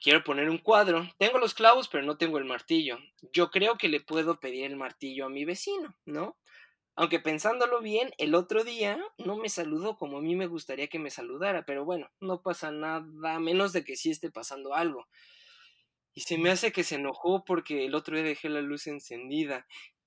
quiero 0.00 0.22
poner 0.22 0.48
un 0.48 0.58
cuadro, 0.58 1.08
tengo 1.18 1.38
los 1.38 1.54
clavos, 1.54 1.88
pero 1.88 2.04
no 2.04 2.16
tengo 2.16 2.38
el 2.38 2.44
martillo. 2.44 2.98
Yo 3.32 3.50
creo 3.50 3.76
que 3.76 3.88
le 3.88 4.00
puedo 4.00 4.38
pedir 4.38 4.64
el 4.64 4.76
martillo 4.76 5.26
a 5.26 5.30
mi 5.30 5.44
vecino, 5.44 5.96
¿no? 6.04 6.36
Aunque 6.94 7.20
pensándolo 7.20 7.82
bien, 7.82 8.10
el 8.16 8.34
otro 8.34 8.64
día 8.64 8.98
no 9.18 9.36
me 9.36 9.50
saludó 9.50 9.98
como 9.98 10.18
a 10.18 10.22
mí 10.22 10.34
me 10.34 10.46
gustaría 10.46 10.86
que 10.86 10.98
me 10.98 11.10
saludara, 11.10 11.66
pero 11.66 11.84
bueno, 11.84 12.10
no 12.20 12.40
pasa 12.40 12.70
nada, 12.70 13.38
menos 13.38 13.72
de 13.74 13.84
que 13.84 13.96
sí 13.96 14.10
esté 14.10 14.30
pasando 14.30 14.74
algo. 14.74 15.06
Y 16.14 16.22
se 16.22 16.38
me 16.38 16.48
hace 16.48 16.72
que 16.72 16.84
se 16.84 16.94
enojó 16.94 17.44
porque 17.44 17.84
el 17.84 17.94
otro 17.94 18.16
día 18.16 18.24
dejé 18.24 18.48
la 18.48 18.62
luz 18.62 18.86
encendida 18.86 19.66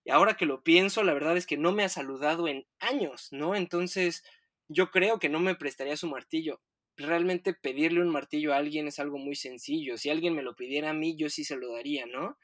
Ahora 0.10 0.36
que 0.36 0.46
lo 0.46 0.64
pienso, 0.64 1.04
la 1.04 1.14
verdad 1.14 1.38
es 1.38 1.46
que 1.46 1.58
no 1.58 1.72
me 1.72 1.84
ha 1.84 1.90
saludado 1.90 2.48
en 2.48 2.66
años, 2.80 3.30
¿no? 3.32 3.56
Entonces, 3.56 4.24
yo 4.68 4.92
creo 4.92 5.20
que 5.20 5.30
no 5.30 5.40
me 5.40 5.56
prestaría 5.56 5.98
su 5.98 6.08
martillo. 6.08 6.62
Realmente 6.98 7.54
pedirle 7.54 8.02
un 8.02 8.10
martillo 8.10 8.54
a 8.54 8.58
alguien 8.58 8.88
es 8.88 9.00
algo 9.00 9.18
muy 9.18 9.36
sencillo. 9.36 9.98
Si 9.98 10.10
alguien 10.10 10.36
me 10.36 10.44
lo 10.44 10.56
pidiera 10.56 10.92
a 10.92 10.94
mí, 10.94 11.16
yo 11.18 11.30
sí 11.30 11.44
se 11.44 11.56
lo 11.56 11.74
daría, 11.74 12.06
¿no? 12.06 12.38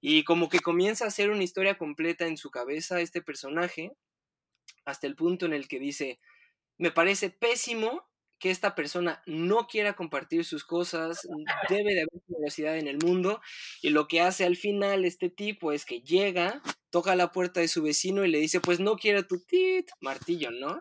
Y 0.00 0.24
como 0.24 0.48
que 0.48 0.60
comienza 0.60 1.04
a 1.04 1.08
hacer 1.08 1.30
una 1.30 1.44
historia 1.44 1.78
completa 1.78 2.26
en 2.26 2.36
su 2.36 2.50
cabeza 2.50 3.00
este 3.00 3.22
personaje, 3.22 3.92
hasta 4.84 5.06
el 5.06 5.16
punto 5.16 5.46
en 5.46 5.54
el 5.54 5.66
que 5.66 5.78
dice, 5.78 6.20
me 6.76 6.90
parece 6.90 7.30
pésimo 7.30 8.06
que 8.38 8.50
esta 8.50 8.74
persona 8.74 9.22
no 9.24 9.66
quiera 9.66 9.94
compartir 9.94 10.44
sus 10.44 10.64
cosas, 10.64 11.26
debe 11.70 11.94
de 11.94 12.02
haber 12.02 12.22
universidad 12.28 12.76
en 12.76 12.88
el 12.88 12.98
mundo, 12.98 13.40
y 13.80 13.88
lo 13.90 14.06
que 14.06 14.20
hace 14.20 14.44
al 14.44 14.56
final 14.56 15.06
este 15.06 15.30
tipo 15.30 15.72
es 15.72 15.86
que 15.86 16.02
llega, 16.02 16.60
toca 16.94 17.16
la 17.16 17.32
puerta 17.32 17.58
de 17.58 17.66
su 17.66 17.82
vecino 17.82 18.24
y 18.24 18.30
le 18.30 18.38
dice, 18.38 18.60
pues 18.60 18.78
no 18.78 18.94
quiero 18.94 19.26
tu 19.26 19.40
tit, 19.40 19.90
martillo, 20.00 20.52
¿no? 20.52 20.80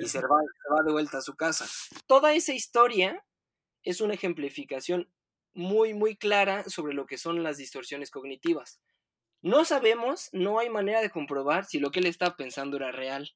Y 0.00 0.06
se 0.06 0.20
va, 0.20 0.38
de 0.86 0.92
vuelta 0.92 1.18
a 1.18 1.22
su 1.22 1.34
casa. 1.34 1.66
Toda 2.06 2.34
esa 2.34 2.52
historia 2.52 3.26
es 3.82 4.00
una 4.00 4.14
ejemplificación 4.14 5.10
muy, 5.52 5.92
muy 5.92 6.14
clara 6.14 6.62
sobre 6.68 6.94
lo 6.94 7.06
que 7.06 7.18
son 7.18 7.42
las 7.42 7.56
distorsiones 7.56 8.12
cognitivas. 8.12 8.80
No 9.42 9.64
sabemos, 9.64 10.28
no 10.30 10.60
hay 10.60 10.70
manera 10.70 11.00
de 11.00 11.10
comprobar 11.10 11.64
si 11.64 11.80
lo 11.80 11.90
que 11.90 11.98
él 11.98 12.06
estaba 12.06 12.36
pensando 12.36 12.76
era 12.76 12.92
real. 12.92 13.34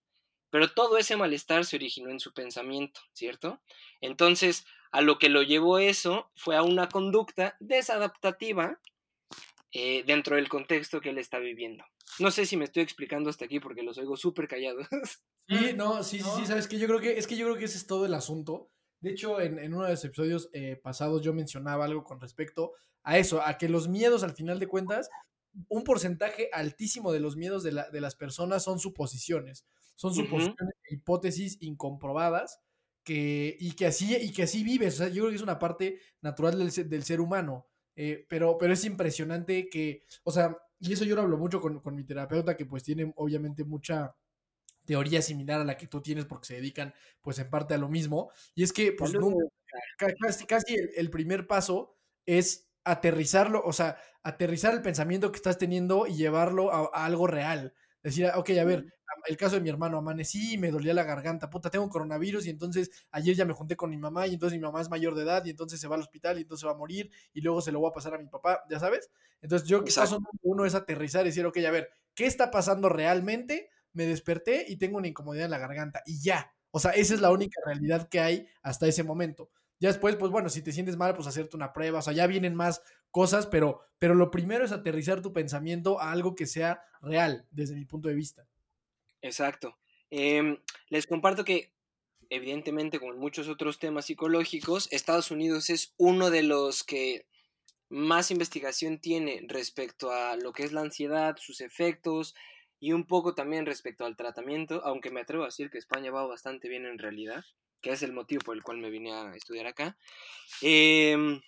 Pero 0.51 0.71
todo 0.71 0.99
ese 0.99 1.17
malestar 1.17 1.65
se 1.65 1.75
originó 1.75 2.11
en 2.11 2.21
su 2.21 2.33
pensamiento, 2.33 3.01
¿cierto? 3.13 3.61
Entonces, 4.01 4.67
a 4.93 5.01
lo 5.01 5.19
que 5.19 5.31
lo 5.31 5.43
llevó 5.43 5.81
eso 5.81 6.31
fue 6.37 6.55
a 6.55 6.63
una 6.63 6.89
conducta 6.89 7.57
desadaptativa 7.59 8.79
eh, 9.73 10.03
dentro 10.07 10.37
del 10.37 10.49
contexto 10.49 11.01
que 11.01 11.11
él 11.11 11.19
está 11.19 11.39
viviendo. 11.39 11.85
No 12.19 12.31
sé 12.31 12.47
si 12.47 12.57
me 12.57 12.65
estoy 12.65 12.83
explicando 12.83 13.29
hasta 13.29 13.45
aquí 13.45 13.61
porque 13.61 13.83
los 13.83 13.99
oigo 13.99 14.17
súper 14.17 14.49
callados. 14.49 14.87
Sí, 15.47 15.73
no, 15.77 16.03
sí, 16.03 16.21
sí, 16.21 16.29
sí, 16.37 16.47
sabes 16.47 16.67
que 16.67 16.79
yo 16.79 16.87
creo 16.87 17.01
que 17.01 17.19
es 17.19 17.27
que 17.27 17.37
yo 17.37 17.47
creo 17.47 17.59
que 17.59 17.67
ese 17.67 17.79
es 17.79 17.87
todo 17.87 18.07
el 18.07 18.15
asunto. 18.15 18.71
De 19.01 19.11
hecho, 19.11 19.41
en, 19.41 19.73
uno 19.73 19.85
de 19.85 19.91
los 19.91 20.05
episodios 20.05 20.49
eh, 20.53 20.77
pasados 20.83 21.23
yo 21.23 21.33
mencionaba 21.33 21.85
algo 21.85 22.03
con 22.03 22.21
respecto 22.21 22.73
a 23.03 23.19
eso, 23.19 23.43
a 23.43 23.59
que 23.59 23.69
los 23.69 23.89
miedos 23.89 24.23
al 24.23 24.35
final 24.35 24.59
de 24.59 24.67
cuentas, 24.67 25.09
un 25.69 25.85
porcentaje 25.85 26.49
altísimo 26.53 27.13
de 27.13 27.21
los 27.21 27.37
miedos 27.37 27.63
de, 27.63 27.73
la, 27.73 27.91
de 27.91 28.01
las 28.01 28.17
personas 28.17 28.65
son 28.65 28.81
suposiciones. 28.81 29.67
Son 29.95 30.15
suposiciones 30.15 30.75
e 30.85 30.95
hipótesis 30.95 31.59
incomprobadas 31.61 32.61
que, 33.03 33.57
y, 33.59 33.73
que 33.73 33.87
así, 33.87 34.17
y 34.17 34.33
que 34.33 34.45
así 34.45 34.63
vives. 34.63 34.95
O 34.95 34.99
sea, 34.99 35.09
yo 35.09 35.23
creo 35.23 35.31
que 35.31 35.37
es 35.37 35.43
una 35.43 35.59
parte 35.59 36.01
natural 36.21 36.59
del, 36.59 36.89
del 36.89 37.03
ser 37.03 37.21
humano. 37.21 37.67
Eh, 38.01 38.25
pero, 38.29 38.57
pero 38.59 38.73
es 38.73 38.85
impresionante 38.85 39.69
que, 39.69 40.05
o 40.23 40.31
sea, 40.31 40.57
y 40.79 40.93
eso 40.93 41.05
yo 41.05 41.17
lo 41.17 41.23
hablo 41.23 41.37
mucho 41.37 41.61
con, 41.61 41.81
con 41.81 41.97
mi 41.97 42.05
terapeuta, 42.05 42.57
que 42.57 42.65
pues 42.65 42.85
tiene 42.85 43.13
obviamente 43.17 43.65
mucha 43.65 44.15
teoría 44.85 45.21
similar 45.21 45.61
a 45.61 45.65
la 45.65 45.77
que 45.77 45.89
tú 45.89 46.01
tienes 46.01 46.25
porque 46.25 46.47
se 46.47 46.55
dedican 46.55 46.95
pues 47.21 47.41
en 47.41 47.51
parte 47.51 47.75
a 47.75 47.79
lo 47.79 47.89
mismo. 47.89 48.31
Y 48.55 48.63
es 48.63 48.73
que 48.73 48.93
pues 48.93 49.13
casi, 50.21 50.47
casi 50.47 50.77
el, 50.95 51.11
primer 51.11 51.49
paso 51.49 51.99
es 52.25 52.71
aterrizarlo, 52.85 53.63
o 53.65 53.73
sea, 53.73 53.99
aterrizar 54.23 54.75
el 54.75 54.83
pensamiento 54.83 55.33
que 55.33 55.39
estás 55.39 55.59
teniendo 55.59 56.07
y 56.07 56.15
llevarlo 56.15 56.73
a, 56.73 56.91
a 56.97 57.05
algo 57.05 57.27
real. 57.27 57.75
Decir, 58.09 58.27
ah, 58.27 58.39
ok, 58.39 58.51
a 58.51 58.65
ver, 58.65 58.87
el 59.27 59.37
caso 59.37 59.57
de 59.57 59.61
mi 59.61 59.69
hermano, 59.69 59.99
amanecí 59.99 60.55
y 60.55 60.59
me 60.59 60.71
dolía 60.71 60.95
la 60.95 61.05
garganta, 61.05 61.51
puta, 61.51 61.71
tengo 61.71 61.89
coronavirus 61.89 62.47
y 62.47 62.51
entonces 62.51 62.91
ayer 63.11 63.35
ya 63.35 63.45
me 63.45 63.53
junté 63.53 63.77
con 63.77 63.91
mi 63.91 63.97
mamá 63.97 64.27
y 64.27 64.35
entonces 64.35 64.59
mi 64.59 64.65
mamá 64.65 64.81
es 64.81 64.89
mayor 64.89 65.15
de 65.15 65.23
edad 65.23 65.45
y 65.45 65.51
entonces 65.51 65.81
se 65.81 65.89
va 65.89 65.97
al 65.97 66.03
hospital 66.03 66.39
y 66.39 66.43
entonces 66.43 66.67
va 66.67 66.73
a 66.73 66.77
morir 66.77 67.11
y 67.33 67.41
luego 67.41 67.61
se 67.61 67.73
lo 67.73 67.81
voy 67.81 67.91
a 67.91 67.93
pasar 67.93 68.15
a 68.15 68.19
mi 68.19 68.27
papá, 68.27 68.65
ya 68.71 68.79
sabes. 68.79 69.11
Entonces 69.41 69.69
yo, 69.69 69.85
paso 69.85 70.21
uno 70.43 70.65
es 70.65 70.75
aterrizar 70.75 71.23
y 71.23 71.29
decir, 71.29 71.45
ok, 71.47 71.59
a 71.59 71.71
ver, 71.71 71.91
¿qué 72.15 72.27
está 72.27 72.51
pasando 72.51 72.89
realmente? 72.89 73.71
Me 73.93 74.07
desperté 74.07 74.65
y 74.69 74.77
tengo 74.77 74.99
una 74.99 75.09
incomodidad 75.09 75.47
en 75.47 75.51
la 75.51 75.59
garganta 75.59 76.03
y 76.07 76.21
ya. 76.21 76.53
O 76.71 76.81
sea, 76.81 76.93
esa 76.93 77.15
es 77.15 77.21
la 77.21 77.31
única 77.31 77.61
realidad 77.65 78.09
que 78.09 78.21
hay 78.21 78.47
hasta 78.63 78.87
ese 78.87 79.03
momento. 79.03 79.51
Ya 79.81 79.89
después, 79.89 80.17
pues 80.17 80.33
bueno, 80.33 80.49
si 80.49 80.63
te 80.63 80.73
sientes 80.73 80.97
mal, 80.97 81.15
pues 81.15 81.29
hacerte 81.29 81.57
una 81.57 81.73
prueba. 81.73 82.01
O 82.01 82.03
sea, 82.03 82.13
ya 82.13 82.27
vienen 82.27 82.55
más 82.55 82.83
cosas, 83.11 83.47
pero, 83.47 83.81
pero 83.99 84.15
lo 84.15 84.31
primero 84.31 84.65
es 84.65 84.73
aterrizar 84.73 85.23
tu 85.23 85.33
pensamiento 85.33 86.01
a 86.01 86.13
algo 86.13 86.35
que 86.35 86.47
sea 86.47 86.83
real, 87.01 87.47
desde 87.51 87.75
mi 87.75 87.85
punto 87.85 88.09
de 88.09 88.15
vista. 88.15 88.47
Exacto. 89.23 89.79
Em, 90.11 90.59
les 90.89 91.07
comparto 91.07 91.45
que, 91.45 91.73
evidentemente, 92.31 92.99
como 92.99 93.13
en 93.13 93.19
muchos 93.19 93.49
otros 93.49 93.79
temas 93.79 94.07
psicológicos, 94.07 94.89
Estados 94.93 95.31
Unidos 95.31 95.71
es 95.71 95.95
uno 95.97 96.31
de 96.31 96.43
los 96.43 96.85
que 96.85 97.27
más 97.91 98.31
investigación 98.31 98.99
tiene 98.99 99.43
respecto 99.49 100.11
a 100.11 100.37
lo 100.37 100.53
que 100.53 100.63
es 100.63 100.73
la 100.73 100.83
ansiedad, 100.83 101.37
sus 101.39 101.61
efectos 101.61 102.35
y 102.81 102.93
un 102.93 103.07
poco 103.07 103.35
también 103.35 103.67
respecto 103.67 104.05
al 104.05 104.17
tratamiento, 104.17 104.83
aunque 104.85 105.11
me 105.11 105.21
atrevo 105.21 105.45
a 105.45 105.47
decir 105.47 105.71
que 105.71 105.79
España 105.79 106.11
va 106.11 106.27
bastante 106.27 106.69
bien 106.69 106.87
en 106.87 106.99
realidad, 106.99 107.45
que 107.81 107.91
es 107.91 108.03
el 108.03 108.13
motivo 108.13 108.43
por 108.45 108.57
el 108.57 108.63
cual 108.63 108.79
me 108.79 108.91
vine 108.91 109.13
a 109.13 109.33
estudiar 109.35 109.67
acá. 109.67 109.97
Em, 110.63 111.41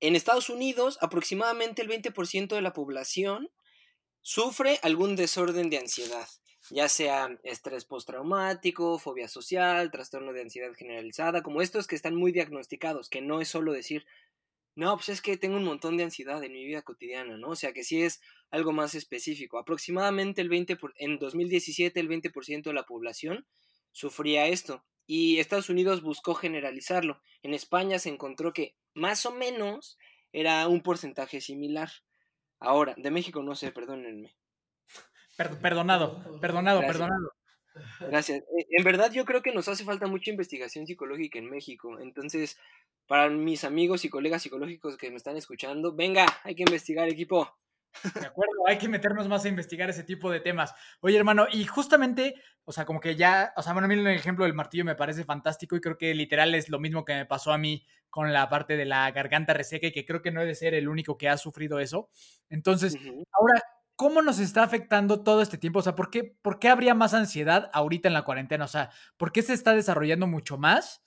en 0.00 0.16
Estados 0.16 0.48
Unidos, 0.50 0.98
aproximadamente 1.00 1.82
el 1.82 1.88
20% 1.88 2.54
de 2.54 2.62
la 2.62 2.72
población 2.72 3.50
sufre 4.22 4.78
algún 4.82 5.16
desorden 5.16 5.70
de 5.70 5.78
ansiedad 5.78 6.28
ya 6.70 6.88
sea 6.88 7.38
estrés 7.42 7.84
postraumático, 7.84 8.98
fobia 8.98 9.28
social, 9.28 9.90
trastorno 9.90 10.32
de 10.32 10.42
ansiedad 10.42 10.72
generalizada, 10.74 11.42
como 11.42 11.60
estos 11.60 11.86
que 11.86 11.96
están 11.96 12.14
muy 12.14 12.32
diagnosticados, 12.32 13.08
que 13.08 13.20
no 13.20 13.40
es 13.40 13.48
solo 13.48 13.72
decir, 13.72 14.06
no, 14.76 14.96
pues 14.96 15.08
es 15.10 15.22
que 15.22 15.36
tengo 15.36 15.56
un 15.56 15.64
montón 15.64 15.96
de 15.96 16.04
ansiedad 16.04 16.42
en 16.42 16.52
mi 16.52 16.64
vida 16.64 16.82
cotidiana, 16.82 17.36
¿no? 17.36 17.50
O 17.50 17.56
sea, 17.56 17.72
que 17.72 17.84
sí 17.84 18.02
es 18.02 18.20
algo 18.50 18.72
más 18.72 18.94
específico. 18.94 19.58
Aproximadamente 19.58 20.40
el 20.40 20.50
20%, 20.50 20.92
en 20.96 21.18
2017 21.18 22.00
el 22.00 22.08
20% 22.08 22.62
de 22.64 22.72
la 22.72 22.84
población 22.84 23.46
sufría 23.92 24.48
esto 24.48 24.84
y 25.06 25.38
Estados 25.38 25.68
Unidos 25.68 26.02
buscó 26.02 26.34
generalizarlo. 26.34 27.20
En 27.42 27.54
España 27.54 27.98
se 27.98 28.08
encontró 28.08 28.52
que 28.52 28.74
más 28.94 29.26
o 29.26 29.32
menos 29.32 29.98
era 30.32 30.66
un 30.68 30.82
porcentaje 30.82 31.40
similar. 31.40 31.90
Ahora, 32.60 32.94
de 32.96 33.10
México 33.10 33.42
no 33.42 33.54
sé, 33.54 33.72
perdónenme 33.72 34.34
perdonado, 35.36 36.40
perdonado, 36.40 36.80
perdonado. 36.80 37.32
Gracias. 38.00 38.38
Eh, 38.38 38.66
en 38.70 38.84
verdad 38.84 39.10
yo 39.12 39.24
creo 39.24 39.42
que 39.42 39.52
nos 39.52 39.68
hace 39.68 39.84
falta 39.84 40.06
mucha 40.06 40.30
investigación 40.30 40.86
psicológica 40.86 41.38
en 41.38 41.50
México. 41.50 41.98
Entonces, 41.98 42.56
para 43.06 43.28
mis 43.28 43.64
amigos 43.64 44.04
y 44.04 44.10
colegas 44.10 44.42
psicológicos 44.42 44.96
que 44.96 45.10
me 45.10 45.16
están 45.16 45.36
escuchando, 45.36 45.92
venga, 45.92 46.26
hay 46.44 46.54
que 46.54 46.62
investigar 46.62 47.08
equipo. 47.08 47.56
De 48.02 48.26
acuerdo, 48.26 48.66
hay 48.66 48.78
que 48.78 48.88
meternos 48.88 49.28
más 49.28 49.44
a 49.44 49.48
investigar 49.48 49.88
ese 49.90 50.04
tipo 50.04 50.30
de 50.30 50.40
temas. 50.40 50.74
Oye, 51.00 51.16
hermano, 51.16 51.46
y 51.50 51.64
justamente, 51.64 52.34
o 52.64 52.72
sea, 52.72 52.84
como 52.84 53.00
que 53.00 53.16
ya, 53.16 53.52
o 53.56 53.62
sea, 53.62 53.72
bueno, 53.72 53.88
mí 53.88 53.94
el 53.94 54.06
ejemplo 54.08 54.44
del 54.44 54.54
martillo 54.54 54.84
me 54.84 54.94
parece 54.94 55.24
fantástico 55.24 55.76
y 55.76 55.80
creo 55.80 55.96
que 55.96 56.14
literal 56.14 56.54
es 56.54 56.68
lo 56.68 56.78
mismo 56.78 57.04
que 57.04 57.14
me 57.14 57.26
pasó 57.26 57.52
a 57.52 57.58
mí 57.58 57.86
con 58.10 58.32
la 58.32 58.48
parte 58.48 58.76
de 58.76 58.84
la 58.84 59.10
garganta 59.10 59.54
reseca 59.54 59.88
y 59.88 59.92
que 59.92 60.04
creo 60.04 60.22
que 60.22 60.30
no 60.30 60.40
he 60.40 60.46
de 60.46 60.54
ser 60.54 60.74
el 60.74 60.88
único 60.88 61.18
que 61.18 61.28
ha 61.28 61.36
sufrido 61.36 61.80
eso. 61.80 62.08
Entonces, 62.48 62.96
ahora, 63.32 63.62
¿cómo 63.96 64.22
nos 64.22 64.38
está 64.38 64.62
afectando 64.62 65.22
todo 65.22 65.42
este 65.42 65.58
tiempo? 65.58 65.80
O 65.80 65.82
sea, 65.82 65.94
¿por 65.94 66.10
qué, 66.10 66.36
¿por 66.42 66.58
qué 66.58 66.68
habría 66.68 66.94
más 66.94 67.14
ansiedad 67.14 67.70
ahorita 67.72 68.08
en 68.08 68.14
la 68.14 68.22
cuarentena? 68.22 68.66
O 68.66 68.68
sea, 68.68 68.90
¿por 69.16 69.32
qué 69.32 69.42
se 69.42 69.52
está 69.52 69.74
desarrollando 69.74 70.26
mucho 70.26 70.58
más 70.58 71.04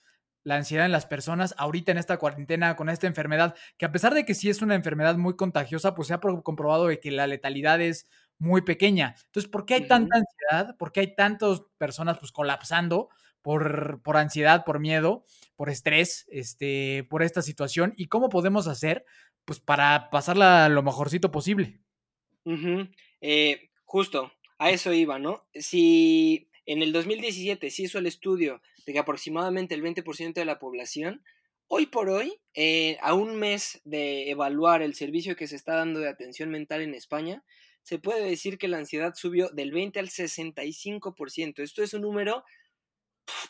la 0.47 0.55
ansiedad 0.55 0.85
en 0.85 0.93
las 0.93 1.05
personas 1.05 1.53
ahorita 1.57 1.91
en 1.91 1.97
esta 1.97 2.17
cuarentena 2.17 2.77
con 2.77 2.87
esta 2.87 3.05
enfermedad? 3.05 3.53
Que 3.77 3.85
a 3.85 3.91
pesar 3.91 4.13
de 4.13 4.23
que 4.23 4.33
sí 4.33 4.49
es 4.49 4.61
una 4.61 4.75
enfermedad 4.75 5.17
muy 5.17 5.35
contagiosa, 5.35 5.93
pues 5.93 6.07
se 6.07 6.13
ha 6.13 6.21
comprobado 6.21 6.87
de 6.87 7.01
que 7.01 7.11
la 7.11 7.27
letalidad 7.27 7.81
es 7.81 8.07
muy 8.39 8.61
pequeña. 8.61 9.15
Entonces, 9.25 9.51
¿por 9.51 9.65
qué 9.65 9.73
hay 9.73 9.87
tanta 9.89 10.15
ansiedad? 10.15 10.77
¿Por 10.77 10.93
qué 10.93 11.01
hay 11.01 11.15
tantas 11.15 11.63
personas 11.77 12.17
pues 12.17 12.31
colapsando? 12.31 13.09
Por, 13.41 14.01
por, 14.03 14.15
ansiedad, 14.15 14.63
por 14.63 14.79
miedo, 14.79 15.25
por 15.57 15.69
estrés, 15.69 16.25
este, 16.29 17.05
por 17.09 17.23
esta 17.23 17.41
situación 17.41 17.93
y 17.95 18.07
cómo 18.07 18.29
podemos 18.29 18.67
hacer 18.67 19.05
pues 19.45 19.59
para 19.59 20.09
pasarla 20.09 20.67
lo 20.69 20.83
mejorcito 20.83 21.31
posible. 21.31 21.79
Eh, 23.21 23.69
justo, 23.85 24.31
a 24.57 24.69
eso 24.69 24.93
iba, 24.93 25.19
¿no? 25.19 25.45
Si 25.53 26.49
en 26.65 26.81
el 26.81 26.91
2017 26.91 27.69
se 27.69 27.83
hizo 27.83 27.99
el 27.99 28.07
estudio 28.07 28.61
de 28.87 28.93
que 28.93 28.99
aproximadamente 28.99 29.75
el 29.75 29.83
20% 29.83 30.33
de 30.33 30.45
la 30.45 30.57
población, 30.57 31.21
hoy 31.67 31.87
por 31.87 32.09
hoy, 32.09 32.39
eh, 32.53 32.97
a 33.01 33.13
un 33.13 33.35
mes 33.35 33.81
de 33.83 34.31
evaluar 34.31 34.81
el 34.81 34.95
servicio 34.95 35.35
que 35.35 35.45
se 35.47 35.57
está 35.57 35.75
dando 35.75 35.99
de 35.99 36.09
atención 36.09 36.49
mental 36.49 36.81
en 36.81 36.95
España, 36.95 37.43
se 37.83 37.99
puede 37.99 38.25
decir 38.25 38.57
que 38.57 38.69
la 38.69 38.77
ansiedad 38.77 39.13
subió 39.13 39.49
del 39.49 39.71
20 39.71 39.99
al 39.99 40.09
65%. 40.09 41.61
Esto 41.61 41.83
es 41.83 41.93
un 41.93 42.01
número 42.01 42.45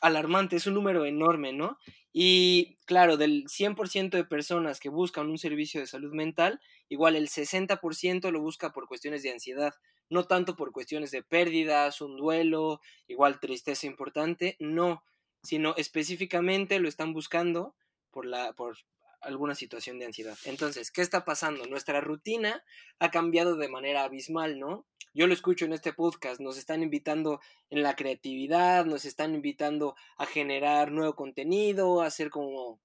alarmante, 0.01 0.55
es 0.55 0.65
un 0.65 0.73
número 0.73 1.05
enorme, 1.05 1.53
¿no? 1.53 1.77
Y 2.11 2.79
claro, 2.85 3.15
del 3.15 3.45
100% 3.47 4.17
de 4.17 4.25
personas 4.25 4.79
que 4.79 4.89
buscan 4.89 5.29
un 5.29 5.37
servicio 5.37 5.79
de 5.79 5.87
salud 5.87 6.13
mental, 6.13 6.59
igual 6.89 7.15
el 7.15 7.29
60% 7.29 8.31
lo 8.31 8.41
busca 8.41 8.71
por 8.71 8.87
cuestiones 8.87 9.21
de 9.21 9.31
ansiedad, 9.31 9.75
no 10.09 10.23
tanto 10.23 10.55
por 10.55 10.71
cuestiones 10.71 11.11
de 11.11 11.21
pérdidas, 11.21 12.01
un 12.01 12.17
duelo, 12.17 12.81
igual 13.07 13.39
tristeza 13.39 13.85
importante, 13.85 14.55
no, 14.59 15.03
sino 15.47 15.73
específicamente 15.77 16.77
lo 16.81 16.89
están 16.89 17.13
buscando 17.13 17.73
por, 18.11 18.25
la, 18.25 18.51
por 18.51 18.75
alguna 19.21 19.55
situación 19.55 19.97
de 19.97 20.05
ansiedad. 20.05 20.37
Entonces, 20.43 20.91
¿qué 20.91 21.01
está 21.01 21.23
pasando? 21.23 21.65
Nuestra 21.67 22.01
rutina 22.01 22.65
ha 22.99 23.11
cambiado 23.11 23.55
de 23.55 23.69
manera 23.69 24.03
abismal, 24.03 24.59
¿no? 24.59 24.85
Yo 25.13 25.25
lo 25.25 25.33
escucho 25.33 25.63
en 25.63 25.71
este 25.71 25.93
podcast, 25.93 26.41
nos 26.41 26.57
están 26.57 26.83
invitando 26.83 27.39
en 27.69 27.81
la 27.81 27.95
creatividad, 27.95 28.85
nos 28.85 29.05
están 29.05 29.35
invitando 29.35 29.95
a 30.17 30.25
generar 30.25 30.91
nuevo 30.91 31.15
contenido, 31.15 32.01
a 32.01 32.11
ser 32.11 32.29
como 32.29 32.81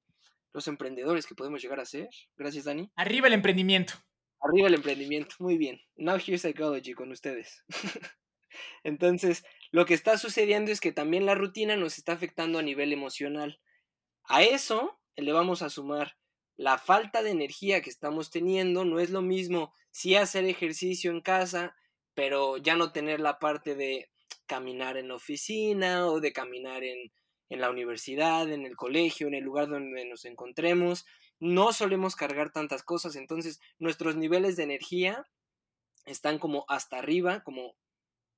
los 0.53 0.68
emprendedores 0.68 1.27
que 1.27 1.35
podemos 1.35 1.62
llegar 1.62 1.81
a 1.81 1.85
ser. 1.85 2.11
Gracias, 2.37 2.66
Dani. 2.66 2.92
Arriba 2.94 3.27
el 3.27 3.35
emprendimiento. 3.35 3.94
Arriba 4.38 4.68
el 4.68 4.75
emprendimiento, 4.75 5.35
muy 5.40 5.59
bien. 5.59 5.81
Now 5.96 6.16
Here 6.25 6.38
Psychology 6.38 6.94
con 6.94 7.11
ustedes. 7.11 7.64
Entonces, 8.85 9.42
lo 9.73 9.87
que 9.87 9.95
está 9.95 10.19
sucediendo 10.19 10.71
es 10.71 10.81
que 10.81 10.93
también 10.93 11.25
la 11.25 11.35
rutina 11.35 11.77
nos 11.77 11.97
está 11.97 12.13
afectando 12.13 12.59
a 12.59 12.63
nivel 12.63 12.93
emocional. 12.93 13.59
A 14.25 14.43
eso 14.43 15.01
le 15.17 15.33
vamos 15.33 15.63
a 15.63 15.71
sumar 15.71 16.19
la 16.57 16.77
falta 16.77 17.23
de 17.23 17.31
energía 17.31 17.81
que 17.81 17.89
estamos 17.89 18.31
teniendo. 18.31 18.85
No 18.85 19.01
es 19.01 19.09
lo 19.09 19.23
mismo 19.23 19.73
si 19.91 20.15
hacer 20.15 20.45
ejercicio 20.45 21.11
en 21.11 21.23
casa, 21.23 21.75
pero 22.13 22.59
ya 22.59 22.77
no 22.77 22.93
tener 22.93 23.21
la 23.21 23.39
parte 23.39 23.75
de 23.75 24.11
caminar 24.45 24.99
en 24.99 25.09
la 25.09 25.15
oficina 25.15 26.07
o 26.07 26.21
de 26.21 26.35
caminar 26.35 26.85
en, 26.85 27.11
en 27.49 27.61
la 27.63 27.71
universidad, 27.71 28.53
en 28.53 28.67
el 28.67 28.77
colegio, 28.77 29.27
en 29.27 29.35
el 29.35 29.45
lugar 29.45 29.69
donde 29.69 30.05
nos 30.05 30.27
encontremos. 30.27 31.07
No 31.41 31.73
solemos 31.73 32.15
cargar 32.15 32.53
tantas 32.53 32.83
cosas, 32.83 33.17
entonces 33.17 33.59
nuestros 33.79 34.17
niveles 34.17 34.57
de 34.57 34.65
energía 34.65 35.27
están 36.05 36.39
como 36.39 36.67
hasta 36.69 36.99
arriba, 36.99 37.43
como 37.43 37.75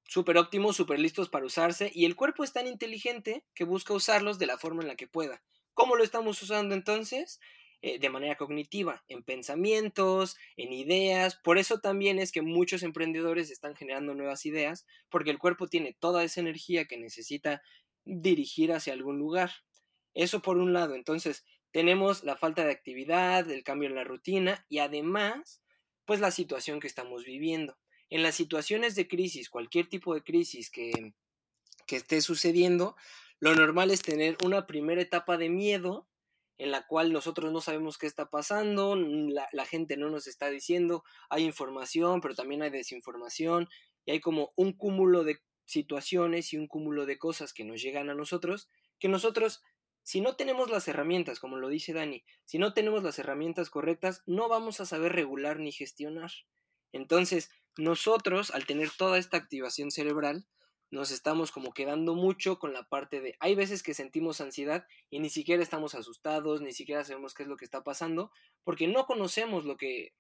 súper 0.05 0.39
óptimos, 0.39 0.77
súper 0.77 1.01
listos 1.01 1.29
para 1.29 1.47
usarse, 1.47 1.91
y 1.95 2.05
el 2.05 2.17
cuerpo 2.17 2.45
es 2.45 2.53
tan 2.53 2.67
inteligente 2.67 3.45
que 3.55 3.65
busca 3.65 3.95
usarlos 3.95 4.39
de 4.39 4.47
la 4.47 4.59
forma 4.59 4.83
en 4.83 4.89
la 4.89 4.97
que 4.97 5.09
pueda. 5.09 5.43
¿Cómo 5.73 5.97
lo 5.97 6.05
estamos 6.05 6.41
usando 6.43 6.75
entonces? 6.75 7.41
Eh, 7.87 7.99
de 7.99 8.09
manera 8.09 8.37
cognitiva, 8.37 9.05
en 9.09 9.23
pensamientos, 9.23 10.39
en 10.57 10.73
ideas. 10.73 11.37
Por 11.37 11.59
eso 11.59 11.81
también 11.81 12.19
es 12.19 12.33
que 12.33 12.41
muchos 12.41 12.83
emprendedores 12.83 13.51
están 13.51 13.77
generando 13.77 14.15
nuevas 14.15 14.47
ideas, 14.47 14.87
porque 15.11 15.31
el 15.31 15.39
cuerpo 15.39 15.67
tiene 15.67 15.93
toda 15.93 16.25
esa 16.25 16.41
energía 16.41 16.87
que 16.87 16.97
necesita 16.97 17.61
dirigir 18.07 18.73
hacia 18.73 18.95
algún 18.95 19.19
lugar. 19.19 19.51
Eso 20.15 20.41
por 20.41 20.57
un 20.57 20.73
lado. 20.73 20.95
Entonces, 20.95 21.45
tenemos 21.73 22.25
la 22.25 22.37
falta 22.37 22.65
de 22.65 22.73
actividad, 22.73 23.51
el 23.51 23.65
cambio 23.65 23.91
en 23.91 23.97
la 23.97 24.05
rutina 24.05 24.65
y 24.71 24.79
además, 24.79 25.61
pues 26.07 26.21
la 26.21 26.31
situación 26.31 26.81
que 26.81 26.87
estamos 26.87 27.25
viviendo. 27.25 27.77
En 28.15 28.23
las 28.23 28.37
situaciones 28.37 28.95
de 28.95 29.09
crisis, 29.09 29.51
cualquier 29.51 29.89
tipo 29.89 30.15
de 30.15 30.23
crisis 30.23 30.71
que, 30.71 31.15
esté 31.89 32.21
sucediendo, 32.21 32.95
lo 33.41 33.57
normal 33.57 33.91
es 33.91 34.03
tener 34.03 34.37
una 34.45 34.69
primera 34.69 35.03
etapa 35.03 35.37
de 35.37 35.49
miedo 35.49 36.07
en 36.57 36.71
la 36.71 36.87
cual 36.87 37.13
nosotros 37.13 37.53
no 37.53 37.61
sabemos 37.61 37.99
qué 37.99 38.07
está 38.07 38.31
pasando, 38.31 38.95
la, 38.95 39.49
la, 39.51 39.67
gente 39.67 39.97
no 39.97 40.11
nos 40.11 40.29
está 40.29 40.49
diciendo, 40.49 41.03
hay 41.29 41.43
información, 41.43 42.21
pero 42.21 42.37
también 42.37 42.63
hay 42.63 42.71
desinformación, 42.71 43.69
y 44.05 44.13
hay 44.13 44.21
como 44.21 44.53
un 44.55 44.75
cúmulo 44.75 45.25
de 45.25 45.41
situaciones 45.65 46.53
y 46.53 46.57
un 46.57 46.69
cúmulo 46.69 47.07
de 47.07 47.19
cosas 47.19 47.53
que 47.53 47.65
nos 47.65 47.83
llegan 47.83 48.11
a 48.11 48.15
nosotros, 48.15 48.69
que 49.01 49.09
nosotros, 49.09 49.61
si 50.05 50.21
no 50.21 50.37
tenemos 50.37 50.71
las 50.71 50.87
herramientas, 50.87 51.41
como 51.41 51.57
lo 51.57 51.69
dice 51.69 51.93
Dani, 51.93 52.23
si 52.45 52.61
no 52.61 52.75
tenemos 52.75 53.03
las 53.03 53.19
herramientas 53.19 53.71
correctas, 53.71 54.23
no 54.25 54.49
vamos 54.49 54.81
a 54.81 54.87
saber 54.87 55.15
regular 55.15 55.59
ni 55.59 55.73
gestionar. 55.73 56.31
Entonces, 56.93 57.51
nosotros, 57.77 58.51
al 58.51 58.67
tener 58.67 58.91
toda 58.91 59.19
esta 59.19 59.37
activación 59.37 59.91
cerebral, 59.91 60.47
nos 60.91 61.11
estamos 61.11 61.51
como 61.51 61.73
quedando 61.73 62.15
mucho 62.15 62.59
con 62.59 62.73
la 62.73 62.89
parte 62.89 63.21
de, 63.21 63.37
hay 63.41 63.55
veces 63.55 63.83
que 63.83 63.95
sentimos 63.95 64.41
ansiedad 64.41 64.87
y 65.11 65.19
ni 65.19 65.29
siquiera 65.29 65.63
estamos 65.63 65.95
asustados, 65.95 66.61
ni 66.61 66.73
siquiera 66.73 67.05
sabemos 67.05 67.35
qué 67.35 67.43
es 67.43 67.49
lo 67.49 67.57
que 67.57 67.65
está 67.65 67.83
pasando, 67.83 68.31
porque 68.63 68.87
no 68.87 69.07
conocemos 69.07 69.65
lo 69.65 69.77
que, 69.77 70.15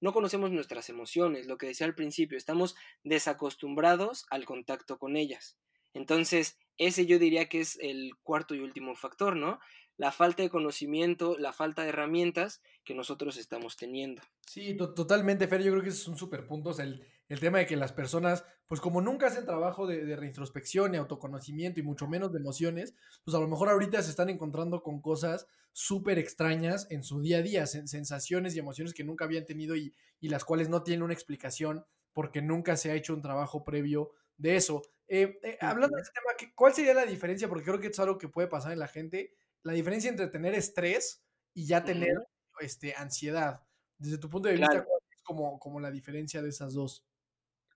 no 0.00 0.12
conocemos 0.12 0.52
nuestras 0.52 0.88
emociones, 0.88 1.46
lo 1.46 1.58
que 1.58 1.66
decía 1.66 1.86
al 1.86 1.94
principio, 1.94 2.38
estamos 2.38 2.76
desacostumbrados 3.02 4.26
al 4.30 4.44
contacto 4.44 4.98
con 4.98 5.16
ellas. 5.16 5.56
Entonces, 5.94 6.58
ese 6.78 7.06
yo 7.06 7.18
diría 7.18 7.48
que 7.48 7.60
es 7.60 7.78
el 7.80 8.12
cuarto 8.22 8.54
y 8.54 8.60
último 8.60 8.94
factor, 8.94 9.36
¿no? 9.36 9.60
La 9.96 10.10
falta 10.10 10.42
de 10.42 10.50
conocimiento, 10.50 11.36
la 11.38 11.52
falta 11.52 11.82
de 11.82 11.90
herramientas 11.90 12.62
que 12.84 12.94
nosotros 12.94 13.36
estamos 13.36 13.76
teniendo. 13.76 14.22
Sí, 14.46 14.76
totalmente, 14.76 15.46
Fer, 15.46 15.62
yo 15.62 15.72
creo 15.72 15.82
que 15.82 15.90
es 15.90 16.08
un 16.08 16.16
super 16.16 16.46
punto, 16.46 16.78
el, 16.80 17.06
el 17.28 17.40
tema 17.40 17.58
de 17.58 17.66
que 17.66 17.76
las 17.76 17.92
personas, 17.92 18.44
pues 18.66 18.80
como 18.80 19.00
nunca 19.00 19.26
hacen 19.26 19.46
trabajo 19.46 19.86
de, 19.86 20.04
de, 20.04 20.16
reintrospección 20.16 20.94
y 20.94 20.98
autoconocimiento 20.98 21.80
y 21.80 21.82
mucho 21.82 22.08
menos 22.08 22.32
de 22.32 22.38
emociones, 22.38 22.94
pues 23.24 23.34
a 23.34 23.40
lo 23.40 23.48
mejor 23.48 23.68
ahorita 23.68 24.02
se 24.02 24.10
están 24.10 24.30
encontrando 24.30 24.82
con 24.82 25.00
cosas 25.00 25.46
súper 25.72 26.18
extrañas 26.18 26.86
en 26.90 27.02
su 27.02 27.20
día 27.20 27.38
a 27.38 27.42
día, 27.42 27.66
sensaciones 27.66 28.54
y 28.54 28.58
emociones 28.58 28.94
que 28.94 29.04
nunca 29.04 29.24
habían 29.24 29.46
tenido 29.46 29.76
y, 29.76 29.94
y, 30.20 30.28
las 30.28 30.44
cuales 30.44 30.68
no 30.68 30.82
tienen 30.82 31.02
una 31.02 31.14
explicación 31.14 31.84
porque 32.12 32.42
nunca 32.42 32.76
se 32.76 32.90
ha 32.90 32.94
hecho 32.94 33.14
un 33.14 33.22
trabajo 33.22 33.64
previo 33.64 34.12
de 34.36 34.56
eso. 34.56 34.82
Eh, 35.08 35.38
eh, 35.42 35.58
hablando 35.60 35.96
de 35.96 36.02
este 36.02 36.14
tema, 36.14 36.52
¿cuál 36.54 36.74
sería 36.74 36.94
la 36.94 37.06
diferencia? 37.06 37.48
Porque 37.48 37.64
creo 37.64 37.80
que 37.80 37.88
es 37.88 37.98
algo 37.98 38.18
que 38.18 38.28
puede 38.28 38.48
pasar 38.48 38.72
en 38.72 38.78
la 38.78 38.88
gente, 38.88 39.34
la 39.62 39.72
diferencia 39.72 40.10
entre 40.10 40.28
tener 40.28 40.54
estrés 40.54 41.22
y 41.54 41.66
ya 41.66 41.84
tener 41.84 42.16
este, 42.60 42.94
ansiedad. 42.94 43.62
Desde 43.98 44.18
tu 44.18 44.28
punto 44.28 44.48
de 44.48 44.56
vista. 44.56 44.84
¿cuál 44.84 45.00
es 45.10 45.22
como, 45.22 45.58
como 45.58 45.80
la 45.80 45.90
diferencia 45.90 46.42
de 46.42 46.48
esas 46.48 46.74
dos? 46.74 47.04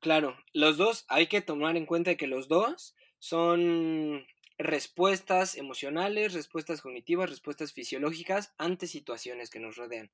Claro, 0.00 0.36
los 0.52 0.76
dos 0.76 1.04
hay 1.08 1.26
que 1.26 1.40
tomar 1.40 1.76
en 1.76 1.86
cuenta 1.86 2.16
que 2.16 2.26
los 2.26 2.48
dos 2.48 2.94
son 3.18 4.26
respuestas 4.58 5.56
emocionales, 5.56 6.32
respuestas 6.32 6.80
cognitivas, 6.80 7.30
respuestas 7.30 7.72
fisiológicas 7.72 8.52
ante 8.58 8.86
situaciones 8.86 9.50
que 9.50 9.60
nos 9.60 9.76
rodean. 9.76 10.10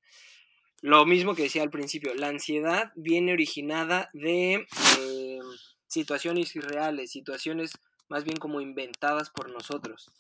Lo 0.81 1.07
mismo 1.07 1.35
que 1.35 1.45
decía 1.45 1.63
al 1.63 1.71
principio, 1.71 2.13
la 2.15 2.29
ansiedad 2.29 2.93
viene 2.97 3.33
originada 3.33 4.11
de 4.13 4.67
eh, 4.99 5.39
situaciones 5.87 6.57
irreales, 6.57 7.13
situaciones 7.13 7.73
más 8.09 8.25
bien 8.25 8.37
como 8.37 8.61
inventadas 8.61 9.31
por 9.31 9.51
nosotros. 9.51 10.11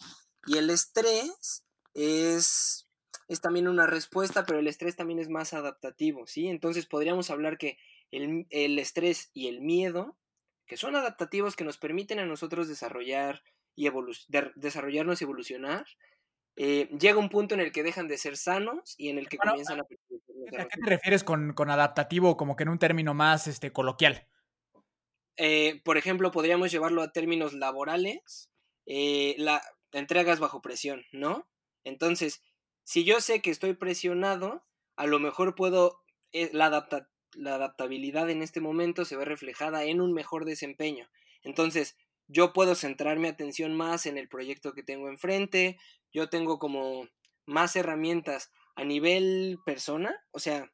Y 0.46 0.58
el 0.58 0.70
estrés 0.70 1.64
es, 1.94 2.88
es 3.28 3.40
también 3.40 3.68
una 3.68 3.86
respuesta, 3.86 4.44
pero 4.44 4.58
el 4.58 4.68
estrés 4.68 4.96
también 4.96 5.18
es 5.18 5.28
más 5.28 5.52
adaptativo, 5.52 6.26
¿sí? 6.26 6.48
Entonces 6.48 6.86
podríamos 6.86 7.30
hablar 7.30 7.58
que 7.58 7.78
el, 8.10 8.46
el, 8.50 8.78
estrés 8.78 9.30
y 9.32 9.48
el 9.48 9.60
miedo, 9.60 10.16
que 10.66 10.76
son 10.76 10.96
adaptativos 10.96 11.56
que 11.56 11.64
nos 11.64 11.78
permiten 11.78 12.18
a 12.18 12.26
nosotros 12.26 12.68
desarrollar 12.68 13.42
y 13.74 13.88
de, 13.88 14.52
desarrollarnos 14.56 15.20
y 15.20 15.24
evolucionar, 15.24 15.86
eh, 16.56 16.88
llega 16.98 17.18
un 17.18 17.30
punto 17.30 17.54
en 17.54 17.60
el 17.60 17.72
que 17.72 17.82
dejan 17.82 18.08
de 18.08 18.18
ser 18.18 18.36
sanos 18.36 18.94
y 18.98 19.08
en 19.08 19.18
el 19.18 19.28
que 19.28 19.38
bueno, 19.38 19.52
comienzan 19.52 19.80
a... 19.80 19.82
¿A 19.82 20.64
qué 20.66 20.80
te 20.80 20.90
refieres 20.90 21.24
con, 21.24 21.54
con, 21.54 21.70
adaptativo, 21.70 22.36
como 22.36 22.56
que 22.56 22.64
en 22.64 22.68
un 22.68 22.78
término 22.78 23.14
más 23.14 23.46
este, 23.46 23.72
coloquial? 23.72 24.26
Eh, 25.36 25.80
por 25.84 25.96
ejemplo, 25.96 26.30
podríamos 26.30 26.70
llevarlo 26.70 27.00
a 27.00 27.12
términos 27.12 27.54
laborales, 27.54 28.50
eh, 28.84 29.34
la 29.38 29.62
entregas 29.92 30.40
bajo 30.40 30.62
presión, 30.62 31.04
¿no? 31.12 31.48
Entonces, 31.84 32.42
si 32.84 33.04
yo 33.04 33.20
sé 33.20 33.40
que 33.42 33.50
estoy 33.50 33.74
presionado, 33.74 34.64
a 34.96 35.06
lo 35.06 35.18
mejor 35.18 35.54
puedo, 35.54 36.02
eh, 36.32 36.50
la 36.52 36.68
la 37.34 37.54
adaptabilidad 37.54 38.28
en 38.28 38.42
este 38.42 38.60
momento 38.60 39.04
se 39.04 39.16
ve 39.16 39.24
reflejada 39.24 39.84
en 39.84 40.00
un 40.00 40.12
mejor 40.12 40.44
desempeño. 40.44 41.08
Entonces, 41.42 41.96
yo 42.28 42.52
puedo 42.52 42.74
centrar 42.74 43.18
mi 43.18 43.28
atención 43.28 43.74
más 43.74 44.06
en 44.06 44.18
el 44.18 44.28
proyecto 44.28 44.74
que 44.74 44.82
tengo 44.82 45.08
enfrente, 45.08 45.78
yo 46.12 46.28
tengo 46.28 46.58
como 46.58 47.08
más 47.46 47.74
herramientas 47.76 48.50
a 48.74 48.84
nivel 48.84 49.58
persona, 49.64 50.14
o 50.30 50.38
sea, 50.38 50.72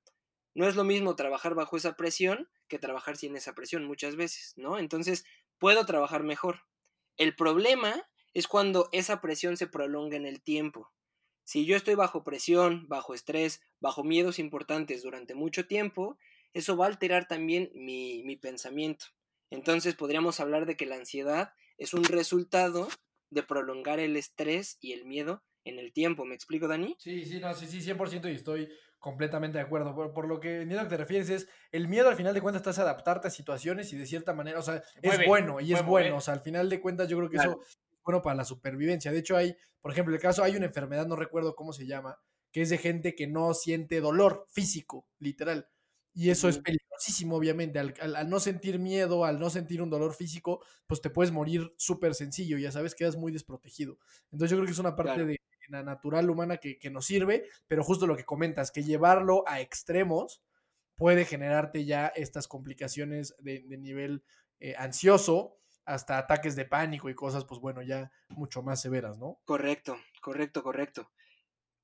no 0.55 0.67
es 0.67 0.77
lo 0.77 0.85
mismo 0.85 1.17
trabajar 1.17 1.55
bajo 1.55 1.77
esa 1.77 1.95
presión 1.95 2.49
que 2.69 2.79
trabajar 2.79 3.17
sin 3.17 3.37
esa 3.37 3.55
presión 3.55 3.85
muchas 3.85 4.17
veces, 4.17 4.55
¿no? 4.57 4.79
Entonces, 4.79 5.25
puedo 5.59 5.87
trabajar 5.87 6.23
mejor. 6.23 6.63
El 7.17 7.35
problema 7.35 8.09
es 8.39 8.47
cuando 8.47 8.89
esa 8.93 9.21
presión 9.21 9.57
se 9.57 9.67
prolonga 9.67 10.17
en 10.17 10.25
el 10.25 10.41
tiempo. 10.41 10.93
Si 11.43 11.67
yo 11.67 11.75
estoy 11.75 11.97
bajo 11.97 12.23
presión, 12.23 12.87
bajo 12.87 13.13
estrés, 13.13 13.61
bajo 13.81 14.05
miedos 14.05 14.39
importantes 14.39 15.03
durante 15.03 15.35
mucho 15.35 15.67
tiempo, 15.67 16.19
eso 16.53 16.77
va 16.77 16.85
a 16.85 16.89
alterar 16.89 17.27
también 17.27 17.73
mi, 17.75 18.23
mi, 18.23 18.37
pensamiento. 18.37 19.07
Entonces 19.51 19.97
podríamos 19.97 20.39
hablar 20.39 20.67
de 20.67 20.77
que 20.77 20.87
la 20.87 20.95
ansiedad 20.95 21.53
es 21.79 21.95
un 21.95 22.05
resultado 22.05 22.87
de 23.31 23.43
prolongar 23.43 23.99
el 23.99 24.17
estrés 24.17 24.79
y 24.81 24.93
el 24.93 25.05
miedo 25.05 25.43
en 25.65 25.81
el 25.81 25.93
tiempo. 25.93 26.25
¿Me 26.25 26.37
explico, 26.37 26.69
Dani? 26.69 26.95
Sí, 27.01 27.25
sí, 27.25 27.41
no, 27.41 27.53
sí, 27.55 27.67
sí, 27.67 27.81
100% 27.81 28.31
y 28.31 28.37
estoy 28.37 28.69
completamente 29.01 29.59
de 29.59 29.65
acuerdo. 29.65 29.97
Por, 29.97 30.13
por 30.13 30.29
lo 30.29 30.39
que 30.39 30.63
entiendo 30.63 30.85
que 30.85 30.91
te 30.91 30.97
refieres 30.97 31.29
es, 31.29 31.49
el 31.73 31.89
miedo 31.89 32.09
al 32.09 32.17
final 32.17 32.35
de 32.35 32.41
cuentas 32.41 32.61
estás 32.61 32.79
a 32.79 32.83
adaptarte 32.83 33.27
a 33.27 33.31
situaciones 33.33 33.93
y 33.93 33.97
de 33.97 34.07
cierta 34.07 34.33
manera, 34.33 34.61
o 34.61 34.63
sea, 34.63 34.81
es 35.03 35.27
bueno 35.27 35.61
y 35.61 35.73
es 35.75 35.85
bueno. 35.85 36.19
O 36.19 36.21
sea, 36.21 36.35
al 36.35 36.41
final 36.41 36.69
de 36.69 36.81
cuentas 36.81 37.09
yo 37.09 37.17
creo 37.17 37.31
que 37.31 37.37
claro. 37.37 37.51
eso 37.53 37.63
es 37.63 37.88
bueno 38.09 38.23
para 38.23 38.37
la 38.37 38.45
supervivencia. 38.45 39.13
De 39.13 39.19
hecho, 39.19 39.37
hay, 39.37 39.55
por 39.83 39.93
ejemplo, 39.93 40.15
el 40.15 40.21
caso, 40.21 40.43
hay 40.43 40.57
una 40.57 40.67
enfermedad, 40.67 41.07
no 41.07 41.15
recuerdo 41.15 41.55
cómo 41.55 41.75
se 41.75 41.87
llama, 41.87 42.19
que 42.51 42.63
es 42.63 42.71
de 42.71 42.79
gente 42.79 43.15
que 43.15 43.27
no 43.27 43.53
siente 43.53 44.01
dolor 44.01 44.47
físico, 44.51 45.07
literal. 45.19 45.69
Y 46.15 46.31
eso 46.31 46.49
es 46.49 46.59
peligrosísimo, 46.59 47.37
obviamente. 47.37 47.79
Al, 47.79 47.95
al, 48.01 48.17
al, 48.17 48.31
no 48.31 48.41
sentir 48.41 48.79
miedo, 48.79 49.27
al 49.27 49.39
no 49.39 49.51
sentir 49.51 49.83
un 49.83 49.91
dolor 49.91 50.15
físico, 50.15 50.65
pues 50.87 51.03
te 51.03 51.11
puedes 51.11 51.33
morir 51.33 51.75
súper 51.77 52.15
sencillo, 52.15 52.57
ya 52.57 52.73
sabes, 52.73 52.95
quedas 52.95 53.17
muy 53.17 53.31
desprotegido. 53.31 53.99
Entonces 54.33 54.51
yo 54.51 54.57
creo 54.57 54.67
que 54.67 54.73
es 54.73 54.79
una 54.79 54.97
parte 54.97 55.13
claro. 55.13 55.27
de, 55.29 55.39
natural 55.85 56.31
humana 56.31 56.57
que, 56.57 56.79
nos 56.91 57.05
sirve, 57.05 57.45
pero 57.67 57.85
justo 57.85 58.07
lo 58.07 58.17
que 58.17 58.25
comentas, 58.25 58.71
que 58.71 58.83
llevarlo 58.83 59.45
a 59.47 59.61
extremos 59.61 60.43
puede 60.97 61.27
generarte 61.27 61.85
ya 61.85 62.07
estas 62.09 62.49
complicaciones 62.49 63.35
de, 63.39 63.63
nivel 63.77 64.25
eh, 64.61 64.75
ansioso 64.79 65.59
hasta 65.89 66.19
ataques 66.19 66.55
de 66.55 66.67
pánico 66.67 67.09
y 67.09 67.15
cosas, 67.15 67.47
pues 67.47 67.61
bueno, 67.61 67.83
ya 67.83 68.13
mucho 68.29 68.63
más 68.63 68.81
severas, 68.81 69.19
¿no? 69.19 69.41
Correcto, 69.47 69.97
correcto, 70.21 70.63
correcto. 70.63 71.11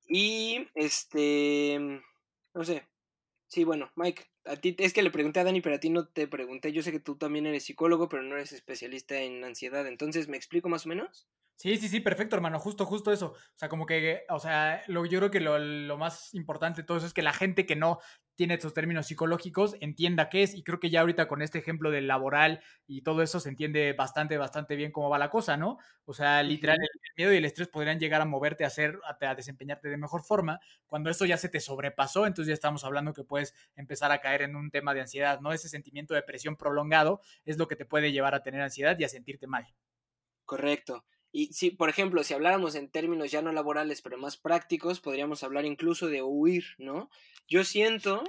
Y 0.06 0.68
este, 0.74 2.02
no 2.52 2.64
sé, 2.64 2.86
sí, 3.46 3.64
bueno, 3.64 3.90
Mike, 3.96 4.26
a 4.44 4.56
ti, 4.56 4.76
es 4.78 4.92
que 4.92 5.02
le 5.02 5.10
pregunté 5.10 5.40
a 5.40 5.44
Dani, 5.44 5.62
pero 5.62 5.76
a 5.76 5.80
ti 5.80 5.88
no 5.88 6.06
te 6.06 6.28
pregunté, 6.28 6.70
yo 6.70 6.82
sé 6.82 6.92
que 6.92 7.00
tú 7.00 7.16
también 7.16 7.46
eres 7.46 7.64
psicólogo, 7.64 8.10
pero 8.10 8.22
no 8.22 8.36
eres 8.36 8.52
especialista 8.52 9.18
en 9.18 9.42
ansiedad, 9.42 9.86
entonces, 9.86 10.28
¿me 10.28 10.36
explico 10.36 10.68
más 10.68 10.84
o 10.84 10.90
menos? 10.90 11.26
Sí, 11.56 11.76
sí, 11.76 11.88
sí, 11.88 12.00
perfecto, 12.00 12.34
hermano, 12.36 12.58
justo, 12.58 12.84
justo 12.84 13.12
eso. 13.12 13.32
O 13.32 13.58
sea, 13.58 13.68
como 13.68 13.86
que, 13.86 14.24
o 14.28 14.40
sea, 14.40 14.82
lo, 14.88 15.06
yo 15.06 15.18
creo 15.20 15.30
que 15.30 15.40
lo, 15.40 15.58
lo, 15.58 15.96
más 15.96 16.34
importante 16.34 16.82
de 16.82 16.86
todo 16.86 16.98
eso 16.98 17.06
es 17.06 17.14
que 17.14 17.22
la 17.22 17.32
gente 17.32 17.64
que 17.64 17.76
no 17.76 18.00
tiene 18.34 18.54
estos 18.54 18.74
términos 18.74 19.06
psicológicos 19.06 19.76
entienda 19.80 20.28
qué 20.28 20.42
es, 20.42 20.54
y 20.54 20.64
creo 20.64 20.80
que 20.80 20.90
ya 20.90 21.00
ahorita 21.00 21.28
con 21.28 21.42
este 21.42 21.58
ejemplo 21.58 21.90
del 21.92 22.08
laboral 22.08 22.60
y 22.86 23.02
todo 23.02 23.22
eso 23.22 23.38
se 23.38 23.48
entiende 23.48 23.92
bastante, 23.92 24.36
bastante 24.36 24.74
bien 24.74 24.90
cómo 24.90 25.08
va 25.08 25.18
la 25.18 25.30
cosa, 25.30 25.56
¿no? 25.56 25.78
O 26.04 26.12
sea, 26.12 26.42
literal, 26.42 26.76
el, 26.80 26.88
miedo 27.16 27.32
y 27.32 27.36
el 27.36 27.44
estrés 27.44 27.68
podrían 27.68 28.00
llegar 28.00 28.20
a 28.20 28.24
moverte 28.24 28.64
a 28.64 28.66
hacer, 28.66 28.98
a, 29.04 29.16
a, 29.30 29.34
desempeñarte 29.36 29.88
de 29.88 29.96
mejor 29.96 30.24
forma. 30.24 30.58
Cuando 30.86 31.08
eso 31.08 31.24
ya 31.24 31.36
se 31.36 31.48
te 31.48 31.60
sobrepasó, 31.60 32.26
entonces 32.26 32.48
ya 32.48 32.54
estamos 32.54 32.84
hablando 32.84 33.14
que 33.14 33.22
puedes 33.24 33.54
empezar 33.76 34.10
a 34.10 34.20
caer 34.20 34.42
en 34.42 34.56
un 34.56 34.70
tema 34.70 34.92
de 34.92 35.02
ansiedad, 35.02 35.40
¿no? 35.40 35.52
Ese 35.52 35.68
sentimiento 35.68 36.14
de 36.14 36.22
presión 36.22 36.56
prolongado 36.56 37.20
es 37.44 37.56
lo 37.58 37.68
que 37.68 37.76
te 37.76 37.86
puede 37.86 38.10
llevar 38.12 38.34
a 38.34 38.42
tener 38.42 38.60
ansiedad 38.60 38.98
y 38.98 39.04
a 39.04 39.08
sentirte 39.08 39.46
mal. 39.46 39.66
Correcto. 40.44 41.04
Y 41.36 41.52
si, 41.52 41.72
por 41.72 41.88
ejemplo, 41.88 42.22
si 42.22 42.32
habláramos 42.32 42.76
en 42.76 42.88
términos 42.88 43.32
ya 43.32 43.42
no 43.42 43.50
laborales, 43.50 44.02
pero 44.02 44.16
más 44.16 44.36
prácticos, 44.36 45.00
podríamos 45.00 45.42
hablar 45.42 45.64
incluso 45.64 46.06
de 46.06 46.22
huir, 46.22 46.62
¿no? 46.78 47.10
Yo 47.48 47.64
siento 47.64 48.22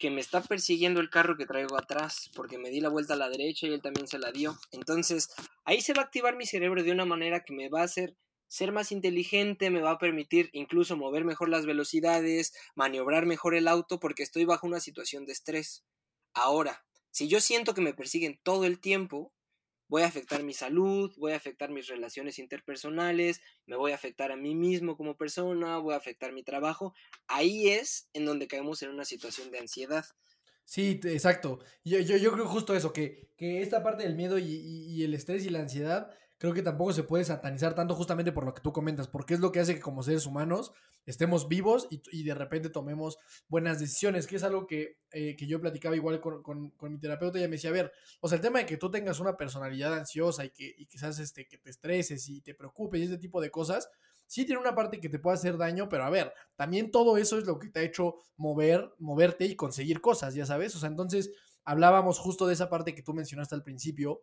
que 0.00 0.10
me 0.10 0.20
está 0.20 0.42
persiguiendo 0.42 1.00
el 1.00 1.10
carro 1.10 1.36
que 1.36 1.46
traigo 1.46 1.78
atrás, 1.78 2.28
porque 2.34 2.58
me 2.58 2.70
di 2.70 2.80
la 2.80 2.88
vuelta 2.88 3.14
a 3.14 3.16
la 3.16 3.28
derecha 3.28 3.68
y 3.68 3.72
él 3.72 3.80
también 3.80 4.08
se 4.08 4.18
la 4.18 4.32
dio. 4.32 4.58
Entonces, 4.72 5.28
ahí 5.62 5.80
se 5.80 5.92
va 5.92 6.02
a 6.02 6.06
activar 6.06 6.34
mi 6.34 6.44
cerebro 6.44 6.82
de 6.82 6.90
una 6.90 7.04
manera 7.04 7.44
que 7.44 7.52
me 7.52 7.68
va 7.68 7.82
a 7.82 7.84
hacer 7.84 8.16
ser 8.48 8.72
más 8.72 8.90
inteligente, 8.90 9.70
me 9.70 9.80
va 9.80 9.92
a 9.92 9.98
permitir 9.98 10.50
incluso 10.52 10.96
mover 10.96 11.24
mejor 11.24 11.50
las 11.50 11.66
velocidades, 11.66 12.52
maniobrar 12.74 13.26
mejor 13.26 13.54
el 13.54 13.68
auto, 13.68 14.00
porque 14.00 14.24
estoy 14.24 14.44
bajo 14.44 14.66
una 14.66 14.80
situación 14.80 15.24
de 15.24 15.34
estrés. 15.34 15.84
Ahora, 16.34 16.84
si 17.12 17.28
yo 17.28 17.40
siento 17.40 17.74
que 17.74 17.80
me 17.80 17.94
persiguen 17.94 18.40
todo 18.42 18.64
el 18.64 18.80
tiempo, 18.80 19.32
voy 19.90 20.02
a 20.02 20.06
afectar 20.06 20.44
mi 20.44 20.54
salud, 20.54 21.12
voy 21.18 21.32
a 21.32 21.36
afectar 21.36 21.70
mis 21.70 21.88
relaciones 21.88 22.38
interpersonales, 22.38 23.42
me 23.66 23.76
voy 23.76 23.90
a 23.90 23.96
afectar 23.96 24.30
a 24.30 24.36
mí 24.36 24.54
mismo 24.54 24.96
como 24.96 25.16
persona, 25.16 25.78
voy 25.78 25.94
a 25.94 25.96
afectar 25.96 26.32
mi 26.32 26.44
trabajo. 26.44 26.94
Ahí 27.26 27.68
es 27.68 28.08
en 28.12 28.24
donde 28.24 28.46
caemos 28.46 28.82
en 28.82 28.90
una 28.90 29.04
situación 29.04 29.50
de 29.50 29.58
ansiedad. 29.58 30.04
Sí, 30.64 31.00
exacto. 31.02 31.58
Yo, 31.84 31.98
yo, 31.98 32.16
yo 32.16 32.30
creo 32.32 32.46
justo 32.46 32.76
eso, 32.76 32.92
que, 32.92 33.32
que 33.36 33.62
esta 33.62 33.82
parte 33.82 34.04
del 34.04 34.14
miedo 34.14 34.38
y, 34.38 34.44
y, 34.44 35.02
el 35.02 35.12
estrés 35.12 35.44
y 35.44 35.50
la 35.50 35.58
ansiedad 35.58 36.14
creo 36.40 36.54
que 36.54 36.62
tampoco 36.62 36.94
se 36.94 37.02
puede 37.02 37.22
satanizar 37.22 37.74
tanto 37.74 37.94
justamente 37.94 38.32
por 38.32 38.46
lo 38.46 38.54
que 38.54 38.62
tú 38.62 38.72
comentas, 38.72 39.06
porque 39.06 39.34
es 39.34 39.40
lo 39.40 39.52
que 39.52 39.60
hace 39.60 39.74
que 39.74 39.82
como 39.82 40.02
seres 40.02 40.24
humanos 40.24 40.72
estemos 41.04 41.48
vivos 41.48 41.86
y, 41.90 42.22
de 42.22 42.34
repente 42.34 42.70
tomemos 42.70 43.18
buenas 43.48 43.78
decisiones, 43.78 44.26
que 44.26 44.36
es 44.36 44.42
algo 44.42 44.66
que, 44.66 44.96
eh, 45.12 45.36
que 45.36 45.46
yo 45.46 45.60
platicaba 45.60 45.96
igual 45.96 46.18
con, 46.22 46.42
con, 46.42 46.92
mi 46.92 46.98
terapeuta, 46.98 47.36
y 47.36 47.42
ella 47.42 47.48
me 47.48 47.56
decía, 47.56 47.68
a 47.68 47.74
ver, 47.74 47.92
o 48.22 48.28
sea, 48.28 48.36
el 48.36 48.42
tema 48.42 48.58
de 48.58 48.64
que 48.64 48.78
tú 48.78 48.90
tengas 48.90 49.20
una 49.20 49.36
personalidad 49.36 49.92
ansiosa 49.92 50.46
y 50.46 50.50
que 50.50 50.74
y 50.78 50.86
quizás 50.86 51.18
este, 51.18 51.46
que 51.46 51.58
te 51.58 51.68
estreses 51.68 52.26
y 52.30 52.40
te 52.40 52.54
preocupes 52.54 53.02
y 53.02 53.04
ese 53.04 53.18
tipo 53.18 53.42
de 53.42 53.50
cosas, 53.50 53.90
sí 54.24 54.46
tiene 54.46 54.62
una 54.62 54.74
parte 54.74 54.98
que 54.98 55.10
te 55.10 55.18
puede 55.18 55.34
hacer 55.34 55.58
daño, 55.58 55.90
pero 55.90 56.04
a 56.04 56.10
ver, 56.10 56.32
también 56.56 56.90
todo 56.90 57.18
eso 57.18 57.36
es 57.36 57.44
lo 57.44 57.58
que 57.58 57.68
te 57.68 57.80
ha 57.80 57.82
hecho 57.82 58.14
mover, 58.38 58.94
moverte 58.98 59.44
y 59.44 59.56
conseguir 59.56 60.00
cosas, 60.00 60.34
ya 60.34 60.46
sabes, 60.46 60.74
o 60.74 60.78
sea, 60.78 60.88
entonces 60.88 61.30
hablábamos 61.64 62.18
justo 62.18 62.46
de 62.46 62.54
esa 62.54 62.70
parte 62.70 62.94
que 62.94 63.02
tú 63.02 63.12
mencionaste 63.12 63.54
al 63.54 63.62
principio, 63.62 64.22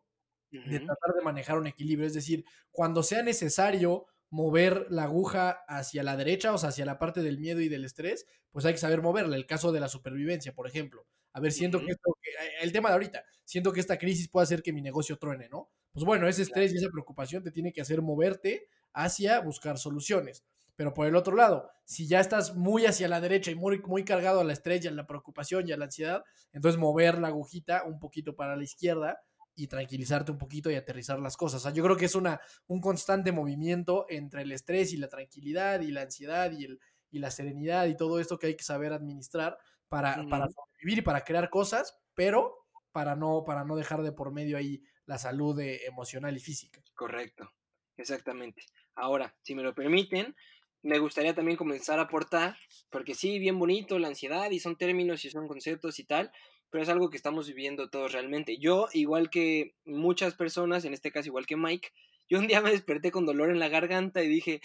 de 0.52 0.80
tratar 0.80 1.14
de 1.16 1.22
manejar 1.24 1.58
un 1.58 1.68
equilibrio. 1.68 2.08
Es 2.08 2.14
decir, 2.14 2.46
cuando 2.72 3.04
sea 3.04 3.24
necesario 3.24 4.08
mover 4.30 4.88
la 4.90 5.04
aguja 5.04 5.64
hacia 5.68 6.04
la 6.04 6.18
derecha, 6.18 6.54
o 6.54 6.58
sea, 6.58 6.70
hacia 6.70 6.86
la 6.86 7.00
parte 7.00 7.22
del 7.22 7.40
miedo 7.40 7.62
y 7.62 7.70
del 7.70 7.86
estrés, 7.86 8.26
pues 8.52 8.66
hay 8.66 8.74
que 8.74 8.80
saber 8.80 9.02
moverla. 9.02 9.36
El 9.36 9.46
caso 9.46 9.72
de 9.72 9.80
la 9.80 9.88
supervivencia, 9.88 10.54
por 10.54 10.68
ejemplo. 10.68 11.06
A 11.34 11.40
ver, 11.40 11.52
siento 11.52 11.80
que 11.80 11.92
esto, 11.92 12.18
eh, 12.24 12.64
el 12.64 12.72
tema 12.72 12.90
de 12.90 12.94
ahorita, 12.94 13.24
siento 13.46 13.72
que 13.72 13.80
esta 13.80 13.98
crisis 13.98 14.28
puede 14.28 14.44
hacer 14.44 14.64
que 14.64 14.74
mi 14.74 14.82
negocio 14.82 15.18
truene, 15.18 15.48
¿no? 15.50 15.70
Pues 15.92 16.06
bueno, 16.06 16.28
ese 16.28 16.42
estrés 16.42 16.74
y 16.74 16.78
esa 16.78 16.90
preocupación 16.90 17.44
te 17.44 17.52
tiene 17.52 17.72
que 17.72 17.82
hacer 17.82 18.02
moverte 18.02 18.68
hacia 18.94 19.40
buscar 19.40 19.78
soluciones. 19.78 20.44
Pero 20.76 20.94
por 20.94 21.08
el 21.08 21.16
otro 21.16 21.36
lado, 21.36 21.72
si 21.86 22.08
ya 22.08 22.20
estás 22.20 22.56
muy 22.56 22.86
hacia 22.86 23.08
la 23.08 23.20
derecha 23.20 23.50
y 23.50 23.56
muy, 23.56 23.80
muy 23.80 24.04
cargado 24.04 24.42
a 24.42 24.44
la 24.44 24.54
estrella, 24.54 24.92
a 24.92 24.94
la 24.94 25.08
preocupación 25.08 25.68
y 25.68 25.72
a 25.72 25.78
la 25.78 25.86
ansiedad, 25.86 26.24
entonces 26.54 26.80
mover 26.80 27.18
la 27.18 27.30
agujita 27.30 27.84
un 27.84 28.00
poquito 28.00 28.36
para 28.36 28.56
la 28.56 28.64
izquierda 28.64 29.20
y 29.58 29.68
tranquilizarte 29.68 30.32
un 30.32 30.38
poquito 30.38 30.70
y 30.70 30.76
aterrizar 30.76 31.20
las 31.20 31.36
cosas. 31.36 31.62
O 31.62 31.64
sea, 31.64 31.74
yo 31.74 31.84
creo 31.84 31.98
que 31.98 32.06
es 32.06 32.16
una, 32.16 32.40
un 32.68 32.80
constante 32.80 33.32
movimiento 33.32 34.06
entre 34.08 34.44
el 34.44 34.52
estrés 34.52 34.94
y 34.94 34.98
la 34.98 35.10
tranquilidad 35.10 35.82
y 35.82 35.92
la 35.92 36.04
ansiedad 36.04 36.52
y, 36.52 36.66
el, 36.66 36.80
y 37.10 37.18
la 37.18 37.32
serenidad 37.32 37.88
y 37.88 37.98
todo 37.98 38.20
esto 38.20 38.38
que 38.38 38.48
hay 38.48 38.56
que 38.56 38.64
saber 38.64 38.94
administrar 38.94 39.58
para, 39.90 40.24
para 40.30 40.48
sobrevivir 40.48 41.00
y 41.00 41.02
para 41.02 41.22
crear 41.22 41.50
cosas, 41.50 42.00
pero 42.14 42.68
para 42.92 43.16
no, 43.16 43.44
para 43.46 43.66
no 43.66 43.76
dejar 43.76 44.04
de 44.04 44.12
por 44.12 44.32
medio 44.32 44.58
ahí 44.58 44.84
la 45.08 45.18
salud 45.18 45.60
eh, 45.60 45.86
emocional 45.88 46.38
y 46.38 46.40
física. 46.40 46.80
Correcto, 46.94 47.52
exactamente. 47.98 48.64
Ahora, 48.94 49.36
si 49.42 49.56
me 49.56 49.64
lo 49.64 49.74
permiten, 49.74 50.36
me 50.84 51.00
gustaría 51.00 51.34
también 51.34 51.58
comenzar 51.58 51.98
a 51.98 52.04
aportar, 52.04 52.58
porque 52.92 53.16
sí, 53.16 53.40
bien 53.40 53.58
bonito 53.58 53.98
la 53.98 54.10
ansiedad 54.10 54.52
y 54.52 54.60
son 54.60 54.78
términos 54.78 55.26
y 55.26 55.32
son 55.32 55.48
conceptos 55.48 55.98
y 56.00 56.04
tal, 56.04 56.32
pero 56.70 56.84
es 56.84 56.90
algo 56.90 57.10
que 57.10 57.18
estamos 57.18 57.48
viviendo 57.48 57.90
todos 57.90 58.12
realmente. 58.12 58.58
Yo, 58.58 58.88
igual 58.94 59.30
que 59.30 59.76
muchas 59.86 60.36
personas, 60.36 60.86
en 60.86 60.94
este 60.94 61.12
caso 61.12 61.28
igual 61.28 61.46
que 61.46 61.58
Mike, 61.58 61.90
yo 62.30 62.40
un 62.40 62.48
día 62.48 62.62
me 62.62 62.72
desperté 62.72 63.12
con 63.12 63.26
dolor 63.26 63.50
en 63.50 63.60
la 63.60 63.70
garganta 63.70 64.22
y 64.24 64.28
dije, 64.28 64.62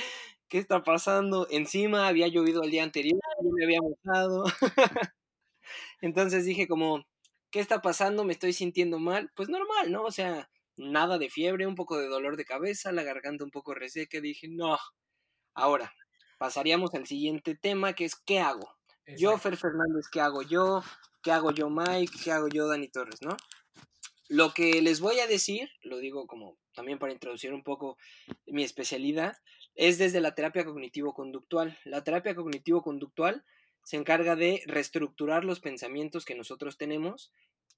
¿qué 0.49 0.59
está 0.59 0.83
pasando? 0.83 1.47
Encima 1.51 2.09
había 2.09 2.29
llovido 2.29 2.62
el 2.62 2.71
día 2.71 2.83
anterior, 2.83 3.21
yo 3.43 3.51
me 3.53 3.65
había 3.65 3.81
mojado. 3.81 4.45
Entonces 6.01 6.45
dije 6.45 6.67
como, 6.67 7.07
¿qué 7.51 7.61
está 7.61 7.83
pasando? 7.83 8.25
Me 8.25 8.33
estoy 8.33 8.53
sintiendo 8.53 8.99
mal. 8.99 9.31
Pues 9.37 9.49
normal, 9.49 9.93
¿no? 9.93 10.05
O 10.05 10.11
sea, 10.11 10.51
nada 10.77 11.19
de 11.19 11.31
fiebre, 11.31 11.67
un 11.67 11.77
poco 11.77 11.99
de 11.99 12.09
dolor 12.09 12.37
de 12.37 12.45
cabeza, 12.45 12.93
la 12.93 13.05
garganta 13.05 13.45
un 13.45 13.51
poco 13.51 13.75
reseca. 13.75 14.21
Dije, 14.21 14.49
no. 14.49 14.77
Ahora, 15.55 15.93
pasaríamos 16.38 16.93
al 16.95 17.07
siguiente 17.07 17.55
tema, 17.55 17.93
que 17.93 18.05
es 18.05 18.17
¿qué 18.17 18.41
hago? 18.41 18.69
Yo, 19.19 19.37
Fer 19.38 19.57
Fernández, 19.57 20.07
¿qué 20.11 20.21
hago 20.21 20.43
yo? 20.43 20.83
¿Qué 21.23 21.31
hago 21.31 21.53
yo, 21.53 21.71
Mike? 21.71 22.13
¿Qué 22.25 22.33
hago 22.33 22.49
yo, 22.49 22.67
Dani 22.67 22.89
Torres? 22.89 23.23
¿No? 23.23 23.37
Lo 24.29 24.53
que 24.53 24.83
les 24.83 25.01
voy 25.01 25.21
a 25.21 25.27
decir, 25.27 25.71
lo 25.83 25.99
digo 25.99 26.27
como 26.27 26.59
también 26.75 26.99
para 26.99 27.13
introducir 27.13 27.53
un 27.53 27.63
poco 27.63 27.97
mi 28.47 28.65
especialidad, 28.65 29.37
es 29.75 29.99
desde 29.99 30.21
la 30.21 30.35
terapia 30.35 30.65
cognitivo-conductual. 30.65 31.79
La 31.85 32.03
terapia 32.03 32.35
cognitivo-conductual 32.35 33.45
se 33.85 33.97
encarga 33.97 34.37
de 34.37 34.63
reestructurar 34.67 35.45
los 35.45 35.61
pensamientos 35.61 36.25
que 36.25 36.35
nosotros 36.35 36.77
tenemos 36.77 37.33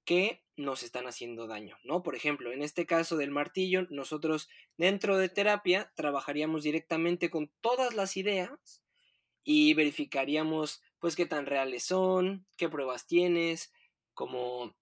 que 0.05 0.43
nos 0.55 0.83
están 0.83 1.07
haciendo 1.07 1.47
daño, 1.47 1.77
¿no? 1.83 2.03
Por 2.03 2.15
ejemplo, 2.15 2.51
en 2.51 2.61
este 2.61 2.85
caso 2.85 3.17
del 3.17 3.31
martillo, 3.31 3.87
nosotros 3.89 4.49
dentro 4.77 5.17
de 5.17 5.29
terapia 5.29 5.91
trabajaríamos 5.95 6.63
directamente 6.63 7.29
con 7.29 7.51
todas 7.59 7.95
las 7.95 8.15
ideas 8.15 8.83
y 9.43 9.73
verificaríamos 9.73 10.81
pues 11.05 11.15
qué 11.15 11.27
tan 11.27 11.45
reales 11.45 11.83
son, 11.83 12.47
qué 12.57 12.67
pruebas 12.67 13.05
tienes, 13.05 13.71
como 14.15 14.75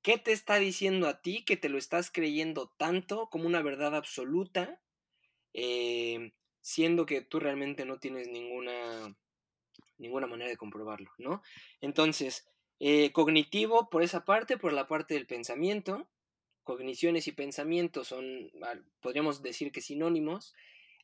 qué 0.00 0.16
te 0.16 0.32
está 0.32 0.56
diciendo 0.56 1.06
a 1.06 1.20
ti 1.20 1.44
que 1.44 1.58
te 1.58 1.68
lo 1.68 1.76
estás 1.76 2.10
creyendo 2.10 2.72
tanto 2.78 3.28
como 3.28 3.46
una 3.46 3.60
verdad 3.60 3.94
absoluta, 3.94 4.80
eh, 5.52 6.32
siendo 6.62 7.04
que 7.04 7.20
tú 7.20 7.40
realmente 7.40 7.84
no 7.84 7.98
tienes 7.98 8.28
ninguna, 8.28 9.14
ninguna 9.98 10.26
manera 10.26 10.48
de 10.48 10.56
comprobarlo, 10.56 11.10
¿no? 11.18 11.42
Entonces, 11.82 12.48
eh, 12.78 13.12
cognitivo 13.12 13.90
por 13.90 14.02
esa 14.02 14.24
parte, 14.24 14.56
por 14.56 14.72
la 14.72 14.88
parte 14.88 15.12
del 15.12 15.26
pensamiento, 15.26 16.08
cogniciones 16.64 17.26
y 17.26 17.32
pensamientos 17.32 18.08
son, 18.08 18.50
podríamos 19.02 19.42
decir 19.42 19.72
que 19.72 19.82
sinónimos, 19.82 20.54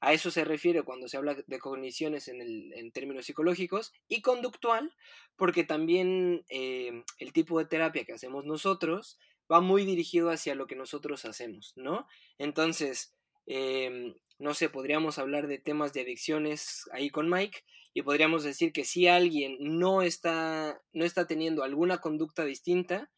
a 0.01 0.13
eso 0.13 0.31
se 0.31 0.45
refiere 0.45 0.83
cuando 0.83 1.09
se 1.09 1.17
habla 1.17 1.35
de 1.35 1.59
cogniciones 1.59 2.29
en, 2.29 2.41
el, 2.41 2.73
en 2.75 2.93
términos 2.93 3.27
psicológicos 3.27 3.93
y 4.09 4.23
conductual, 4.23 4.95
porque 5.37 5.65
también 5.65 6.45
eh, 6.49 7.03
el 7.19 7.33
tipo 7.33 7.59
de 7.59 7.67
terapia 7.67 8.05
que 8.05 8.13
hacemos 8.13 8.45
nosotros 8.45 9.19
va 9.51 9.61
muy 9.61 9.85
dirigido 9.85 10.31
hacia 10.31 10.55
lo 10.55 10.67
que 10.67 10.77
nosotros 10.77 11.25
hacemos, 11.25 11.73
¿no? 11.77 12.07
Entonces, 12.39 13.15
em, 13.47 14.15
no 14.39 14.55
sé, 14.55 14.69
podríamos 14.69 15.19
hablar 15.19 15.47
de 15.47 15.59
temas 15.59 15.93
de 15.93 16.03
adicciones 16.03 16.83
ahí 16.93 17.11
con 17.11 17.31
Mike 17.31 17.61
y 17.95 18.03
podríamos 18.03 18.45
decir 18.45 18.73
que 18.73 18.85
si 18.85 19.07
alguien 19.09 19.57
no 19.61 20.03
está, 20.03 20.83
no 20.93 21.05
está 21.05 21.27
teniendo 21.27 21.63
alguna 21.63 21.99
conducta 21.99 22.45
distinta, 22.45 23.11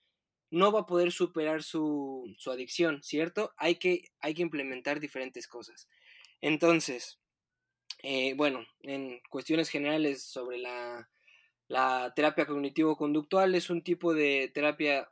no 0.50 0.72
va 0.72 0.80
a 0.80 0.86
poder 0.86 1.12
superar 1.12 1.62
su, 1.62 2.34
su 2.38 2.50
adicción, 2.50 3.02
¿cierto? 3.02 3.52
Hay 3.56 3.76
que, 3.76 4.02
hay 4.20 4.34
que 4.34 4.42
implementar 4.42 5.00
diferentes 5.00 5.46
cosas. 5.48 5.88
Entonces, 6.40 7.18
eh, 8.02 8.34
bueno, 8.34 8.64
en 8.82 9.20
cuestiones 9.28 9.68
generales 9.68 10.22
sobre 10.22 10.58
la, 10.58 11.08
terapia 12.14 12.46
cognitivo-conductual, 12.46 13.54
es 13.54 13.70
un 13.70 13.82
tipo 13.82 14.14
de 14.14 14.50
terapia 14.54 15.10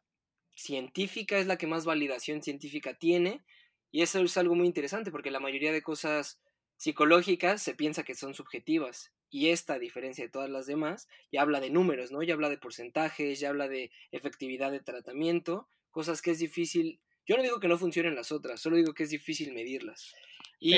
científica, 0.54 1.38
es 1.38 1.46
la 1.46 1.58
que 1.58 1.66
más 1.66 1.84
validación 1.84 2.42
científica 2.42 2.94
tiene. 2.94 3.44
Y 3.90 4.02
eso 4.02 4.20
es 4.20 4.36
algo 4.36 4.54
muy 4.54 4.66
interesante 4.66 5.10
porque 5.10 5.30
la 5.30 5.40
mayoría 5.40 5.72
de 5.72 5.82
cosas 5.82 6.40
psicológicas 6.76 7.62
se 7.62 7.74
piensa 7.74 8.04
que 8.04 8.14
son 8.14 8.34
subjetivas. 8.34 9.12
Y 9.30 9.48
esta, 9.50 9.74
a 9.74 9.78
diferencia 9.78 10.24
de 10.24 10.30
todas 10.30 10.50
las 10.50 10.66
demás, 10.66 11.08
ya 11.32 11.42
habla 11.42 11.60
de 11.60 11.70
números, 11.70 12.12
¿no? 12.12 12.22
Ya 12.22 12.34
habla 12.34 12.48
de 12.48 12.58
porcentajes, 12.58 13.40
ya 13.40 13.48
habla 13.50 13.68
de 13.68 13.90
efectividad 14.12 14.70
de 14.70 14.80
tratamiento, 14.80 15.68
cosas 15.90 16.22
que 16.22 16.30
es 16.30 16.38
difícil. 16.38 17.00
Yo 17.26 17.36
no 17.36 17.42
digo 17.42 17.58
que 17.58 17.68
no 17.68 17.78
funcionen 17.78 18.14
las 18.14 18.30
otras, 18.30 18.60
solo 18.60 18.76
digo 18.76 18.94
que 18.94 19.02
es 19.02 19.10
difícil 19.10 19.52
medirlas. 19.52 20.14
Y... 20.58 20.74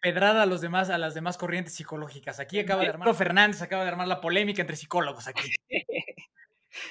Pedrada, 0.00 0.42
a 0.42 0.46
los 0.46 0.60
demás, 0.60 0.90
a 0.90 0.98
las 0.98 1.14
demás 1.14 1.36
corrientes 1.36 1.74
psicológicas. 1.74 2.38
Aquí 2.38 2.58
acaba 2.58 2.82
de 2.82 2.88
armar 2.88 3.14
Fernández, 3.14 3.62
acaba 3.62 3.82
de 3.82 3.88
armar 3.88 4.06
la 4.06 4.20
polémica 4.20 4.60
entre 4.60 4.76
psicólogos 4.76 5.26
aquí. 5.26 5.50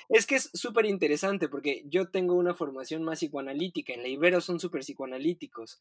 Es 0.10 0.26
que 0.26 0.36
es 0.36 0.50
súper 0.54 0.86
interesante 0.86 1.48
porque 1.48 1.84
yo 1.86 2.10
tengo 2.10 2.34
una 2.34 2.56
formación 2.56 3.04
más 3.04 3.20
psicoanalítica, 3.20 3.94
en 3.94 4.02
la 4.02 4.08
Ibero 4.08 4.42
son 4.42 4.60
súper 4.60 4.82
psicoanalíticos 4.82 5.80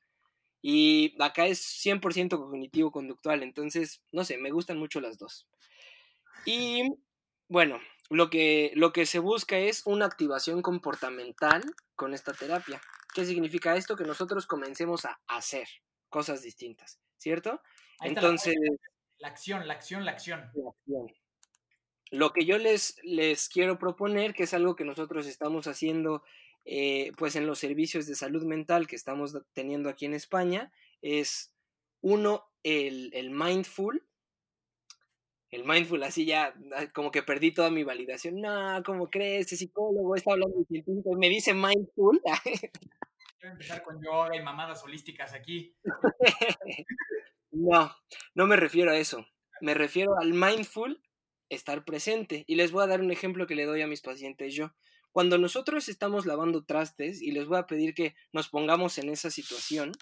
y 0.61 1.15
acá 1.21 1.47
es 1.47 1.61
100% 1.85 2.39
cognitivo-conductual, 2.39 3.43
entonces, 3.43 4.03
no 4.13 4.25
sé, 4.25 4.39
me 4.39 4.51
gustan 4.51 4.79
mucho 4.79 5.01
las 5.01 5.19
dos. 5.19 5.47
Y 6.47 6.97
bueno, 7.49 7.81
lo 8.11 8.31
que, 8.31 8.73
lo 8.75 8.93
que 8.93 9.07
se 9.07 9.19
busca 9.19 9.59
es 9.59 9.83
una 9.85 10.07
activación 10.07 10.63
comportamental 10.63 11.63
con 11.97 12.15
esta 12.15 12.33
terapia. 12.33 12.81
¿Qué 13.15 13.25
significa 13.25 13.77
esto? 13.77 13.97
Que 13.97 14.05
nosotros 14.05 14.47
comencemos 14.47 15.05
a 15.05 15.21
hacer 15.27 15.69
cosas 16.15 16.43
distintas, 16.43 17.01
¿cierto? 17.17 17.61
Entonces... 18.01 18.55
La, 19.19 19.27
acción, 19.27 19.67
la 19.67 19.75
acción, 19.75 20.05
la 20.05 20.13
acción. 20.13 20.49
La 20.55 20.71
acción. 20.71 21.13
Lo 22.13 22.33
que 22.33 22.45
yo 22.45 22.57
les, 22.57 22.95
les 23.03 23.49
quiero 23.49 23.81
proponer, 23.81 24.33
que 24.33 24.45
es 24.45 24.55
algo 24.55 24.77
que 24.77 24.85
nosotros 24.85 25.27
estamos 25.27 25.67
haciendo 25.67 26.23
eh, 26.65 27.11
pues 27.19 27.35
en 27.35 27.49
los 27.49 27.59
servicios 27.59 28.07
de 28.07 28.15
salud 28.15 28.45
mental 28.45 28.87
que 28.87 28.95
estamos 28.95 29.37
teniendo 29.55 29.91
aquí 29.91 30.05
en 30.05 30.15
España, 30.15 30.71
es 31.03 31.53
uno, 32.01 32.45
el, 32.63 33.11
el 33.13 33.31
mindful, 33.31 34.07
el 35.51 35.65
mindful, 35.65 36.01
así 36.05 36.27
ya, 36.27 36.55
ah, 36.77 36.93
como 36.93 37.11
que 37.11 37.25
perdí 37.25 37.51
toda 37.51 37.71
mi 37.71 37.83
validación. 37.83 38.41
No, 38.41 38.81
¿cómo 38.87 39.11
crees? 39.11 39.47
Ese 39.47 39.57
psicólogo 39.57 40.15
está 40.15 40.31
hablando 40.31 40.59
de 40.59 40.65
científico 40.67 41.17
me 41.17 41.29
dice 41.29 41.55
mindful. 41.55 42.23
Empezar 43.51 43.83
con 43.83 44.03
yoga 44.03 44.37
y 44.37 44.43
mamadas 44.43 44.83
holísticas 44.83 45.35
aquí. 45.35 45.77
no, 47.51 47.95
no 48.35 48.47
me 48.47 48.57
refiero 48.57 48.91
a 48.91 48.97
eso. 48.97 49.27
Me 49.61 49.75
refiero 49.75 50.19
al 50.21 50.33
mindful, 50.33 51.03
estar 51.49 51.85
presente. 51.85 52.45
Y 52.47 52.57
les 52.57 52.73
voy 52.73 52.85
a 52.85 52.89
dar 52.89 53.01
un 53.01 53.11
ejemplo 53.11 53.47
que 53.47 53.55
le 53.55 53.65
doy 53.65 53.83
a 53.83 53.87
mis 53.87 54.03
pacientes 54.03 54.55
yo. 54.55 54.73
Cuando 55.15 55.39
nosotros 55.39 55.89
estamos 55.89 56.27
lavando 56.27 56.65
trastes, 56.65 57.23
y 57.23 57.31
les 57.31 57.47
voy 57.47 57.59
a 57.59 57.67
pedir 57.67 57.95
que 57.95 58.17
nos 58.33 58.49
pongamos 58.49 58.99
en 58.99 59.09
esa 59.09 59.31
situación, 59.31 59.93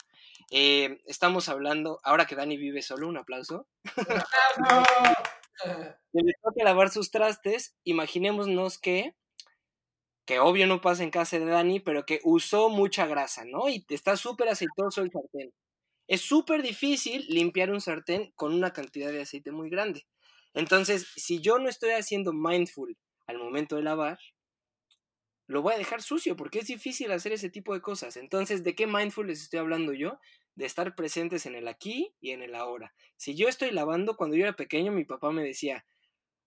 eh, 0.50 1.02
estamos 1.06 1.50
hablando, 1.50 2.00
ahora 2.02 2.24
que 2.24 2.34
Dani 2.34 2.56
vive 2.56 2.80
solo, 2.80 3.08
un 3.08 3.18
aplauso. 3.18 3.68
le 6.14 6.32
toca 6.42 6.64
lavar 6.64 6.88
sus 6.88 7.10
trastes, 7.10 7.76
imaginémonos 7.84 8.78
que, 8.78 9.14
que 10.24 10.38
obvio 10.38 10.66
no 10.66 10.80
pasa 10.80 11.02
en 11.02 11.10
casa 11.10 11.38
de 11.38 11.46
Dani, 11.46 11.80
pero 11.80 12.06
que 12.06 12.20
usó 12.24 12.68
mucha 12.68 13.06
grasa, 13.06 13.44
¿no? 13.44 13.68
Y 13.68 13.84
está 13.88 14.16
súper 14.16 14.48
aceitoso 14.48 15.02
el 15.02 15.10
sartén. 15.10 15.52
Es 16.08 16.20
súper 16.20 16.62
difícil 16.62 17.26
limpiar 17.28 17.70
un 17.70 17.80
sartén 17.80 18.32
con 18.36 18.54
una 18.54 18.72
cantidad 18.72 19.10
de 19.10 19.22
aceite 19.22 19.52
muy 19.52 19.70
grande. 19.70 20.06
Entonces, 20.54 21.08
si 21.16 21.40
yo 21.40 21.58
no 21.58 21.68
estoy 21.68 21.92
haciendo 21.92 22.32
mindful 22.32 22.96
al 23.26 23.38
momento 23.38 23.76
de 23.76 23.82
lavar, 23.82 24.18
lo 25.46 25.62
voy 25.62 25.74
a 25.74 25.78
dejar 25.78 26.02
sucio 26.02 26.36
porque 26.36 26.60
es 26.60 26.66
difícil 26.66 27.10
hacer 27.12 27.32
ese 27.32 27.50
tipo 27.50 27.74
de 27.74 27.80
cosas. 27.80 28.16
Entonces, 28.16 28.62
¿de 28.62 28.74
qué 28.74 28.86
mindful 28.86 29.26
les 29.26 29.42
estoy 29.42 29.58
hablando 29.58 29.92
yo? 29.92 30.18
De 30.54 30.66
estar 30.66 30.94
presentes 30.94 31.46
en 31.46 31.54
el 31.54 31.68
aquí 31.68 32.14
y 32.20 32.30
en 32.30 32.42
el 32.42 32.54
ahora. 32.54 32.94
Si 33.16 33.34
yo 33.34 33.48
estoy 33.48 33.70
lavando, 33.70 34.16
cuando 34.16 34.36
yo 34.36 34.44
era 34.44 34.54
pequeño, 34.54 34.92
mi 34.92 35.04
papá 35.04 35.30
me 35.32 35.42
decía, 35.42 35.84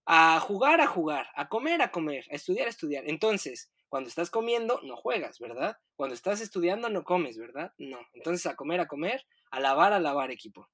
a 0.06 0.40
jugar, 0.40 0.82
a 0.82 0.88
jugar, 0.88 1.28
a 1.36 1.50
comer, 1.50 1.82
a 1.82 1.92
comer, 1.92 2.26
a 2.32 2.36
estudiar, 2.36 2.68
a 2.68 2.70
estudiar. 2.70 3.04
Entonces, 3.08 3.72
cuando 3.90 4.10
estás 4.10 4.30
comiendo, 4.30 4.80
no 4.84 4.96
juegas, 4.96 5.40
¿verdad? 5.40 5.78
Cuando 5.96 6.14
estás 6.14 6.42
estudiando, 6.42 6.90
no 6.90 7.04
comes, 7.04 7.38
¿verdad? 7.38 7.74
No. 7.78 8.00
Entonces, 8.14 8.46
a 8.46 8.56
comer, 8.56 8.80
a 8.80 8.88
comer, 8.88 9.26
a 9.52 9.60
lavar, 9.60 9.94
a 9.94 10.00
lavar, 10.00 10.32
equipo. 10.32 10.70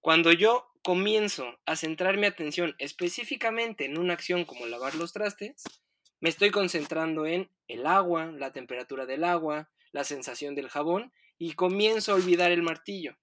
Cuando 0.00 0.32
yo 0.32 0.66
comienzo 0.82 1.58
a 1.66 1.76
centrar 1.76 2.16
mi 2.16 2.26
atención 2.26 2.74
específicamente 2.78 3.84
en 3.84 3.98
una 3.98 4.14
acción 4.14 4.44
como 4.44 4.66
lavar 4.66 4.94
los 4.94 5.12
trastes, 5.12 5.64
me 6.20 6.28
estoy 6.28 6.50
concentrando 6.50 7.26
en 7.26 7.50
el 7.68 7.86
agua, 7.86 8.26
la 8.26 8.52
temperatura 8.52 9.04
del 9.04 9.24
agua, 9.24 9.68
la 9.92 10.04
sensación 10.04 10.54
del 10.54 10.68
jabón 10.68 11.12
y 11.38 11.52
comienzo 11.52 12.12
a 12.12 12.14
olvidar 12.14 12.52
el 12.52 12.62
martillo. 12.62 13.16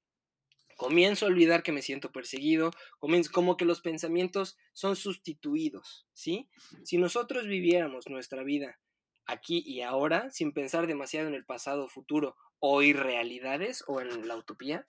Comienzo 0.78 1.26
a 1.26 1.30
olvidar 1.30 1.64
que 1.64 1.72
me 1.72 1.82
siento 1.82 2.12
perseguido, 2.12 2.72
comienzo, 3.00 3.32
como 3.32 3.58
que 3.58 3.66
los 3.66 3.82
pensamientos 3.82 4.58
son 4.74 4.96
sustituidos, 4.96 6.08
¿sí? 6.14 6.50
Si 6.84 6.98
nosotros 6.98 7.48
viviéramos 7.48 8.08
nuestra 8.08 8.44
vida 8.44 8.80
aquí 9.26 9.64
y 9.66 9.82
ahora, 9.82 10.30
sin 10.32 10.54
pensar 10.54 10.88
demasiado 10.88 11.28
en 11.28 11.36
el 11.36 11.46
pasado, 11.46 11.88
futuro 11.88 12.36
o 12.60 12.82
irrealidades 12.82 13.84
o 13.88 14.02
en 14.02 14.28
la 14.28 14.36
utopía, 14.36 14.86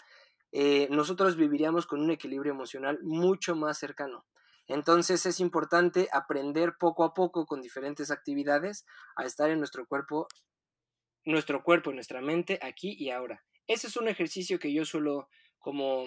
eh, 0.52 0.86
nosotros 0.90 1.36
viviríamos 1.36 1.86
con 1.86 2.00
un 2.00 2.10
equilibrio 2.10 2.52
emocional 2.52 3.00
mucho 3.02 3.56
más 3.56 3.78
cercano. 3.78 4.24
Entonces 4.66 5.26
es 5.26 5.40
importante 5.40 6.08
aprender 6.12 6.74
poco 6.78 7.04
a 7.04 7.12
poco 7.12 7.46
con 7.46 7.60
diferentes 7.60 8.10
actividades 8.10 8.86
a 9.16 9.24
estar 9.24 9.50
en 9.50 9.58
nuestro 9.58 9.86
cuerpo, 9.86 10.28
nuestro 11.24 11.62
cuerpo, 11.62 11.92
nuestra 11.92 12.20
mente, 12.20 12.58
aquí 12.62 12.96
y 12.98 13.10
ahora. 13.10 13.44
Ese 13.66 13.88
es 13.88 13.96
un 13.96 14.08
ejercicio 14.08 14.58
que 14.58 14.72
yo 14.72 14.84
suelo 14.84 15.28
como 15.64 16.06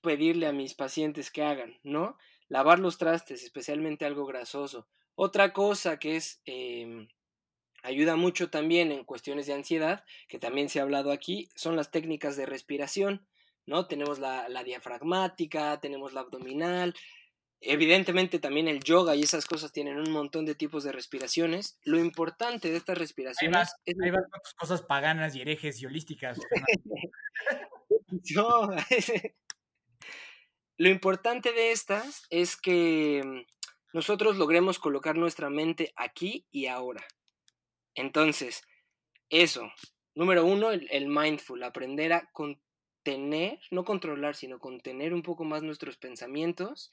pedirle 0.00 0.46
a 0.46 0.52
mis 0.52 0.74
pacientes 0.74 1.32
que 1.32 1.42
hagan, 1.42 1.76
¿no? 1.82 2.16
Lavar 2.48 2.78
los 2.78 2.96
trastes, 2.96 3.42
especialmente 3.42 4.04
algo 4.06 4.24
grasoso. 4.24 4.86
Otra 5.16 5.52
cosa 5.52 5.98
que 5.98 6.14
es 6.16 6.40
em, 6.46 7.08
ayuda 7.82 8.14
mucho 8.14 8.50
también 8.50 8.92
en 8.92 9.04
cuestiones 9.04 9.46
de 9.46 9.54
ansiedad, 9.54 10.04
que 10.28 10.38
también 10.38 10.68
se 10.68 10.78
ha 10.78 10.84
hablado 10.84 11.10
aquí, 11.10 11.48
son 11.56 11.74
las 11.74 11.90
técnicas 11.90 12.36
de 12.36 12.46
respiración. 12.46 13.26
¿no? 13.66 13.86
Tenemos 13.86 14.18
la, 14.20 14.46
diafragmática, 14.64 15.80
tenemos 15.80 16.12
la 16.12 16.20
abdominal. 16.20 16.94
Evidentemente 17.60 18.38
también 18.38 18.68
el 18.68 18.82
yoga 18.82 19.16
y 19.16 19.22
esas 19.22 19.44
cosas 19.44 19.72
tienen 19.72 19.98
un 19.98 20.10
montón 20.12 20.46
de 20.46 20.54
tipos 20.54 20.84
de 20.84 20.92
respiraciones. 20.92 21.78
Lo 21.82 21.98
importante 21.98 22.70
de 22.70 22.76
estas 22.76 22.96
respiraciones 22.96 23.74
es... 23.84 23.96
Hay 24.00 24.12
cosas 24.56 24.82
paganas 24.82 25.34
y 25.34 25.42
herejes 25.42 25.82
y 25.82 25.86
holísticas. 25.86 26.38
Lo 30.78 30.88
importante 30.88 31.52
de 31.52 31.72
estas 31.72 32.22
es 32.30 32.56
que 32.56 33.22
mm, 33.24 33.40
nosotros 33.92 34.36
logremos 34.36 34.78
colocar 34.78 35.16
nuestra 35.16 35.50
mente 35.50 35.92
aquí 35.96 36.46
y 36.50 36.66
ahora. 36.66 37.04
Entonces, 37.94 38.62
eso, 39.28 39.70
número 40.14 40.44
uno, 40.44 40.70
el, 40.70 40.88
el 40.90 41.08
mindful, 41.08 41.62
aprender 41.62 42.12
a 42.12 42.30
contener, 42.32 43.60
no 43.70 43.84
controlar, 43.84 44.36
sino 44.36 44.58
contener 44.58 45.12
un 45.12 45.22
poco 45.22 45.44
más 45.44 45.62
nuestros 45.62 45.96
pensamientos 45.96 46.90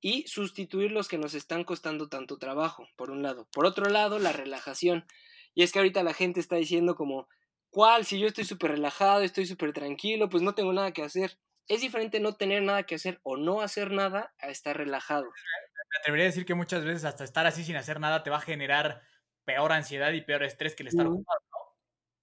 y 0.00 0.26
sustituir 0.26 0.90
los 0.90 1.08
que 1.08 1.16
nos 1.16 1.34
están 1.34 1.62
costando 1.64 2.08
tanto 2.08 2.36
trabajo, 2.38 2.88
por 2.96 3.10
un 3.10 3.22
lado. 3.22 3.46
Por 3.52 3.64
otro 3.64 3.88
lado, 3.88 4.18
la 4.18 4.32
relajación. 4.32 5.06
Y 5.54 5.62
es 5.62 5.72
que 5.72 5.78
ahorita 5.78 6.02
la 6.02 6.12
gente 6.12 6.40
está 6.40 6.56
diciendo 6.56 6.96
como, 6.96 7.28
¿cuál? 7.72 8.04
Si 8.04 8.20
yo 8.20 8.28
estoy 8.28 8.44
súper 8.44 8.72
relajado, 8.72 9.22
estoy 9.22 9.46
súper 9.46 9.72
tranquilo, 9.72 10.28
pues 10.28 10.42
no 10.44 10.54
tengo 10.54 10.72
nada 10.72 10.92
que 10.92 11.02
hacer. 11.02 11.38
Es 11.66 11.80
diferente 11.80 12.20
no 12.20 12.34
tener 12.34 12.62
nada 12.62 12.84
que 12.84 12.94
hacer 12.94 13.18
o 13.24 13.36
no 13.36 13.60
hacer 13.60 13.90
nada 13.90 14.32
a 14.38 14.50
estar 14.50 14.76
relajado. 14.76 15.24
Me 15.24 15.98
atrevería 15.98 16.26
a 16.26 16.28
decir 16.28 16.44
que 16.44 16.54
muchas 16.54 16.84
veces 16.84 17.04
hasta 17.04 17.24
estar 17.24 17.46
así 17.46 17.64
sin 17.64 17.76
hacer 17.76 17.98
nada 17.98 18.22
te 18.22 18.30
va 18.30 18.36
a 18.36 18.42
generar 18.42 19.02
peor 19.44 19.72
ansiedad 19.72 20.12
y 20.12 20.20
peor 20.20 20.44
estrés 20.44 20.76
que 20.76 20.84
el 20.84 20.88
estar 20.88 21.06
ocupado, 21.06 21.40
¿no? 21.50 21.58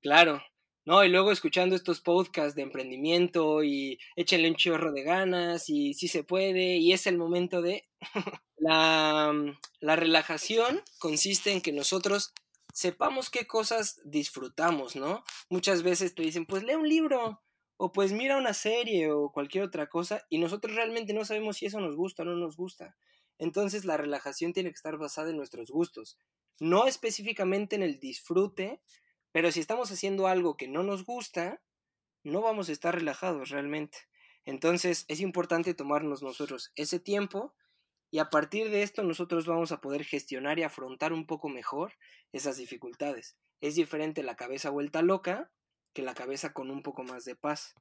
Claro, 0.02 0.42
¿no? 0.86 1.04
Y 1.04 1.10
luego 1.10 1.32
escuchando 1.32 1.76
estos 1.76 2.00
podcasts 2.00 2.56
de 2.56 2.62
emprendimiento 2.62 3.64
y 3.64 4.00
échenle 4.16 4.50
un 4.50 4.56
chorro 4.56 4.92
de 4.92 5.04
ganas 5.04 5.70
y 5.70 5.94
si 5.94 6.08
se 6.08 6.24
puede 6.24 6.78
y 6.78 6.94
es 6.94 7.08
el 7.08 7.18
momento 7.18 7.62
de... 7.62 7.84
la, 8.58 9.34
la 9.80 9.96
relajación 9.96 10.84
consiste 11.00 11.52
en 11.52 11.62
que 11.62 11.72
nosotros 11.72 12.34
sepamos 12.80 13.30
qué 13.30 13.46
cosas 13.46 14.00
disfrutamos, 14.06 14.96
¿no? 14.96 15.26
Muchas 15.50 15.84
veces 15.84 16.16
te 16.16 16.22
dicen, 16.22 16.46
pues 16.46 16.64
lee 16.64 16.76
un 16.76 16.88
libro 16.88 17.44
o 17.76 17.92
pues 17.92 18.14
mira 18.14 18.38
una 18.38 18.54
serie 18.54 19.12
o 19.12 19.34
cualquier 19.34 19.66
otra 19.66 19.90
cosa 19.90 20.26
y 20.30 20.38
nosotros 20.38 20.74
realmente 20.76 21.12
no 21.12 21.26
sabemos 21.26 21.58
si 21.58 21.66
eso 21.66 21.82
nos 21.82 21.98
gusta 21.98 22.24
o 22.24 22.26
no 22.26 22.38
nos 22.38 22.56
gusta. 22.56 22.96
Entonces 23.38 23.84
la 23.84 23.98
relajación 23.98 24.54
tiene 24.54 24.70
que 24.70 24.78
estar 24.78 24.98
basada 24.98 25.30
en 25.30 25.36
nuestros 25.36 25.72
gustos, 25.72 26.18
no 26.62 26.88
específicamente 26.88 27.76
en 27.76 27.84
el 27.84 28.00
disfrute, 28.00 28.80
pero 29.34 29.52
si 29.52 29.60
estamos 29.60 29.92
haciendo 29.92 30.28
algo 30.28 30.56
que 30.56 30.70
no 30.70 30.82
nos 30.82 31.04
gusta, 31.04 31.62
no 32.24 32.40
vamos 32.40 32.70
a 32.70 32.72
estar 32.72 32.96
relajados 32.96 33.50
realmente. 33.50 33.98
Entonces 34.46 35.04
es 35.10 35.20
importante 35.20 35.74
tomarnos 35.74 36.24
nosotros 36.24 36.72
ese 36.78 37.02
tiempo 37.02 37.54
y 38.12 38.20
a 38.20 38.30
partir 38.30 38.70
de 38.70 38.84
esto 38.84 39.04
nosotros 39.04 39.46
vamos 39.46 39.72
a 39.72 39.82
poder 39.82 40.04
gestionar 40.04 40.60
y 40.60 40.64
afrontar 40.64 41.14
un 41.14 41.26
poco 41.26 41.50
mejor 41.50 41.94
esas 42.32 42.58
dificultades. 42.58 43.38
Es 43.62 43.76
diferente 43.76 44.24
la 44.24 44.36
cabeza 44.36 44.70
vuelta 44.70 45.02
loca 45.02 45.52
que 45.94 46.02
la 46.02 46.14
cabeza 46.14 46.54
con 46.54 46.72
un 46.72 46.84
poco 46.84 47.04
más 47.04 47.26
de 47.26 47.36
paz. 47.36 47.76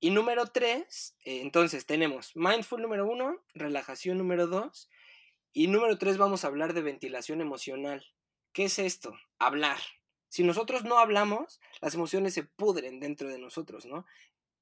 Y 0.00 0.10
número 0.10 0.46
tres, 0.46 1.16
eh, 1.24 1.40
entonces 1.42 1.86
tenemos 1.86 2.34
mindful 2.34 2.82
número 2.82 3.06
uno, 3.06 3.42
relajación 3.54 4.18
número 4.18 4.46
dos, 4.46 4.90
y 5.52 5.68
número 5.68 5.98
tres 5.98 6.18
vamos 6.18 6.44
a 6.44 6.48
hablar 6.48 6.72
de 6.74 6.82
ventilación 6.82 7.40
emocional. 7.40 8.04
¿Qué 8.52 8.64
es 8.64 8.78
esto? 8.78 9.14
Hablar. 9.38 9.78
Si 10.28 10.42
nosotros 10.44 10.84
no 10.84 10.98
hablamos, 10.98 11.60
las 11.80 11.94
emociones 11.94 12.34
se 12.34 12.42
pudren 12.42 13.00
dentro 13.00 13.28
de 13.28 13.38
nosotros, 13.38 13.84
¿no? 13.84 14.06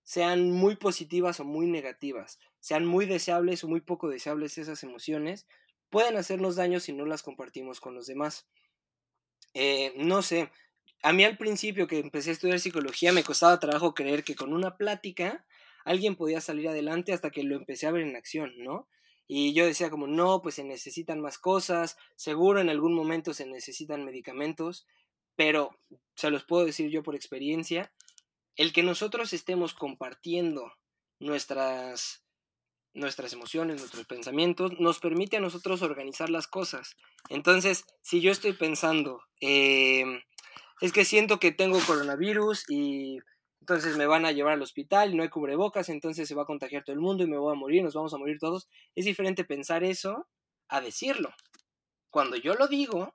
Sean 0.02 0.50
muy 0.50 0.76
positivas 0.76 1.40
o 1.40 1.44
muy 1.44 1.66
negativas, 1.66 2.38
sean 2.58 2.84
muy 2.84 3.06
deseables 3.06 3.62
o 3.64 3.68
muy 3.68 3.80
poco 3.80 4.08
deseables 4.08 4.58
esas 4.58 4.82
emociones, 4.82 5.46
pueden 5.90 6.16
hacernos 6.16 6.56
daño 6.56 6.80
si 6.80 6.92
no 6.92 7.04
las 7.04 7.22
compartimos 7.22 7.80
con 7.80 7.94
los 7.94 8.06
demás. 8.06 8.48
Eh, 9.54 9.92
no 9.96 10.22
sé, 10.22 10.50
a 11.02 11.12
mí 11.12 11.24
al 11.24 11.38
principio 11.38 11.86
que 11.86 11.98
empecé 11.98 12.30
a 12.30 12.32
estudiar 12.34 12.60
psicología 12.60 13.12
me 13.12 13.24
costaba 13.24 13.58
trabajo 13.58 13.94
creer 13.94 14.22
que 14.22 14.34
con 14.34 14.52
una 14.52 14.76
plática 14.76 15.44
alguien 15.84 16.16
podía 16.16 16.40
salir 16.40 16.68
adelante 16.68 17.12
hasta 17.12 17.30
que 17.30 17.42
lo 17.42 17.56
empecé 17.56 17.86
a 17.86 17.90
ver 17.90 18.02
en 18.02 18.16
acción, 18.16 18.52
¿no? 18.58 18.88
Y 19.26 19.54
yo 19.54 19.64
decía 19.64 19.90
como, 19.90 20.06
no, 20.06 20.42
pues 20.42 20.56
se 20.56 20.64
necesitan 20.64 21.20
más 21.20 21.38
cosas, 21.38 21.96
seguro 22.16 22.60
en 22.60 22.68
algún 22.68 22.94
momento 22.94 23.32
se 23.32 23.46
necesitan 23.46 24.04
medicamentos, 24.04 24.86
pero 25.36 25.70
se 26.16 26.30
los 26.30 26.44
puedo 26.44 26.66
decir 26.66 26.90
yo 26.90 27.02
por 27.02 27.14
experiencia, 27.14 27.92
el 28.60 28.74
que 28.74 28.82
nosotros 28.82 29.32
estemos 29.32 29.72
compartiendo 29.72 30.70
nuestras, 31.18 32.22
nuestras 32.92 33.32
emociones, 33.32 33.78
nuestros 33.78 34.04
pensamientos, 34.04 34.78
nos 34.78 34.98
permite 34.98 35.38
a 35.38 35.40
nosotros 35.40 35.80
organizar 35.80 36.28
las 36.28 36.46
cosas. 36.46 36.94
Entonces, 37.30 37.86
si 38.02 38.20
yo 38.20 38.30
estoy 38.30 38.52
pensando, 38.52 39.22
em, 39.40 40.20
es 40.82 40.92
que 40.92 41.06
siento 41.06 41.40
que 41.40 41.52
tengo 41.52 41.78
coronavirus 41.86 42.68
y 42.68 43.20
entonces 43.62 43.96
me 43.96 44.04
van 44.04 44.26
a 44.26 44.32
llevar 44.32 44.52
al 44.52 44.62
hospital 44.62 45.14
y 45.14 45.16
no 45.16 45.22
hay 45.22 45.30
cubrebocas, 45.30 45.88
entonces 45.88 46.28
se 46.28 46.34
va 46.34 46.42
a 46.42 46.46
contagiar 46.46 46.84
todo 46.84 46.92
el 46.92 47.00
mundo 47.00 47.24
y 47.24 47.28
me 47.28 47.38
voy 47.38 47.52
a 47.52 47.58
morir, 47.58 47.82
nos 47.82 47.94
vamos 47.94 48.12
a 48.12 48.18
morir 48.18 48.38
todos. 48.38 48.68
Es 48.94 49.06
diferente 49.06 49.42
pensar 49.42 49.84
eso 49.84 50.28
a 50.68 50.82
decirlo. 50.82 51.32
Cuando 52.10 52.36
yo 52.36 52.52
lo 52.52 52.68
digo, 52.68 53.14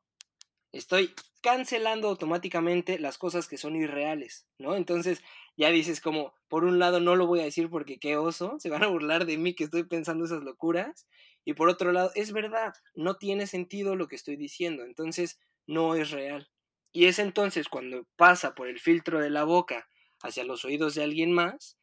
estoy 0.72 1.14
cancelando 1.46 2.08
automáticamente 2.08 2.98
las 2.98 3.20
cosas 3.20 3.48
que 3.48 3.60
son 3.60 3.76
irreales, 3.76 4.48
¿no? 4.58 4.76
Entonces 4.76 5.22
ya 5.56 5.70
dices 5.70 6.02
como, 6.02 6.34
por 6.48 6.66
un 6.66 6.80
lado 6.80 7.00
no 7.00 7.16
lo 7.16 7.28
voy 7.28 7.40
a 7.40 7.44
decir 7.44 7.70
porque 7.70 8.00
qué 8.00 8.18
oso, 8.18 8.56
se 8.58 8.72
van 8.72 8.84
a 8.84 8.88
burlar 8.88 9.28
de 9.28 9.38
mí 9.38 9.54
que 9.54 9.66
estoy 9.66 9.84
pensando 9.84 10.26
esas 10.26 10.42
locuras, 10.42 11.08
y 11.46 11.54
por 11.54 11.70
otro 11.70 11.92
lado, 11.92 12.10
es 12.16 12.32
verdad, 12.32 12.74
no 12.96 13.18
tiene 13.18 13.46
sentido 13.46 13.96
lo 13.96 14.08
que 14.08 14.16
estoy 14.16 14.38
diciendo, 14.38 14.86
entonces 14.86 15.40
no 15.68 15.94
es 15.94 16.10
real. 16.10 16.50
Y 16.92 17.06
es 17.06 17.20
entonces 17.20 17.70
cuando 17.70 18.08
pasa 18.16 18.56
por 18.56 18.68
el 18.68 18.80
filtro 18.80 19.20
de 19.20 19.30
la 19.30 19.44
boca 19.44 19.88
hacia 20.24 20.46
los 20.46 20.66
oídos 20.66 20.96
de 20.96 21.04
alguien 21.04 21.32
más, 21.32 21.78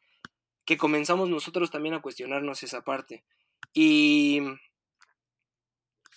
que 0.65 0.77
comenzamos 0.77 1.29
nosotros 1.29 1.71
también 1.71 1.95
a 1.95 2.03
cuestionarnos 2.03 2.65
esa 2.65 2.83
parte. 2.83 3.23
Y 3.73 4.41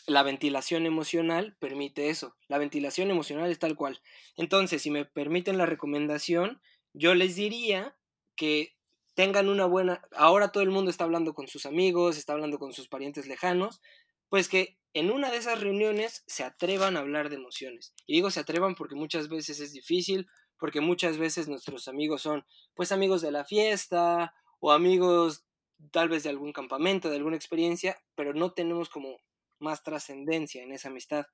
la 0.07 0.23
ventilación 0.23 0.85
emocional 0.85 1.55
permite 1.59 2.09
eso. 2.09 2.35
La 2.47 2.57
ventilación 2.57 3.09
emocional 3.09 3.49
es 3.49 3.59
tal 3.59 3.75
cual. 3.75 4.01
Entonces, 4.37 4.81
si 4.81 4.91
me 4.91 5.05
permiten 5.05 5.57
la 5.57 5.65
recomendación, 5.65 6.61
yo 6.93 7.15
les 7.15 7.35
diría 7.35 7.97
que 8.35 8.75
tengan 9.15 9.49
una 9.49 9.65
buena... 9.65 10.01
Ahora 10.11 10.51
todo 10.51 10.63
el 10.63 10.69
mundo 10.69 10.91
está 10.91 11.05
hablando 11.05 11.33
con 11.33 11.47
sus 11.47 11.65
amigos, 11.65 12.17
está 12.17 12.33
hablando 12.33 12.59
con 12.59 12.73
sus 12.73 12.87
parientes 12.87 13.27
lejanos, 13.27 13.81
pues 14.29 14.49
que 14.49 14.77
en 14.93 15.11
una 15.11 15.31
de 15.31 15.37
esas 15.37 15.59
reuniones 15.59 16.23
se 16.27 16.43
atrevan 16.43 16.95
a 16.95 16.99
hablar 16.99 17.29
de 17.29 17.35
emociones. 17.35 17.93
Y 18.05 18.13
digo 18.13 18.31
se 18.31 18.39
atrevan 18.39 18.75
porque 18.75 18.95
muchas 18.95 19.27
veces 19.27 19.59
es 19.59 19.73
difícil, 19.73 20.27
porque 20.57 20.81
muchas 20.81 21.17
veces 21.17 21.47
nuestros 21.47 21.87
amigos 21.87 22.21
son 22.21 22.45
pues 22.75 22.91
amigos 22.91 23.21
de 23.21 23.31
la 23.31 23.43
fiesta 23.43 24.33
o 24.59 24.71
amigos 24.71 25.45
tal 25.91 26.09
vez 26.09 26.23
de 26.23 26.29
algún 26.29 26.53
campamento, 26.53 27.09
de 27.09 27.17
alguna 27.17 27.35
experiencia, 27.35 28.01
pero 28.15 28.33
no 28.33 28.53
tenemos 28.53 28.89
como 28.89 29.17
más 29.59 29.83
trascendencia 29.83 30.63
en 30.63 30.71
esa 30.71 30.89
amistad. 30.89 31.25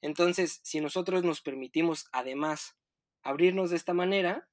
Entonces, 0.00 0.60
si 0.62 0.80
nosotros 0.80 1.24
nos 1.24 1.40
permitimos 1.40 2.06
además 2.12 2.76
abrirnos 3.22 3.70
de 3.70 3.76
esta 3.76 3.94
manera, 3.94 4.48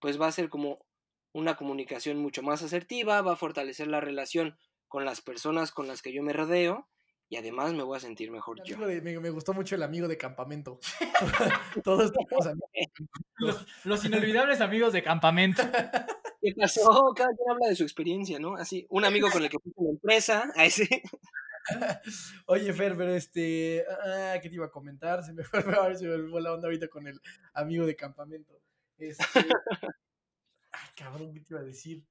pues 0.00 0.20
va 0.20 0.26
a 0.26 0.32
ser 0.32 0.48
como 0.48 0.84
una 1.32 1.56
comunicación 1.56 2.18
mucho 2.18 2.42
más 2.42 2.62
asertiva, 2.62 3.22
va 3.22 3.32
a 3.32 3.36
fortalecer 3.36 3.88
la 3.88 4.00
relación 4.00 4.58
con 4.88 5.04
las 5.04 5.22
personas 5.22 5.72
con 5.72 5.88
las 5.88 6.02
que 6.02 6.12
yo 6.12 6.22
me 6.22 6.34
rodeo 6.34 6.88
y 7.32 7.36
además 7.36 7.72
me 7.72 7.82
voy 7.82 7.96
a 7.96 8.00
sentir 8.00 8.30
mejor 8.30 8.58
yo. 8.62 8.76
me, 8.76 9.30
gustó 9.30 9.54
mucho 9.54 9.74
el 9.74 9.82
amigo 9.82 10.06
de 10.06 10.18
campamento. 10.18 10.78
Todos 11.82 12.12
los, 13.38 13.66
los, 13.84 14.04
inolvidables 14.04 14.60
amigos 14.60 14.92
de 14.92 15.02
campamento. 15.02 15.62
¿Qué 16.42 16.52
pasó? 16.54 17.14
Cada 17.16 17.30
quien 17.30 17.50
habla 17.50 17.68
de 17.68 17.76
su 17.76 17.84
experiencia, 17.84 18.38
¿no? 18.38 18.56
Así, 18.56 18.86
un 18.90 19.06
amigo 19.06 19.30
con 19.30 19.42
el 19.42 19.48
que 19.48 19.58
fui 19.60 19.72
a 19.78 19.82
la 19.82 19.90
empresa, 19.92 20.52
a 20.56 20.66
ese. 20.66 20.86
Oye, 22.46 22.72
Fer, 22.72 22.96
pero 22.96 23.14
este. 23.14 23.84
Ah, 23.88 24.38
¿Qué 24.40 24.48
te 24.48 24.54
iba 24.54 24.66
a 24.66 24.70
comentar? 24.70 25.22
Se 25.22 25.32
me 25.32 25.42
fue, 25.44 25.60
a 25.60 25.88
ver 25.88 25.96
si 25.96 26.06
me 26.06 26.28
fue 26.28 26.42
la 26.42 26.52
onda 26.52 26.66
ahorita 26.68 26.88
con 26.88 27.06
el 27.06 27.20
amigo 27.54 27.86
de 27.86 27.96
campamento. 27.96 28.60
Este. 28.98 29.24
Ay, 30.72 30.88
cabrón, 30.96 31.32
¿qué 31.32 31.40
te 31.40 31.46
iba 31.50 31.60
a 31.60 31.64
decir? 31.64 32.04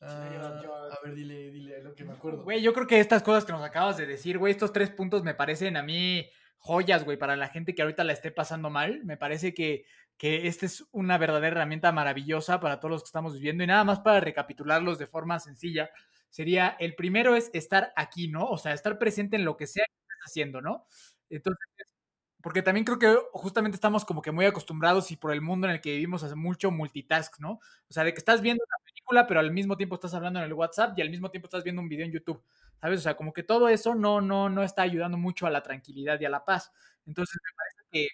Ah, 0.00 0.62
a 0.92 1.04
ver, 1.04 1.14
dile, 1.14 1.50
dile 1.50 1.82
lo 1.82 1.94
que 1.94 2.04
me 2.04 2.12
acuerdo. 2.12 2.44
Güey, 2.44 2.62
yo 2.62 2.72
creo 2.72 2.86
que 2.86 3.00
estas 3.00 3.22
cosas 3.22 3.44
que 3.44 3.52
nos 3.52 3.64
acabas 3.64 3.96
de 3.96 4.06
decir, 4.06 4.38
güey, 4.38 4.52
estos 4.52 4.72
tres 4.72 4.90
puntos 4.90 5.24
me 5.24 5.34
parecen 5.34 5.76
a 5.76 5.82
mí 5.82 6.30
joyas, 6.58 7.04
güey, 7.04 7.16
para 7.16 7.36
la 7.36 7.48
gente 7.48 7.74
que 7.74 7.82
ahorita 7.82 8.04
la 8.04 8.12
esté 8.12 8.30
pasando 8.30 8.70
mal. 8.70 9.04
Me 9.04 9.16
parece 9.16 9.54
que, 9.54 9.84
que 10.16 10.46
esta 10.46 10.66
es 10.66 10.86
una 10.92 11.18
verdadera 11.18 11.48
herramienta 11.48 11.90
maravillosa 11.90 12.60
para 12.60 12.78
todos 12.78 12.92
los 12.92 13.02
que 13.02 13.08
estamos 13.08 13.34
viviendo. 13.34 13.64
Y 13.64 13.66
nada 13.66 13.82
más 13.82 14.00
para 14.00 14.20
recapitularlos 14.20 14.98
de 14.98 15.06
forma 15.06 15.40
sencilla, 15.40 15.90
sería, 16.30 16.76
el 16.80 16.94
primero 16.94 17.36
es 17.36 17.50
estar 17.54 17.92
aquí, 17.96 18.28
¿no? 18.28 18.46
O 18.48 18.58
sea, 18.58 18.72
estar 18.74 18.98
presente 18.98 19.36
en 19.36 19.44
lo 19.44 19.56
que 19.56 19.66
sea 19.66 19.84
que 19.86 19.92
estés 20.02 20.18
haciendo, 20.26 20.60
¿no? 20.60 20.86
Entonces, 21.30 21.66
porque 22.42 22.62
también 22.62 22.84
creo 22.84 22.98
que 22.98 23.16
justamente 23.32 23.74
estamos 23.76 24.04
como 24.04 24.22
que 24.22 24.30
muy 24.32 24.44
acostumbrados 24.46 25.10
y 25.10 25.16
por 25.16 25.32
el 25.32 25.40
mundo 25.42 25.66
en 25.66 25.74
el 25.74 25.80
que 25.80 25.90
vivimos 25.92 26.22
hace 26.22 26.36
mucho 26.36 26.70
multitask, 26.70 27.38
¿no? 27.40 27.52
O 27.88 27.92
sea, 27.92 28.04
de 28.04 28.12
que 28.14 28.18
estás 28.18 28.40
viendo 28.42 28.62
una 28.66 28.84
película, 28.84 29.26
pero 29.26 29.40
al 29.40 29.50
mismo 29.52 29.76
tiempo 29.76 29.96
estás 29.96 30.14
hablando 30.14 30.38
en 30.38 30.44
el 30.46 30.52
WhatsApp 30.54 30.96
y 30.98 31.02
al 31.02 31.10
mismo 31.10 31.30
tiempo 31.30 31.46
estás 31.48 31.64
viendo 31.64 31.82
un 31.82 31.88
video 31.88 32.06
en 32.06 32.12
YouTube, 32.12 32.42
¿sabes? 32.80 33.00
O 33.00 33.02
sea, 33.02 33.16
como 33.16 33.32
que 33.32 33.42
todo 33.42 33.68
eso 33.68 33.94
no, 33.96 34.20
no, 34.20 34.48
no 34.50 34.62
está 34.62 34.82
ayudando 34.82 35.18
mucho 35.18 35.46
a 35.46 35.50
la 35.50 35.62
tranquilidad 35.62 36.20
y 36.20 36.26
a 36.26 36.30
la 36.30 36.44
paz. 36.44 36.72
Entonces, 37.06 37.36
me 37.44 37.50
parece 37.56 37.88
que 37.90 38.08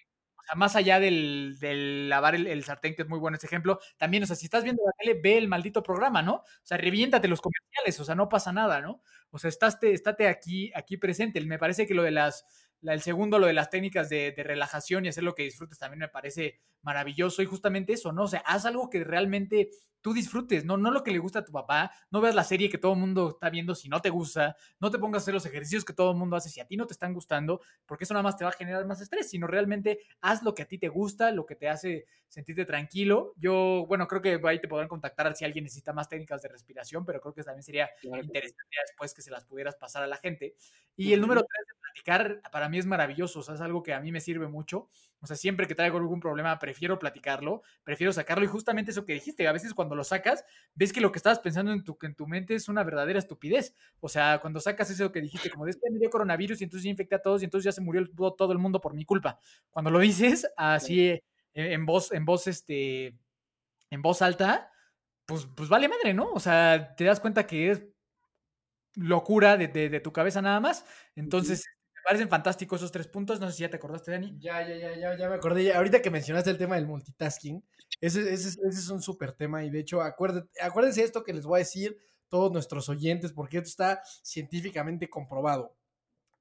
sea, 0.45 0.55
más 0.55 0.75
allá 0.75 0.99
del, 0.99 2.09
lavar 2.09 2.35
el, 2.35 2.63
sartén, 2.63 2.95
que 2.95 3.03
es 3.03 3.07
muy 3.07 3.19
bueno 3.19 3.37
ese 3.37 3.47
ejemplo, 3.47 3.79
también, 3.97 4.23
o 4.23 4.25
sea, 4.25 4.35
si 4.35 4.45
estás 4.45 4.63
viendo 4.63 4.83
la 4.85 4.91
tele, 4.97 5.19
ve 5.21 5.37
el 5.37 5.47
maldito 5.47 5.83
programa, 5.83 6.21
¿no? 6.21 6.35
O 6.35 6.43
sea, 6.63 6.77
reviéntate 6.77 7.27
los 7.27 7.41
comerciales, 7.41 7.99
o 7.99 8.05
sea, 8.05 8.15
no 8.15 8.29
pasa 8.29 8.53
nada, 8.53 8.81
¿no? 8.81 9.01
O 9.31 9.39
sea, 9.39 9.49
estate, 9.49 9.93
estate 9.93 10.27
aquí, 10.27 10.71
aquí 10.75 10.97
presente. 10.97 11.41
Me 11.41 11.59
parece 11.59 11.85
que 11.85 11.93
lo 11.93 12.03
de 12.03 12.11
las, 12.11 12.45
el 12.81 13.01
segundo, 13.01 13.39
lo 13.39 13.47
de 13.47 13.53
las 13.53 13.69
técnicas 13.69 14.09
de, 14.09 14.31
de, 14.31 14.43
relajación 14.43 15.05
y 15.05 15.09
hacer 15.09 15.23
lo 15.23 15.35
que 15.35 15.43
disfrutes 15.43 15.79
también 15.79 15.99
me 15.99 16.07
parece 16.07 16.59
maravilloso 16.81 17.41
y 17.41 17.45
justamente 17.45 17.93
eso, 17.93 18.11
¿no? 18.11 18.23
O 18.23 18.27
sea, 18.27 18.41
haz 18.41 18.65
algo 18.65 18.89
que 18.89 19.03
realmente 19.03 19.69
tú 20.05 20.13
disfrutes, 20.13 20.63
¿no? 20.65 20.77
No 20.77 20.91
lo 20.91 21.03
que 21.03 21.09
le 21.09 21.17
gusta 21.17 21.39
a 21.39 21.43
tu 21.43 21.51
papá, 21.51 21.89
no 22.11 22.21
veas 22.21 22.35
la 22.35 22.43
serie 22.43 22.69
que 22.69 22.77
todo 22.77 22.93
el 22.93 22.99
mundo 22.99 23.29
está 23.29 23.49
viendo 23.49 23.73
si 23.73 23.89
no 23.89 24.03
te 24.03 24.11
gusta, 24.11 24.55
no 24.79 24.91
te 24.91 24.99
pongas 24.99 25.19
a 25.19 25.23
hacer 25.23 25.33
los 25.33 25.47
ejercicios 25.47 25.83
que 25.83 25.93
todo 25.93 26.11
el 26.11 26.17
mundo 26.17 26.35
hace 26.35 26.47
si 26.47 26.59
a 26.59 26.67
ti 26.67 26.77
no 26.77 26.85
te 26.85 26.93
están 26.93 27.11
gustando, 27.11 27.59
porque 27.87 28.03
eso 28.03 28.13
nada 28.13 28.21
más 28.21 28.37
te 28.37 28.43
va 28.43 28.51
a 28.51 28.53
generar 28.53 28.85
más 28.85 29.01
estrés, 29.01 29.27
sino 29.27 29.47
realmente 29.47 29.97
haz 30.21 30.43
lo 30.43 30.53
que 30.53 30.61
a 30.61 30.67
ti 30.67 30.77
te 30.77 30.89
gusta, 30.89 31.31
lo 31.31 31.47
que 31.47 31.55
te 31.55 31.69
hace 31.69 32.05
sentirte 32.27 32.65
tranquilo. 32.65 33.33
Yo, 33.35 33.85
bueno, 33.87 34.07
creo 34.07 34.21
que 34.21 34.39
ahí 34.43 34.61
te 34.61 34.67
podrán 34.67 34.87
contactar 34.87 35.35
si 35.35 35.43
alguien 35.43 35.63
necesita 35.63 35.91
más 35.91 36.07
técnicas 36.07 36.39
de 36.43 36.49
respiración, 36.49 37.03
pero 37.03 37.19
creo 37.19 37.33
que 37.33 37.41
también 37.41 37.63
sería 37.63 37.89
interesante 38.03 38.75
después 38.87 39.11
que 39.11 39.23
se 39.23 39.31
las 39.31 39.43
pudieras 39.45 39.75
pasar 39.75 40.03
a 40.03 40.07
la 40.07 40.17
gente. 40.17 40.53
Y 40.95 41.13
el 41.13 41.21
número 41.21 41.41
tres 41.41 41.74
platicar 41.95 42.41
para 42.51 42.67
mí 42.67 42.77
es 42.77 42.85
maravilloso, 42.85 43.39
o 43.39 43.43
sea, 43.43 43.55
es 43.55 43.61
algo 43.61 43.81
que 43.81 43.93
a 43.93 44.01
mí 44.01 44.11
me 44.11 44.19
sirve 44.19 44.47
mucho. 44.47 44.89
O 45.21 45.27
sea, 45.27 45.37
siempre 45.37 45.65
que 45.65 45.75
traigo 45.75 45.97
algún 45.97 46.19
problema, 46.19 46.59
prefiero 46.59 46.99
platicarlo, 46.99 47.61
prefiero 47.83 48.11
sacarlo. 48.11 48.43
Y 48.43 48.47
justamente 48.47 48.91
eso 48.91 49.05
que 49.05 49.13
dijiste, 49.13 49.47
a 49.47 49.53
veces 49.53 49.73
cuando 49.73 49.95
lo 49.95 50.03
sacas, 50.03 50.43
ves 50.73 50.91
que 50.91 50.99
lo 50.99 51.11
que 51.11 51.19
estabas 51.19 51.39
pensando 51.39 51.71
en 51.71 51.83
tu, 51.83 51.97
en 52.01 52.13
tu 52.13 52.27
mente 52.27 52.53
es 52.53 52.67
una 52.67 52.83
verdadera 52.83 53.17
estupidez. 53.17 53.73
O 54.01 54.09
sea, 54.09 54.39
cuando 54.41 54.59
sacas 54.59 54.89
eso 54.91 55.11
que 55.11 55.21
dijiste, 55.21 55.49
como 55.49 55.65
de 55.65 55.71
este 55.71 55.89
me 55.89 55.99
dio 55.99 56.09
coronavirus 56.09 56.59
y 56.59 56.65
entonces 56.65 56.83
ya 56.83 56.89
infecté 56.89 57.15
a 57.15 57.21
todos 57.21 57.41
y 57.41 57.45
entonces 57.45 57.65
ya 57.65 57.71
se 57.71 57.81
murió 57.81 58.05
todo 58.37 58.51
el 58.51 58.59
mundo 58.59 58.81
por 58.81 58.93
mi 58.93 59.05
culpa. 59.05 59.39
Cuando 59.69 59.89
lo 59.89 59.99
dices 59.99 60.47
así 60.57 61.07
eh, 61.09 61.21
en 61.53 61.85
voz, 61.85 62.11
en 62.11 62.25
voz, 62.25 62.47
este, 62.47 63.15
en 63.89 64.01
voz 64.01 64.21
alta, 64.21 64.69
pues, 65.25 65.47
pues 65.55 65.69
vale 65.69 65.87
madre, 65.87 66.13
¿no? 66.13 66.31
O 66.33 66.39
sea, 66.41 66.93
te 66.95 67.05
das 67.05 67.21
cuenta 67.21 67.47
que 67.47 67.71
es 67.71 67.85
locura 68.95 69.57
de, 69.57 69.67
de, 69.67 69.99
tu 69.99 70.11
cabeza 70.11 70.41
nada 70.41 70.59
más. 70.59 70.85
Entonces, 71.15 71.65
parecen 72.05 72.29
fantásticos 72.29 72.79
esos 72.81 72.91
tres 72.91 73.07
puntos. 73.07 73.39
No 73.39 73.49
sé 73.49 73.57
si 73.57 73.61
ya 73.63 73.69
te 73.69 73.77
acordaste, 73.77 74.11
Dani. 74.11 74.37
Ya, 74.39 74.67
ya, 74.67 74.75
ya, 74.75 74.95
ya, 74.97 75.17
ya 75.17 75.29
me 75.29 75.35
acordé. 75.35 75.73
Ahorita 75.73 76.01
que 76.01 76.11
mencionaste 76.11 76.49
el 76.51 76.57
tema 76.57 76.75
del 76.75 76.87
multitasking, 76.87 77.63
ese, 78.01 78.21
ese, 78.33 78.49
ese 78.49 78.67
es 78.69 78.89
un 78.89 79.01
súper 79.01 79.33
tema. 79.33 79.63
Y 79.65 79.69
de 79.69 79.79
hecho, 79.79 80.01
acuérdense, 80.01 80.49
acuérdense 80.61 81.03
esto 81.03 81.23
que 81.23 81.33
les 81.33 81.45
voy 81.45 81.57
a 81.57 81.63
decir. 81.63 81.97
todos 82.29 82.51
nuestros 82.51 82.89
oyentes, 82.89 83.33
porque 83.33 83.57
esto 83.59 83.69
está 83.69 84.01
científicamente 84.23 85.09
comprobado. 85.09 85.77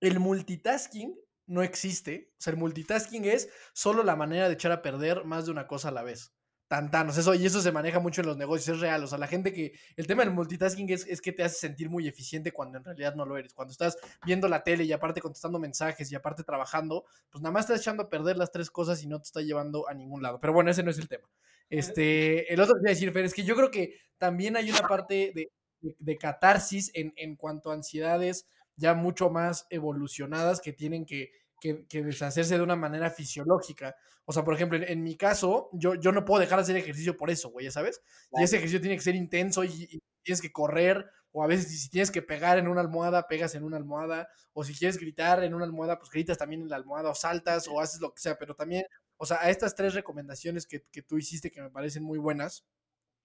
El 0.01 0.21
multitasking 0.21 1.17
no 1.47 1.63
existe. 1.63 2.33
O 2.39 2.43
sea, 2.43 2.53
el 2.53 2.59
multitasking 2.59 3.25
es 3.27 3.49
solo 3.75 4.03
la 4.03 4.17
manera 4.17 4.49
de 4.49 4.55
echar 4.55 4.73
a 4.73 4.83
perder 4.83 5.25
más 5.25 5.47
de 5.47 5.53
una 5.53 5.67
cosa 5.69 5.89
a 5.91 5.93
la 5.93 6.03
vez. 6.03 6.34
Tantanos, 6.67 7.19
eso, 7.19 7.35
y 7.35 7.45
eso 7.45 7.61
se 7.61 7.73
maneja 7.73 8.01
mucho 8.01 8.23
en 8.23 8.27
los 8.27 8.39
negocios, 8.39 8.77
es 8.77 8.81
real. 8.81 9.05
O 9.05 9.07
sea, 9.07 9.19
la 9.19 9.27
gente 9.27 9.53
que. 9.53 9.75
El 9.97 10.07
tema 10.07 10.25
del 10.25 10.33
multitasking 10.33 10.89
es, 10.91 11.07
es 11.07 11.21
que 11.21 11.33
te 11.33 11.43
hace 11.43 11.57
sentir 11.57 11.91
muy 11.91 12.09
eficiente 12.09 12.53
cuando 12.53 12.79
en 12.79 12.85
realidad 12.85 13.15
no 13.15 13.27
lo 13.27 13.37
eres. 13.37 13.53
Cuando 13.53 13.73
estás 13.73 13.99
viendo 14.25 14.49
la 14.49 14.65
tele 14.65 14.85
y 14.85 14.93
aparte 14.93 15.21
contestando 15.21 15.59
mensajes 15.59 16.11
y 16.11 16.15
aparte 16.15 16.43
trabajando, 16.43 17.05
pues 17.31 17.43
nada 17.43 17.53
más 17.53 17.67
estás 17.67 17.81
echando 17.81 18.05
a 18.05 18.09
perder 18.09 18.39
las 18.39 18.51
tres 18.51 18.71
cosas 18.71 19.03
y 19.03 19.07
no 19.07 19.21
te 19.21 19.27
está 19.27 19.43
llevando 19.43 19.89
a 19.89 19.95
ningún 19.95 20.23
lado. 20.23 20.41
Pero 20.41 20.55
bueno, 20.55 20.71
ese 20.71 20.83
no 20.83 20.91
es 20.91 20.99
el 20.99 21.09
tema. 21.09 21.29
Este, 21.69 22.53
el 22.53 22.61
otro 22.61 22.75
que 22.75 22.81
voy 22.81 22.89
a 22.89 22.95
decir, 22.95 23.13
Fer, 23.13 23.25
es 23.25 23.35
que 23.35 23.45
yo 23.45 23.55
creo 23.57 23.71
que 23.71 23.99
también 24.17 24.57
hay 24.57 24.71
una 24.71 24.81
parte 24.81 25.33
de, 25.35 25.51
de, 25.81 26.19
catarsis 26.19 26.91
en, 26.95 27.13
en 27.17 27.37
cuanto 27.37 27.71
a 27.71 27.75
ansiedades 27.75 28.47
ya 28.77 28.95
mucho 28.95 29.31
más 29.31 29.67
evolucionadas 29.71 30.61
que 30.61 30.73
tienen 30.73 31.05
que, 31.05 31.33
que, 31.65 31.87
que, 31.87 32.03
deshacerse 32.03 32.59
de 32.59 32.63
una 32.63 32.77
manera 32.77 33.09
fisiológica. 33.11 33.97
O 34.27 34.35
sea, 34.35 34.45
por 34.45 34.53
ejemplo, 34.53 34.77
en, 34.77 34.85
en, 34.85 35.03
mi 35.03 35.17
caso, 35.17 35.71
yo, 35.73 35.95
yo 35.95 36.13
no 36.13 36.27
puedo 36.27 36.41
dejar 36.41 36.59
de 36.59 36.65
hacer 36.65 36.77
ejercicio 36.77 37.17
por 37.17 37.31
eso, 37.31 37.49
güey, 37.49 37.71
¿sabes? 37.71 38.03
Claro. 38.29 38.43
Y 38.43 38.45
ese 38.45 38.57
ejercicio 38.57 38.83
tiene 38.83 38.97
que 38.97 39.03
ser 39.03 39.15
intenso 39.15 39.65
y, 39.65 39.89
y, 39.91 40.03
tienes 40.23 40.43
que 40.43 40.53
correr, 40.53 41.07
o 41.33 41.43
a 41.43 41.47
veces 41.47 41.81
si 41.81 41.89
tienes 41.89 42.11
que 42.11 42.21
pegar 42.21 42.59
en 42.59 42.69
una 42.69 42.83
almohada, 42.83 43.29
pegas 43.29 43.55
en 43.55 43.65
una 43.65 43.79
almohada, 43.79 44.29
o 44.53 44.63
si 44.63 44.75
quieres 44.75 44.99
gritar 44.99 45.43
en 45.43 45.55
una 45.55 45.65
almohada, 45.65 45.99
pues 45.99 46.11
gritas 46.11 46.37
también 46.37 46.61
en 46.61 46.69
la 46.69 46.77
almohada, 46.77 47.09
o 47.09 47.15
saltas, 47.15 47.67
o 47.67 47.81
haces 47.81 48.01
lo 48.03 48.13
que 48.13 48.21
sea, 48.21 48.37
pero 48.37 48.55
también, 48.55 48.85
o 49.17 49.25
sea, 49.25 49.39
a 49.41 49.49
estas 49.49 49.75
tres 49.75 49.95
recomendaciones 49.95 50.67
que, 50.67 50.85
que 50.93 51.03
tú 51.03 51.17
hiciste 51.17 51.51
que 51.51 51.63
me 51.63 51.71
parecen 51.71 52.03
muy 52.03 52.19
buenas, 52.19 52.67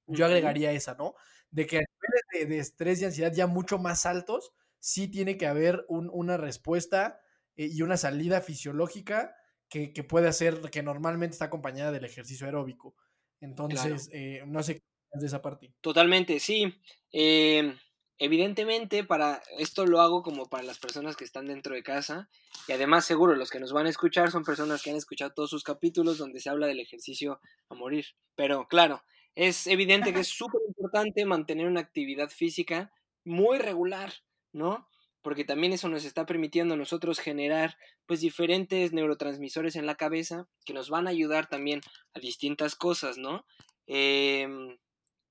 yo 0.07 0.25
agregaría 0.25 0.71
esa, 0.71 0.95
¿no? 0.95 1.13
De 1.51 1.65
que 1.67 1.77
a 1.77 1.81
niveles 1.81 2.49
de, 2.49 2.55
de 2.55 2.59
estrés 2.59 3.01
y 3.01 3.05
ansiedad 3.05 3.33
ya 3.33 3.47
mucho 3.47 3.79
más 3.79 4.05
altos, 4.05 4.53
sí 4.79 5.09
tiene 5.09 5.37
que 5.37 5.47
haber 5.47 5.85
un, 5.89 6.09
una 6.11 6.37
respuesta 6.37 7.19
y 7.67 7.81
una 7.81 7.97
salida 7.97 8.41
fisiológica 8.41 9.35
que, 9.69 9.93
que, 9.93 10.03
puede 10.03 10.27
hacer, 10.27 10.61
que 10.71 10.83
normalmente 10.83 11.33
está 11.33 11.45
acompañada 11.45 11.91
del 11.91 12.05
ejercicio 12.05 12.45
aeróbico. 12.45 12.95
Entonces, 13.41 14.09
claro. 14.09 14.23
eh, 14.23 14.43
no 14.47 14.63
sé 14.63 14.75
qué 14.75 14.81
de 15.19 15.25
esa 15.25 15.41
parte. 15.41 15.73
Totalmente, 15.81 16.39
sí. 16.39 16.73
Eh, 17.11 17.75
evidentemente, 18.17 19.03
para 19.03 19.41
esto 19.57 19.85
lo 19.85 20.01
hago 20.01 20.21
como 20.23 20.49
para 20.49 20.63
las 20.63 20.79
personas 20.79 21.15
que 21.15 21.23
están 21.23 21.45
dentro 21.45 21.73
de 21.73 21.83
casa 21.83 22.29
y 22.67 22.73
además 22.73 23.05
seguro 23.05 23.35
los 23.35 23.49
que 23.49 23.59
nos 23.59 23.73
van 23.73 23.87
a 23.87 23.89
escuchar 23.89 24.31
son 24.31 24.43
personas 24.43 24.81
que 24.83 24.91
han 24.91 24.97
escuchado 24.97 25.33
todos 25.33 25.49
sus 25.49 25.63
capítulos 25.63 26.17
donde 26.17 26.39
se 26.39 26.49
habla 26.49 26.67
del 26.67 26.79
ejercicio 26.79 27.39
a 27.69 27.75
morir. 27.75 28.05
Pero 28.35 28.67
claro, 28.67 29.03
es 29.35 29.67
evidente 29.67 30.13
que 30.13 30.21
es 30.21 30.27
súper 30.37 30.61
importante 30.67 31.25
mantener 31.25 31.67
una 31.67 31.81
actividad 31.81 32.29
física 32.29 32.91
muy 33.23 33.57
regular. 33.57 34.13
¿no? 34.53 34.87
Porque 35.21 35.43
también 35.43 35.73
eso 35.73 35.89
nos 35.89 36.05
está 36.05 36.25
permitiendo 36.25 36.75
a 36.75 36.77
nosotros 36.77 37.19
generar 37.19 37.77
pues 38.05 38.21
diferentes 38.21 38.93
neurotransmisores 38.93 39.75
en 39.75 39.85
la 39.85 39.95
cabeza 39.95 40.47
que 40.65 40.73
nos 40.73 40.89
van 40.89 41.07
a 41.07 41.11
ayudar 41.11 41.49
también 41.49 41.81
a 42.13 42.19
distintas 42.19 42.75
cosas, 42.75 43.17
¿no? 43.17 43.45
Eh, 43.87 44.47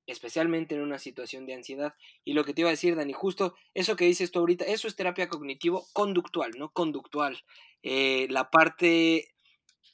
especialmente 0.09 0.75
en 0.75 0.81
una 0.81 0.99
situación 0.99 1.47
de 1.47 1.55
ansiedad. 1.55 1.95
Y 2.25 2.33
lo 2.33 2.45
que 2.45 2.55
te 2.55 2.63
iba 2.63 2.71
a 2.71 2.73
decir, 2.73 2.97
Dani, 2.97 3.13
justo 3.13 3.55
eso 3.75 3.95
que 3.95 4.07
dices 4.07 4.33
tú 4.33 4.41
ahorita, 4.41 4.65
eso 4.65 4.89
es 4.89 4.97
terapia 4.97 5.29
cognitivo-conductual, 5.29 6.53
¿no? 6.57 6.73
Conductual. 6.73 7.45
Eh, 7.83 8.27
la 8.31 8.51
parte 8.51 9.35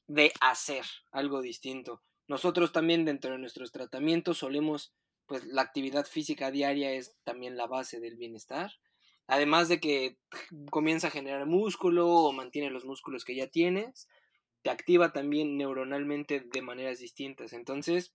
de 0.07 0.33
hacer 0.41 0.85
algo 1.11 1.43
distinto. 1.43 2.03
Nosotros 2.29 2.73
también 2.73 3.05
dentro 3.05 3.33
de 3.33 3.39
nuestros 3.39 3.73
tratamientos 3.73 4.39
solemos, 4.39 4.95
pues 5.27 5.45
la 5.47 5.63
actividad 5.63 6.07
física 6.07 6.51
diaria 6.51 6.93
es 6.93 7.17
también 7.25 7.57
la 7.57 7.67
base 7.67 8.01
del 8.01 8.17
bienestar. 8.17 8.73
Además 9.27 9.69
de 9.69 9.81
que 9.81 10.19
comienza 10.71 11.09
a 11.09 11.11
generar 11.11 11.47
músculo 11.47 12.09
o 12.09 12.33
mantiene 12.33 12.71
los 12.71 12.85
músculos 12.85 13.25
que 13.25 13.35
ya 13.35 13.47
tienes, 13.47 14.09
te 14.63 14.71
activa 14.71 15.13
también 15.13 15.57
neuronalmente 15.57 16.41
de 16.41 16.63
maneras 16.63 16.99
distintas. 16.99 17.53
Entonces, 17.53 18.15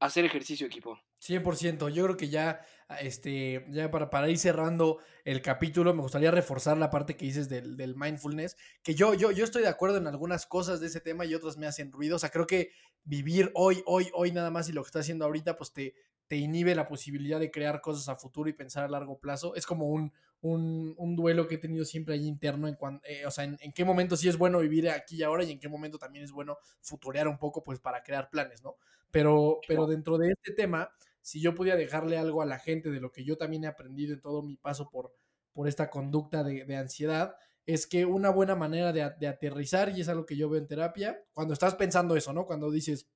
hacer 0.00 0.24
ejercicio 0.24 0.66
equipo. 0.66 0.98
100%, 1.20 1.90
yo 1.90 2.04
creo 2.04 2.16
que 2.16 2.30
ya, 2.30 2.64
este, 3.00 3.66
ya 3.68 3.90
para, 3.90 4.08
para 4.08 4.30
ir 4.30 4.38
cerrando 4.38 4.98
el 5.24 5.42
capítulo, 5.42 5.92
me 5.92 6.00
gustaría 6.00 6.30
reforzar 6.30 6.78
la 6.78 6.90
parte 6.90 7.16
que 7.16 7.26
dices 7.26 7.50
del, 7.50 7.76
del 7.76 7.94
mindfulness, 7.94 8.56
que 8.82 8.94
yo, 8.94 9.12
yo, 9.12 9.30
yo 9.30 9.44
estoy 9.44 9.62
de 9.62 9.68
acuerdo 9.68 9.98
en 9.98 10.06
algunas 10.06 10.46
cosas 10.46 10.80
de 10.80 10.86
ese 10.86 11.00
tema 11.00 11.26
y 11.26 11.34
otras 11.34 11.58
me 11.58 11.66
hacen 11.66 11.92
ruido, 11.92 12.16
o 12.16 12.18
sea, 12.18 12.30
creo 12.30 12.46
que 12.46 12.70
vivir 13.04 13.50
hoy, 13.54 13.82
hoy, 13.84 14.08
hoy 14.14 14.32
nada 14.32 14.50
más 14.50 14.70
y 14.70 14.72
lo 14.72 14.82
que 14.82 14.86
estás 14.86 15.02
haciendo 15.02 15.26
ahorita, 15.26 15.58
pues 15.58 15.74
te, 15.74 15.94
te 16.30 16.36
inhibe 16.36 16.76
la 16.76 16.86
posibilidad 16.86 17.40
de 17.40 17.50
crear 17.50 17.80
cosas 17.80 18.08
a 18.08 18.14
futuro 18.14 18.48
y 18.48 18.52
pensar 18.52 18.84
a 18.84 18.88
largo 18.88 19.18
plazo. 19.18 19.56
Es 19.56 19.66
como 19.66 19.88
un, 19.88 20.12
un, 20.42 20.94
un 20.96 21.16
duelo 21.16 21.48
que 21.48 21.56
he 21.56 21.58
tenido 21.58 21.84
siempre 21.84 22.14
ahí 22.14 22.24
interno, 22.24 22.68
en 22.68 22.76
cuan, 22.76 23.00
eh, 23.02 23.26
o 23.26 23.32
sea, 23.32 23.42
en, 23.42 23.58
en, 23.60 23.72
qué 23.72 23.84
momento 23.84 24.16
sí 24.16 24.28
es 24.28 24.38
bueno 24.38 24.60
vivir 24.60 24.88
aquí 24.90 25.16
y 25.16 25.22
ahora 25.24 25.42
y 25.42 25.50
en 25.50 25.58
qué 25.58 25.68
momento 25.68 25.98
también 25.98 26.24
es 26.24 26.30
bueno 26.30 26.58
futurear 26.82 27.26
un 27.26 27.36
poco, 27.36 27.64
pues 27.64 27.80
para 27.80 28.04
crear 28.04 28.30
planes, 28.30 28.62
¿no? 28.62 28.76
Pero, 29.10 29.58
pero 29.66 29.88
dentro 29.88 30.18
de 30.18 30.28
este 30.30 30.52
tema, 30.52 30.92
si 31.20 31.40
yo 31.40 31.52
pudiera 31.52 31.76
dejarle 31.76 32.16
algo 32.16 32.42
a 32.42 32.46
la 32.46 32.60
gente 32.60 32.92
de 32.92 33.00
lo 33.00 33.10
que 33.10 33.24
yo 33.24 33.36
también 33.36 33.64
he 33.64 33.66
aprendido 33.66 34.14
en 34.14 34.20
todo 34.20 34.40
mi 34.44 34.56
paso 34.56 34.88
por, 34.88 35.12
por 35.52 35.66
esta 35.66 35.90
conducta 35.90 36.44
de, 36.44 36.64
de 36.64 36.76
ansiedad, 36.76 37.34
es 37.66 37.88
que 37.88 38.04
una 38.04 38.30
buena 38.30 38.54
manera 38.54 38.92
de, 38.92 39.10
de, 39.18 39.26
aterrizar, 39.26 39.88
y 39.88 40.02
es 40.02 40.08
algo 40.08 40.26
que 40.26 40.36
yo 40.36 40.48
veo 40.48 40.60
en 40.60 40.68
terapia, 40.68 41.24
cuando 41.32 41.54
estás 41.54 41.74
pensando 41.74 42.14
eso, 42.14 42.32
¿no? 42.32 42.46
Cuando 42.46 42.70
dices, 42.70 43.08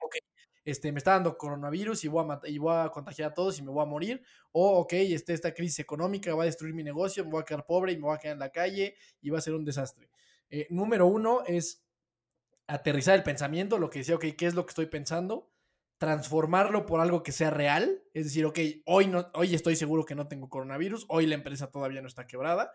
ok, 0.00 0.16
este, 0.70 0.92
me 0.92 0.98
está 0.98 1.12
dando 1.12 1.36
coronavirus 1.36 2.04
y 2.04 2.08
voy, 2.08 2.24
a 2.30 2.40
voy 2.58 2.74
a 2.74 2.88
contagiar 2.90 3.30
a 3.30 3.34
todos 3.34 3.58
y 3.58 3.62
me 3.62 3.70
voy 3.70 3.82
a 3.82 3.86
morir, 3.86 4.22
o 4.52 4.80
ok, 4.80 4.92
este, 4.92 5.32
esta 5.32 5.52
crisis 5.52 5.80
económica 5.80 6.34
va 6.34 6.44
a 6.44 6.46
destruir 6.46 6.74
mi 6.74 6.82
negocio, 6.82 7.24
me 7.24 7.30
voy 7.30 7.42
a 7.42 7.44
quedar 7.44 7.66
pobre 7.66 7.92
y 7.92 7.96
me 7.96 8.02
voy 8.02 8.14
a 8.14 8.18
quedar 8.18 8.34
en 8.34 8.40
la 8.40 8.50
calle 8.50 8.94
y 9.20 9.30
va 9.30 9.38
a 9.38 9.40
ser 9.40 9.54
un 9.54 9.64
desastre. 9.64 10.10
Eh, 10.48 10.66
número 10.70 11.06
uno 11.06 11.42
es 11.46 11.84
aterrizar 12.66 13.16
el 13.16 13.22
pensamiento, 13.22 13.78
lo 13.78 13.90
que 13.90 14.00
decía, 14.00 14.14
ok, 14.14 14.26
¿qué 14.36 14.46
es 14.46 14.54
lo 14.54 14.64
que 14.64 14.70
estoy 14.70 14.86
pensando? 14.86 15.50
Transformarlo 15.98 16.86
por 16.86 17.00
algo 17.00 17.22
que 17.22 17.32
sea 17.32 17.50
real, 17.50 18.02
es 18.14 18.24
decir, 18.24 18.46
ok, 18.46 18.58
hoy, 18.86 19.06
no, 19.06 19.30
hoy 19.34 19.54
estoy 19.54 19.76
seguro 19.76 20.04
que 20.04 20.14
no 20.14 20.28
tengo 20.28 20.48
coronavirus, 20.48 21.04
hoy 21.08 21.26
la 21.26 21.34
empresa 21.34 21.70
todavía 21.70 22.00
no 22.00 22.08
está 22.08 22.26
quebrada, 22.26 22.72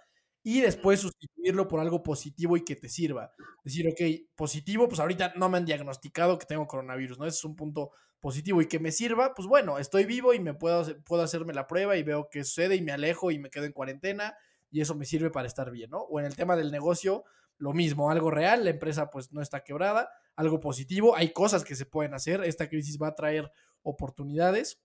y 0.47 0.61
después 0.61 0.99
sustituirlo 0.99 1.67
por 1.67 1.79
algo 1.79 2.03
positivo 2.03 2.55
y 2.55 2.63
que 2.63 2.75
te 2.75 2.87
sirva. 2.87 3.31
Decir, 3.63 3.87
ok, 3.87 4.29
positivo, 4.35 4.87
pues 4.87 4.99
ahorita 4.99 5.33
no 5.35 5.49
me 5.49 5.57
han 5.57 5.65
diagnosticado 5.65 6.37
que 6.37 6.45
tengo 6.45 6.67
coronavirus, 6.67 7.17
¿no? 7.17 7.25
Ese 7.25 7.37
es 7.37 7.45
un 7.45 7.55
punto 7.55 7.89
positivo 8.19 8.61
y 8.61 8.67
que 8.67 8.77
me 8.77 8.91
sirva, 8.91 9.33
pues 9.33 9.47
bueno, 9.47 9.79
estoy 9.79 10.05
vivo 10.05 10.35
y 10.35 10.39
me 10.39 10.53
puedo, 10.53 10.85
puedo 11.03 11.23
hacerme 11.23 11.51
la 11.51 11.65
prueba 11.65 11.97
y 11.97 12.03
veo 12.03 12.29
qué 12.29 12.43
sucede 12.43 12.75
y 12.75 12.81
me 12.81 12.91
alejo 12.91 13.31
y 13.31 13.39
me 13.39 13.49
quedo 13.49 13.65
en 13.65 13.71
cuarentena 13.71 14.37
y 14.69 14.81
eso 14.81 14.93
me 14.93 15.05
sirve 15.05 15.31
para 15.31 15.47
estar 15.47 15.71
bien, 15.71 15.89
¿no? 15.89 16.01
O 16.01 16.19
en 16.19 16.27
el 16.27 16.35
tema 16.35 16.55
del 16.55 16.71
negocio, 16.71 17.23
lo 17.57 17.73
mismo, 17.73 18.11
algo 18.11 18.29
real, 18.29 18.65
la 18.65 18.69
empresa 18.69 19.09
pues 19.09 19.31
no 19.31 19.41
está 19.41 19.63
quebrada, 19.63 20.11
algo 20.35 20.59
positivo, 20.59 21.15
hay 21.15 21.33
cosas 21.33 21.63
que 21.63 21.73
se 21.75 21.87
pueden 21.87 22.13
hacer, 22.13 22.43
esta 22.43 22.69
crisis 22.69 22.99
va 23.01 23.07
a 23.07 23.15
traer 23.15 23.51
oportunidades 23.81 24.79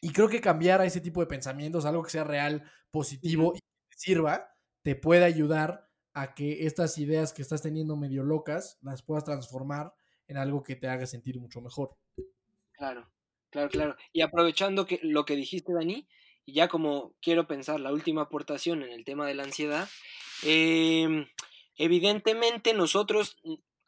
y 0.00 0.10
creo 0.12 0.28
que 0.28 0.40
cambiar 0.40 0.80
a 0.80 0.86
ese 0.86 1.00
tipo 1.00 1.20
de 1.20 1.28
pensamientos, 1.28 1.84
algo 1.84 2.02
que 2.02 2.10
sea 2.10 2.24
real, 2.24 2.68
positivo 2.90 3.52
y 3.54 3.60
que 3.60 3.94
te 3.94 3.96
sirva, 3.96 4.57
te 4.82 4.94
puede 4.94 5.24
ayudar 5.24 5.88
a 6.14 6.34
que 6.34 6.66
estas 6.66 6.98
ideas 6.98 7.32
que 7.32 7.42
estás 7.42 7.62
teniendo 7.62 7.96
medio 7.96 8.24
locas 8.24 8.78
las 8.82 9.02
puedas 9.02 9.24
transformar 9.24 9.94
en 10.26 10.36
algo 10.36 10.62
que 10.62 10.76
te 10.76 10.88
haga 10.88 11.06
sentir 11.06 11.38
mucho 11.38 11.60
mejor. 11.60 11.96
Claro, 12.72 13.08
claro, 13.50 13.70
claro. 13.70 13.96
Y 14.12 14.20
aprovechando 14.20 14.86
que 14.86 15.00
lo 15.02 15.24
que 15.24 15.36
dijiste, 15.36 15.72
Dani, 15.72 16.06
y 16.44 16.54
ya 16.54 16.68
como 16.68 17.14
quiero 17.20 17.46
pensar 17.46 17.80
la 17.80 17.92
última 17.92 18.22
aportación 18.22 18.82
en 18.82 18.90
el 18.90 19.04
tema 19.04 19.26
de 19.26 19.34
la 19.34 19.44
ansiedad, 19.44 19.88
eh, 20.44 21.26
evidentemente 21.76 22.74
nosotros, 22.74 23.36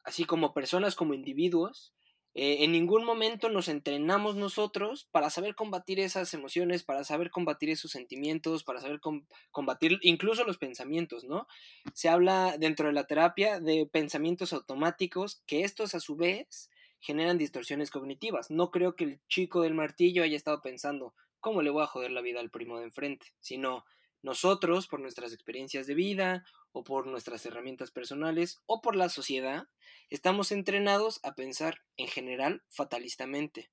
así 0.04 0.24
como 0.24 0.54
personas, 0.54 0.94
como 0.94 1.14
individuos, 1.14 1.94
eh, 2.34 2.58
en 2.60 2.70
ningún 2.72 3.04
momento 3.04 3.48
nos 3.48 3.68
entrenamos 3.68 4.36
nosotros 4.36 5.08
para 5.10 5.30
saber 5.30 5.56
combatir 5.56 5.98
esas 5.98 6.32
emociones, 6.32 6.84
para 6.84 7.02
saber 7.02 7.30
combatir 7.30 7.70
esos 7.70 7.90
sentimientos, 7.90 8.62
para 8.62 8.80
saber 8.80 9.00
com 9.00 9.26
combatir 9.50 9.98
incluso 10.02 10.44
los 10.44 10.56
pensamientos, 10.56 11.24
¿no? 11.24 11.48
Se 11.92 12.08
habla 12.08 12.56
dentro 12.56 12.86
de 12.86 12.92
la 12.92 13.04
terapia 13.04 13.58
de 13.58 13.86
pensamientos 13.90 14.52
automáticos 14.52 15.42
que 15.46 15.64
estos 15.64 15.94
a 15.94 16.00
su 16.00 16.14
vez 16.14 16.70
generan 17.00 17.38
distorsiones 17.38 17.90
cognitivas. 17.90 18.50
No 18.50 18.70
creo 18.70 18.94
que 18.94 19.04
el 19.04 19.20
chico 19.28 19.62
del 19.62 19.74
martillo 19.74 20.22
haya 20.22 20.36
estado 20.36 20.60
pensando, 20.62 21.14
¿cómo 21.40 21.62
le 21.62 21.70
voy 21.70 21.82
a 21.82 21.88
joder 21.88 22.12
la 22.12 22.20
vida 22.20 22.38
al 22.40 22.50
primo 22.50 22.78
de 22.78 22.84
enfrente? 22.84 23.26
Sino 23.40 23.84
nosotros, 24.22 24.86
por 24.86 25.00
nuestras 25.00 25.32
experiencias 25.32 25.86
de 25.86 25.94
vida 25.94 26.44
o 26.72 26.84
por 26.84 27.06
nuestras 27.06 27.44
herramientas 27.46 27.90
personales 27.90 28.60
o 28.66 28.80
por 28.80 28.96
la 28.96 29.08
sociedad, 29.08 29.68
estamos 30.08 30.52
entrenados 30.52 31.20
a 31.22 31.34
pensar 31.34 31.82
en 31.96 32.08
general 32.08 32.62
fatalistamente. 32.68 33.70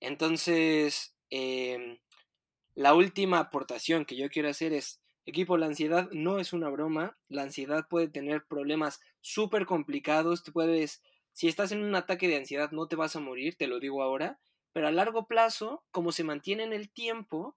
Entonces, 0.00 1.14
eh, 1.30 2.00
la 2.74 2.94
última 2.94 3.38
aportación 3.38 4.04
que 4.04 4.16
yo 4.16 4.30
quiero 4.30 4.48
hacer 4.48 4.72
es, 4.72 5.00
equipo, 5.26 5.56
la 5.56 5.66
ansiedad 5.66 6.08
no 6.12 6.38
es 6.38 6.52
una 6.52 6.68
broma, 6.68 7.16
la 7.28 7.42
ansiedad 7.42 7.86
puede 7.88 8.08
tener 8.08 8.44
problemas 8.46 9.00
súper 9.20 9.66
complicados, 9.66 10.42
te 10.42 10.52
puedes, 10.52 11.02
si 11.32 11.48
estás 11.48 11.72
en 11.72 11.82
un 11.82 11.94
ataque 11.94 12.28
de 12.28 12.36
ansiedad 12.36 12.72
no 12.72 12.88
te 12.88 12.96
vas 12.96 13.14
a 13.14 13.20
morir, 13.20 13.56
te 13.56 13.66
lo 13.66 13.78
digo 13.78 14.02
ahora, 14.02 14.40
pero 14.72 14.88
a 14.88 14.92
largo 14.92 15.26
plazo, 15.26 15.84
como 15.90 16.12
se 16.12 16.24
mantiene 16.24 16.64
en 16.64 16.72
el 16.72 16.90
tiempo, 16.90 17.56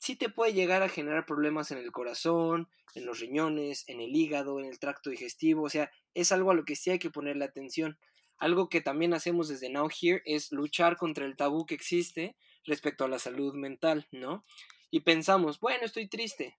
sí 0.00 0.16
te 0.16 0.30
puede 0.30 0.54
llegar 0.54 0.82
a 0.82 0.88
generar 0.88 1.26
problemas 1.26 1.70
en 1.70 1.78
el 1.78 1.92
corazón, 1.92 2.68
en 2.94 3.04
los 3.04 3.20
riñones, 3.20 3.84
en 3.86 4.00
el 4.00 4.16
hígado, 4.16 4.58
en 4.58 4.64
el 4.64 4.78
tracto 4.78 5.10
digestivo, 5.10 5.64
o 5.64 5.68
sea, 5.68 5.92
es 6.14 6.32
algo 6.32 6.50
a 6.50 6.54
lo 6.54 6.64
que 6.64 6.74
sí 6.74 6.90
hay 6.90 6.98
que 6.98 7.10
ponerle 7.10 7.44
atención. 7.44 7.98
Algo 8.38 8.70
que 8.70 8.80
también 8.80 9.12
hacemos 9.12 9.48
desde 9.48 9.68
Now 9.68 9.90
Here 9.90 10.22
es 10.24 10.50
luchar 10.50 10.96
contra 10.96 11.26
el 11.26 11.36
tabú 11.36 11.66
que 11.66 11.74
existe 11.74 12.34
respecto 12.64 13.04
a 13.04 13.08
la 13.08 13.18
salud 13.18 13.54
mental, 13.54 14.08
¿no? 14.10 14.46
Y 14.90 15.00
pensamos, 15.00 15.60
bueno, 15.60 15.84
estoy 15.84 16.08
triste. 16.08 16.58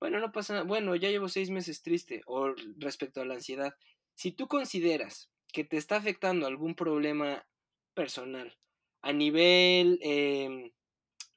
Bueno, 0.00 0.18
no 0.18 0.32
pasa 0.32 0.54
nada. 0.54 0.64
Bueno, 0.64 0.96
ya 0.96 1.10
llevo 1.10 1.28
seis 1.28 1.50
meses 1.50 1.82
triste. 1.82 2.22
O 2.26 2.52
respecto 2.78 3.20
a 3.20 3.24
la 3.24 3.34
ansiedad. 3.34 3.76
Si 4.16 4.32
tú 4.32 4.48
consideras 4.48 5.30
que 5.52 5.62
te 5.62 5.76
está 5.76 5.96
afectando 5.96 6.48
algún 6.48 6.74
problema 6.74 7.46
personal 7.94 8.58
a 9.00 9.12
nivel 9.12 10.00
em, 10.02 10.72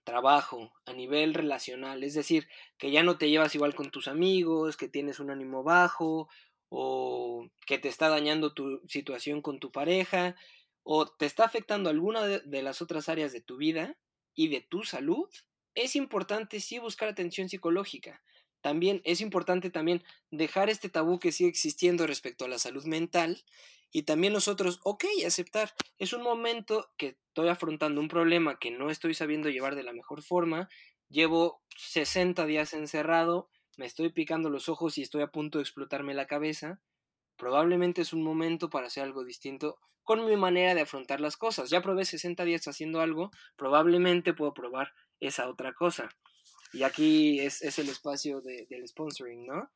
trabajo, 0.08 0.72
a 0.86 0.93
nivel 0.93 1.34
relacional, 1.34 2.01
es 2.01 2.14
decir, 2.14 2.47
que 2.78 2.91
ya 2.91 3.03
no 3.03 3.18
te 3.18 3.30
llevas 3.30 3.53
igual 3.55 3.76
con 3.76 3.91
tus 3.91 4.08
amigos, 4.08 4.78
que 4.78 4.88
tienes 4.88 5.20
un 5.20 5.32
ánimo 5.32 5.64
bajo, 5.64 6.30
o 6.70 7.49
que 7.66 7.78
te 7.78 7.89
está 7.89 8.08
dañando 8.08 8.53
tu 8.53 8.82
situación 8.88 9.41
con 9.41 9.60
tu 9.60 9.70
pareja, 9.70 10.38
o 10.84 11.08
te 11.08 11.26
está 11.26 11.43
afectando 11.43 11.89
alguna 11.89 12.26
de, 12.26 12.62
las 12.62 12.82
otras 12.82 13.10
áreas 13.10 13.34
de 13.34 13.41
tu 13.41 13.58
vida 13.58 13.97
y 14.34 14.47
de 14.47 14.62
tu 14.62 14.84
salud, 14.84 15.28
es 15.76 15.97
importante 15.97 16.62
sí 16.62 16.80
buscar 16.80 17.10
atención 17.10 17.49
psicológica. 17.49 18.24
También 18.62 19.01
es 19.03 19.20
importante 19.20 19.70
también 19.70 20.05
dejar 20.32 20.70
este 20.70 20.88
tabú 20.88 21.20
que 21.20 21.34
sigue 21.34 21.49
existiendo 21.49 22.08
respecto 22.08 22.45
a 22.45 22.47
la 22.47 22.60
salud 22.60 22.86
mental 22.86 23.43
y 23.92 24.04
también 24.04 24.34
nosotros, 24.34 24.80
ok, 24.84 25.06
aceptar. 25.26 25.74
Es 25.98 26.14
un 26.14 26.22
momento 26.22 26.92
que 26.98 27.18
estoy 27.28 27.50
afrontando 27.50 28.02
un 28.02 28.08
problema 28.08 28.60
que 28.60 28.72
no 28.72 28.90
estoy 28.90 29.14
sabiendo 29.14 29.50
llevar 29.50 29.76
de 29.76 29.84
la 29.84 29.94
mejor 29.94 30.22
forma. 30.22 30.70
Llevo 31.10 31.62
60 31.78 32.46
días 32.46 32.74
encerrado, 32.74 33.50
me 33.78 33.86
estoy 33.86 34.10
picando 34.10 34.50
los 34.50 34.70
ojos 34.70 34.98
y 34.98 35.04
estoy 35.04 35.22
a 35.22 35.28
punto 35.28 35.60
de 35.60 35.64
explotarme 35.64 36.14
la 36.14 36.28
cabeza, 36.28 36.82
probablemente 37.38 38.02
es 38.02 38.12
un 38.12 38.24
momento 38.24 38.70
para 38.70 38.88
hacer 38.88 39.04
algo 39.04 39.24
distinto 39.24 39.78
con 40.04 40.26
mi 40.26 40.36
manera 40.36 40.74
de 40.74 40.82
afrontar 40.82 41.22
las 41.22 41.38
cosas. 41.38 41.70
Ya 41.70 41.82
probé 41.82 42.06
60 42.06 42.44
días 42.44 42.68
haciendo 42.68 43.02
algo, 43.02 43.32
probablemente 43.56 44.34
puedo 44.34 44.54
probar 44.54 44.94
esa 45.20 45.50
otra 45.50 45.74
cosa. 45.74 46.10
Y 46.74 46.84
aquí 46.84 47.40
es, 47.40 47.62
el 47.78 47.90
espacio 47.90 48.42
del 48.42 48.88
sponsoring, 48.88 49.46
¿no? 49.46 49.72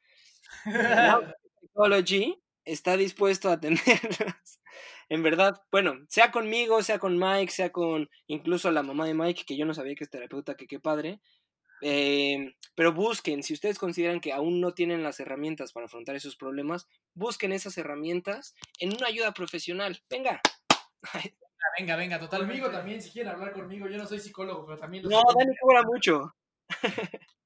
Psychology 1.62 2.42
está 2.72 2.98
dispuesto 2.98 3.50
a 3.50 3.54
atenderlos. 3.54 3.82
en 5.10 5.24
verdad, 5.24 5.62
bueno, 5.72 5.96
sea 6.08 6.32
conmigo, 6.32 6.82
sea 6.84 7.00
con 7.00 7.18
Mike, 7.18 7.52
sea 7.52 7.72
con 7.72 8.10
incluso 8.28 8.72
la 8.72 8.84
mamá 8.84 9.06
de 9.06 9.14
Mike, 9.14 9.44
que 9.46 9.58
yo 9.58 9.66
no 9.66 9.74
sabía 9.74 9.96
que 9.96 10.04
es 10.04 10.10
terapeuta, 10.10 10.56
que 10.56 10.68
qué 10.68 10.80
padre. 10.80 11.20
Em, 11.82 12.54
pero 12.76 12.94
busquen, 12.94 13.42
si 13.42 13.54
ustedes 13.54 13.80
consideran 13.80 14.22
que 14.22 14.34
aún 14.34 14.62
no 14.62 14.74
tienen 14.74 15.04
las 15.04 15.20
herramientas 15.20 15.74
para 15.74 15.88
afrontar 15.88 16.16
esos 16.16 16.36
problemas, 16.36 16.88
busquen 17.14 17.52
esas 17.52 17.78
herramientas 17.78 18.54
en 18.80 18.94
una 18.96 19.08
ayuda 19.08 19.34
profesional. 19.34 20.02
Venga. 20.10 20.42
Venga, 21.78 21.96
venga, 21.96 22.20
totalmente. 22.20 22.60
Conmigo 22.60 22.78
también, 22.78 23.02
si 23.02 23.12
quieren 23.12 23.32
hablar 23.32 23.54
conmigo, 23.54 23.88
yo 23.88 23.98
no 23.98 24.06
soy 24.06 24.20
psicólogo, 24.20 24.66
pero 24.66 24.78
también... 24.78 25.04
No, 25.04 25.22
Dani 25.38 25.56
cobra 25.62 25.84
mucho. 25.84 26.36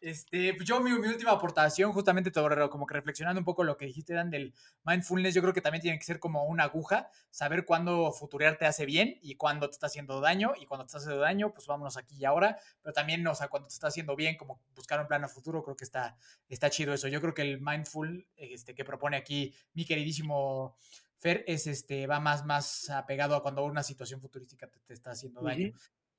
Este, 0.00 0.54
pues 0.54 0.66
yo 0.66 0.80
mi, 0.80 0.92
última 0.92 1.32
aportación, 1.32 1.92
justamente 1.92 2.30
todo, 2.30 2.70
como 2.70 2.86
que 2.86 2.94
reflexionando 2.94 3.38
un 3.38 3.44
poco 3.44 3.64
lo 3.64 3.76
que 3.76 3.84
dijiste, 3.84 4.14
Dan, 4.14 4.30
del 4.30 4.54
mindfulness, 4.84 5.34
yo 5.34 5.42
creo 5.42 5.52
que 5.52 5.60
también 5.60 5.82
tiene 5.82 5.98
que 5.98 6.04
ser 6.04 6.18
como 6.18 6.44
una 6.46 6.64
aguja, 6.64 7.10
saber 7.30 7.66
cuándo 7.66 8.10
futurear 8.10 8.56
te 8.56 8.64
hace 8.64 8.86
bien 8.86 9.18
y 9.20 9.34
cuándo 9.34 9.68
te 9.68 9.74
está 9.74 9.86
haciendo 9.86 10.20
daño, 10.20 10.54
y 10.58 10.64
cuando 10.64 10.84
te 10.84 10.88
está 10.88 10.98
haciendo 10.98 11.20
daño, 11.20 11.52
pues 11.52 11.66
vámonos 11.66 11.98
aquí 11.98 12.16
y 12.16 12.24
ahora, 12.24 12.58
pero 12.82 12.94
también, 12.94 13.26
o 13.26 13.34
sea, 13.34 13.48
cuando 13.48 13.68
te 13.68 13.74
está 13.74 13.88
haciendo 13.88 14.16
bien, 14.16 14.36
como 14.36 14.62
buscar 14.74 15.00
un 15.00 15.06
plan 15.06 15.22
a 15.22 15.28
futuro, 15.28 15.62
creo 15.62 15.76
que 15.76 15.84
está, 15.84 16.16
está 16.48 16.70
chido 16.70 16.94
eso. 16.94 17.08
Yo 17.08 17.20
creo 17.20 17.34
que 17.34 17.42
el 17.42 17.60
mindful 17.60 18.26
este, 18.36 18.74
que 18.74 18.84
propone 18.84 19.18
aquí 19.18 19.54
mi 19.74 19.84
queridísimo 19.84 20.76
Fer 21.20 21.44
es 21.46 21.66
este, 21.66 22.06
va 22.06 22.18
más, 22.18 22.46
más 22.46 22.88
apegado 22.88 23.36
a 23.36 23.42
cuando 23.42 23.62
una 23.64 23.82
situación 23.82 24.22
futurística 24.22 24.66
te, 24.66 24.94
está 24.94 25.10
haciendo 25.10 25.42
daño. 25.42 25.72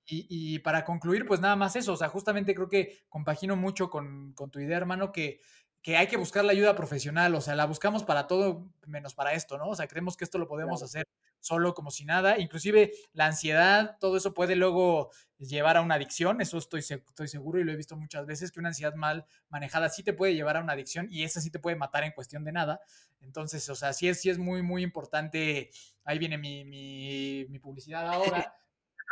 Y, 0.06 0.60
para 0.60 0.84
concluir, 0.84 1.26
pues 1.26 1.40
nada 1.40 1.56
más 1.56 1.76
eso, 1.78 1.94
o 1.94 1.96
sea, 1.96 2.10
justamente 2.10 2.54
creo 2.54 2.68
que 2.68 3.00
compagino 3.08 3.56
mucho 3.56 3.90
con, 3.90 4.36
tu 4.52 4.60
idea, 4.60 4.76
hermano, 4.78 5.12
que, 5.14 5.40
que, 5.82 5.96
hay 5.96 6.08
que 6.08 6.18
buscar 6.18 6.44
la 6.44 6.52
ayuda 6.52 6.76
profesional, 6.76 7.34
o 7.34 7.40
sea, 7.40 7.56
la 7.56 7.66
buscamos 7.66 8.04
para 8.04 8.28
todo 8.28 8.68
menos 8.86 9.14
para 9.14 9.34
esto, 9.34 9.58
¿no? 9.58 9.70
O 9.70 9.76
sea, 9.76 9.88
creemos 9.88 10.18
que 10.18 10.26
esto 10.26 10.38
lo 10.38 10.48
podemos 10.48 10.84
hacer 10.84 11.06
solo 11.42 11.74
como 11.74 11.92
si 11.92 12.06
nada, 12.06 12.40
inclusive 12.40 12.94
la 13.14 13.26
ansiedad, 13.26 13.98
todo 14.00 14.16
eso 14.16 14.34
puede 14.34 14.56
luego 14.56 15.12
llevar 15.40 15.76
a 15.76 15.82
una 15.82 15.96
adicción, 15.96 16.40
eso 16.40 16.58
estoy, 16.58 16.82
estoy 16.82 17.28
seguro 17.28 17.60
y 17.60 17.64
lo 17.64 17.72
he 17.72 17.76
visto 17.76 17.98
muchas 17.98 18.26
veces, 18.26 18.52
que 18.52 18.60
una 18.60 18.70
ansiedad 18.70 18.94
mal 18.94 19.26
manejada 19.50 19.90
sí 19.90 20.04
te 20.04 20.14
puede 20.14 20.36
llevar 20.36 20.58
a 20.58 20.62
una 20.62 20.74
adicción 20.74 21.08
y 21.10 21.24
esa 21.24 21.42
sí 21.42 21.50
te 21.50 21.60
puede 21.60 21.76
matar 21.76 22.04
en 22.04 22.12
cuestión 22.12 22.44
de 22.44 22.52
nada. 22.52 22.80
Entonces, 23.22 23.68
o 23.70 23.76
sea, 23.76 23.94
sí 23.94 24.08
es, 24.08 24.22
sí 24.22 24.30
es 24.30 24.38
muy, 24.38 24.62
muy 24.62 24.84
importante, 24.84 25.72
ahí 26.04 26.20
viene 26.20 26.38
mi, 26.38 26.64
mi, 26.64 27.46
mi 27.50 27.60
publicidad 27.60 28.08
ahora. 28.08 28.54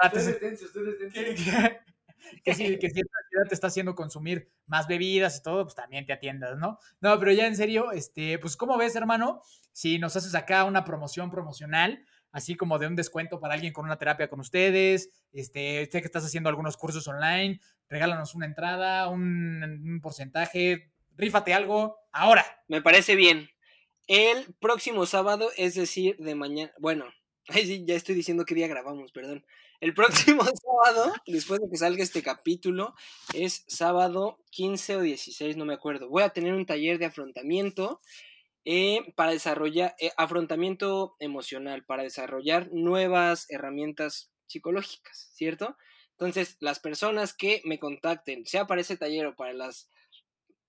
que, 2.43 2.53
si, 2.53 2.77
que 2.77 2.89
si 2.89 3.01
te 3.49 3.53
está 3.53 3.67
haciendo 3.67 3.95
consumir 3.95 4.49
más 4.67 4.87
bebidas 4.87 5.37
y 5.37 5.43
todo, 5.43 5.63
pues 5.63 5.75
también 5.75 6.05
te 6.05 6.13
atiendas, 6.13 6.57
¿no? 6.57 6.79
No, 7.01 7.19
pero 7.19 7.31
ya 7.31 7.47
en 7.47 7.55
serio, 7.55 7.91
este, 7.91 8.39
pues, 8.39 8.55
¿cómo 8.55 8.77
ves, 8.77 8.95
hermano? 8.95 9.41
Si 9.71 9.99
nos 9.99 10.15
haces 10.15 10.35
acá 10.35 10.63
una 10.63 10.85
promoción 10.85 11.31
promocional, 11.31 12.05
así 12.31 12.55
como 12.55 12.79
de 12.79 12.87
un 12.87 12.95
descuento 12.95 13.39
para 13.39 13.55
alguien 13.55 13.73
con 13.73 13.85
una 13.85 13.97
terapia 13.97 14.29
con 14.29 14.39
ustedes, 14.39 15.09
este, 15.31 15.89
sé 15.91 16.01
que 16.01 16.07
estás 16.07 16.25
haciendo 16.25 16.49
algunos 16.49 16.77
cursos 16.77 17.07
online, 17.07 17.59
regálanos 17.87 18.35
una 18.35 18.45
entrada, 18.45 19.09
un, 19.09 19.63
un 19.63 20.01
porcentaje, 20.01 20.91
rífate 21.15 21.53
algo, 21.53 21.97
ahora. 22.11 22.45
Me 22.67 22.81
parece 22.81 23.15
bien. 23.15 23.49
El 24.07 24.55
próximo 24.59 25.05
sábado, 25.05 25.49
es 25.57 25.75
decir, 25.75 26.17
de 26.17 26.35
mañana, 26.35 26.71
bueno, 26.79 27.05
Ay, 27.49 27.65
sí, 27.65 27.83
ya 27.85 27.95
estoy 27.95 28.15
diciendo 28.15 28.45
qué 28.45 28.55
día 28.55 28.67
grabamos, 28.67 29.11
perdón. 29.11 29.43
El 29.79 29.93
próximo 29.93 30.43
sábado, 30.83 31.13
después 31.25 31.61
de 31.61 31.69
que 31.69 31.77
salga 31.77 32.03
este 32.03 32.21
capítulo, 32.21 32.95
es 33.33 33.63
sábado 33.67 34.39
15 34.51 34.97
o 34.97 35.01
16, 35.01 35.55
no 35.57 35.65
me 35.65 35.73
acuerdo. 35.73 36.09
Voy 36.09 36.23
a 36.23 36.29
tener 36.29 36.53
un 36.53 36.65
taller 36.65 36.99
de 36.99 37.05
afrontamiento 37.05 38.01
eh, 38.65 39.13
para 39.15 39.31
desarrollar, 39.31 39.95
eh, 39.99 40.11
afrontamiento 40.17 41.15
emocional, 41.19 41.85
para 41.85 42.03
desarrollar 42.03 42.69
nuevas 42.71 43.49
herramientas 43.49 44.31
psicológicas, 44.47 45.31
¿cierto? 45.33 45.77
Entonces, 46.11 46.57
las 46.59 46.79
personas 46.79 47.33
que 47.33 47.61
me 47.63 47.79
contacten, 47.79 48.45
sea 48.45 48.67
para 48.67 48.81
ese 48.81 48.97
taller 48.97 49.27
o 49.27 49.35
para 49.35 49.53
las 49.53 49.89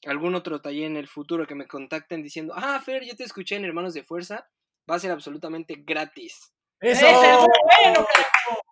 algún 0.06 0.34
otro 0.34 0.62
taller 0.62 0.84
en 0.84 0.96
el 0.96 1.08
futuro 1.08 1.46
que 1.46 1.54
me 1.54 1.66
contacten 1.66 2.22
diciendo, 2.22 2.54
ah, 2.56 2.80
Fer, 2.80 3.04
yo 3.04 3.16
te 3.16 3.24
escuché 3.24 3.56
en 3.56 3.64
Hermanos 3.64 3.92
de 3.92 4.02
Fuerza, 4.02 4.48
va 4.90 4.94
a 4.94 4.98
ser 4.98 5.10
absolutamente 5.10 5.82
gratis. 5.84 6.54
¡Eso! 6.80 7.06
bueno, 7.06 8.06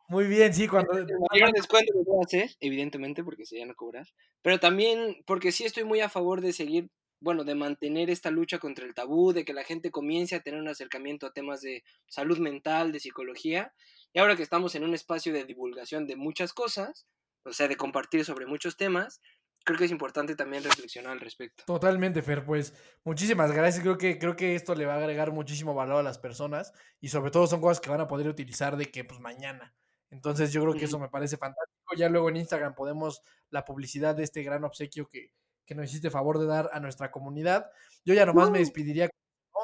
Muy 0.08 0.26
bien, 0.26 0.54
sí, 0.54 0.66
cuando... 0.66 0.96
El 0.96 1.06
mayor 1.30 1.52
descuento 1.52 1.92
que 1.92 2.04
puedo 2.04 2.22
hacer, 2.22 2.50
evidentemente, 2.60 3.22
porque 3.22 3.44
se 3.44 3.60
van 3.60 3.70
a 3.70 3.74
cobrar, 3.74 4.06
pero 4.42 4.58
también 4.58 5.22
porque 5.26 5.52
sí 5.52 5.64
estoy 5.64 5.84
muy 5.84 6.00
a 6.00 6.08
favor 6.08 6.40
de 6.40 6.54
seguir, 6.54 6.90
bueno, 7.20 7.44
de 7.44 7.54
mantener 7.54 8.08
esta 8.08 8.30
lucha 8.30 8.58
contra 8.58 8.86
el 8.86 8.94
tabú, 8.94 9.34
de 9.34 9.44
que 9.44 9.52
la 9.52 9.64
gente 9.64 9.90
comience 9.90 10.34
a 10.34 10.40
tener 10.40 10.60
un 10.60 10.68
acercamiento 10.68 11.26
a 11.26 11.32
temas 11.32 11.60
de 11.60 11.84
salud 12.06 12.38
mental, 12.38 12.90
de 12.90 13.00
psicología, 13.00 13.74
y 14.14 14.18
ahora 14.18 14.34
que 14.34 14.42
estamos 14.42 14.74
en 14.74 14.84
un 14.84 14.94
espacio 14.94 15.32
de 15.34 15.44
divulgación 15.44 16.06
de 16.06 16.16
muchas 16.16 16.54
cosas, 16.54 17.06
o 17.44 17.52
sea, 17.52 17.68
de 17.68 17.76
compartir 17.76 18.24
sobre 18.24 18.46
muchos 18.46 18.78
temas, 18.78 19.20
creo 19.64 19.78
que 19.78 19.84
es 19.84 19.90
importante 19.90 20.34
también 20.34 20.64
reflexionar 20.64 21.12
al 21.12 21.20
respecto. 21.20 21.64
Totalmente, 21.66 22.22
Fer, 22.22 22.46
pues 22.46 22.72
muchísimas 23.04 23.52
gracias. 23.52 23.82
Creo 23.82 23.98
que, 23.98 24.18
creo 24.18 24.36
que 24.36 24.54
esto 24.54 24.74
le 24.74 24.86
va 24.86 24.94
a 24.94 24.98
agregar 24.98 25.32
muchísimo 25.32 25.74
valor 25.74 25.98
a 25.98 26.02
las 26.02 26.18
personas 26.18 26.72
y 27.00 27.08
sobre 27.08 27.30
todo 27.30 27.46
son 27.46 27.60
cosas 27.60 27.80
que 27.80 27.90
van 27.90 28.00
a 28.00 28.08
poder 28.08 28.28
utilizar 28.28 28.78
de 28.78 28.86
que 28.86 29.04
pues 29.04 29.20
mañana. 29.20 29.74
Entonces 30.10 30.52
yo 30.52 30.62
creo 30.62 30.74
que 30.74 30.86
eso 30.86 30.98
me 30.98 31.08
parece 31.08 31.36
fantástico. 31.36 31.94
Ya 31.96 32.08
luego 32.08 32.28
en 32.28 32.36
Instagram 32.36 32.74
podemos 32.74 33.22
la 33.50 33.64
publicidad 33.64 34.14
de 34.14 34.24
este 34.24 34.42
gran 34.42 34.64
obsequio 34.64 35.08
que, 35.08 35.32
que 35.66 35.74
nos 35.74 35.86
hiciste 35.86 36.10
favor 36.10 36.38
de 36.38 36.46
dar 36.46 36.70
a 36.72 36.80
nuestra 36.80 37.10
comunidad. 37.10 37.70
Yo 38.04 38.14
ya 38.14 38.26
nomás 38.26 38.50
me 38.50 38.58
despediría. 38.58 39.10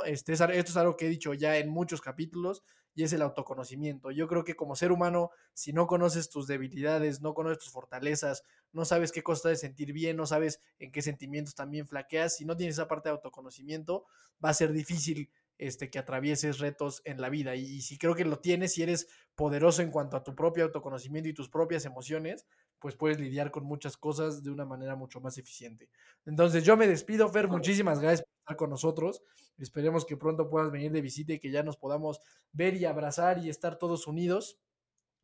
Este, 0.07 0.33
esto 0.33 0.51
es 0.51 0.77
algo 0.77 0.97
que 0.97 1.07
he 1.07 1.09
dicho 1.09 1.33
ya 1.35 1.57
en 1.57 1.71
muchos 1.71 2.01
capítulos 2.01 2.63
y 2.95 3.03
es 3.03 3.13
el 3.13 3.23
autoconocimiento. 3.23 4.11
Yo 4.11 4.29
creo 4.29 4.45
que 4.45 4.55
como 4.55 4.77
ser 4.77 4.93
humano, 4.93 5.31
si 5.53 5.73
no 5.73 5.87
conoces 5.87 6.31
tus 6.31 6.47
debilidades, 6.47 7.21
no 7.21 7.35
conoces 7.35 7.59
tus 7.59 7.73
fortalezas, 7.73 8.45
no 8.73 8.85
sabes 8.85 9.13
qué 9.13 9.23
cosa 9.23 9.49
de 9.49 9.57
sentir 9.57 9.93
bien, 9.93 10.17
no 10.17 10.27
sabes 10.27 10.61
en 10.79 10.93
qué 10.93 11.03
sentimientos 11.03 11.55
también 11.55 11.87
flaqueas, 11.87 12.37
si 12.37 12.45
no 12.45 12.57
tienes 12.57 12.77
esa 12.77 12.89
parte 12.89 13.09
de 13.09 13.15
autoconocimiento, 13.15 14.05
va 14.45 14.51
a 14.51 14.55
ser 14.55 14.73
difícil 14.73 15.31
este, 15.59 15.91
que 15.91 15.99
atravieses 15.99 16.59
retos 16.59 17.03
en 17.05 17.21
la 17.21 17.29
vida. 17.29 17.55
Y, 17.55 17.81
si 17.83 17.99
creo 17.99 18.15
que 18.15 18.25
lo 18.25 18.41
tienes, 18.41 18.75
si 18.75 18.83
eres 18.83 19.09
poderoso 19.35 19.83
en 19.83 19.91
cuanto 19.91 20.17
a 20.17 20.25
tu 20.25 20.35
propio 20.35 20.65
autoconocimiento 20.65 21.29
y 21.29 21.35
tus 21.35 21.49
propias 21.49 21.85
emociones, 21.85 22.47
pues 22.79 22.97
puedes 22.97 23.19
lidiar 23.19 23.51
con 23.51 23.65
muchas 23.65 23.97
cosas 23.97 24.43
de 24.43 24.51
una 24.51 24.65
manera 24.65 24.97
mucho 24.97 25.21
más 25.21 25.39
eficiente. 25.39 25.89
Entonces 26.27 26.65
yo 26.65 26.77
me 26.77 26.87
despido, 26.87 27.29
Fer, 27.29 27.49
muchísimas 27.49 28.01
gracias 28.01 28.23
por 28.23 28.39
estar 28.41 28.57
con 28.57 28.71
nosotros. 28.71 29.23
Esperemos 29.59 30.05
que 30.05 30.17
pronto 30.17 30.49
puedas 30.51 30.71
venir 30.71 30.93
de 30.93 31.01
visita 31.01 31.33
y 31.33 31.39
que 31.39 31.51
ya 31.51 31.63
nos 31.63 31.77
podamos 31.77 32.21
ver 32.53 32.77
y 32.77 32.85
abrazar 32.85 33.39
y 33.39 33.49
estar 33.49 33.79
todos 33.79 34.07
unidos. 34.07 34.59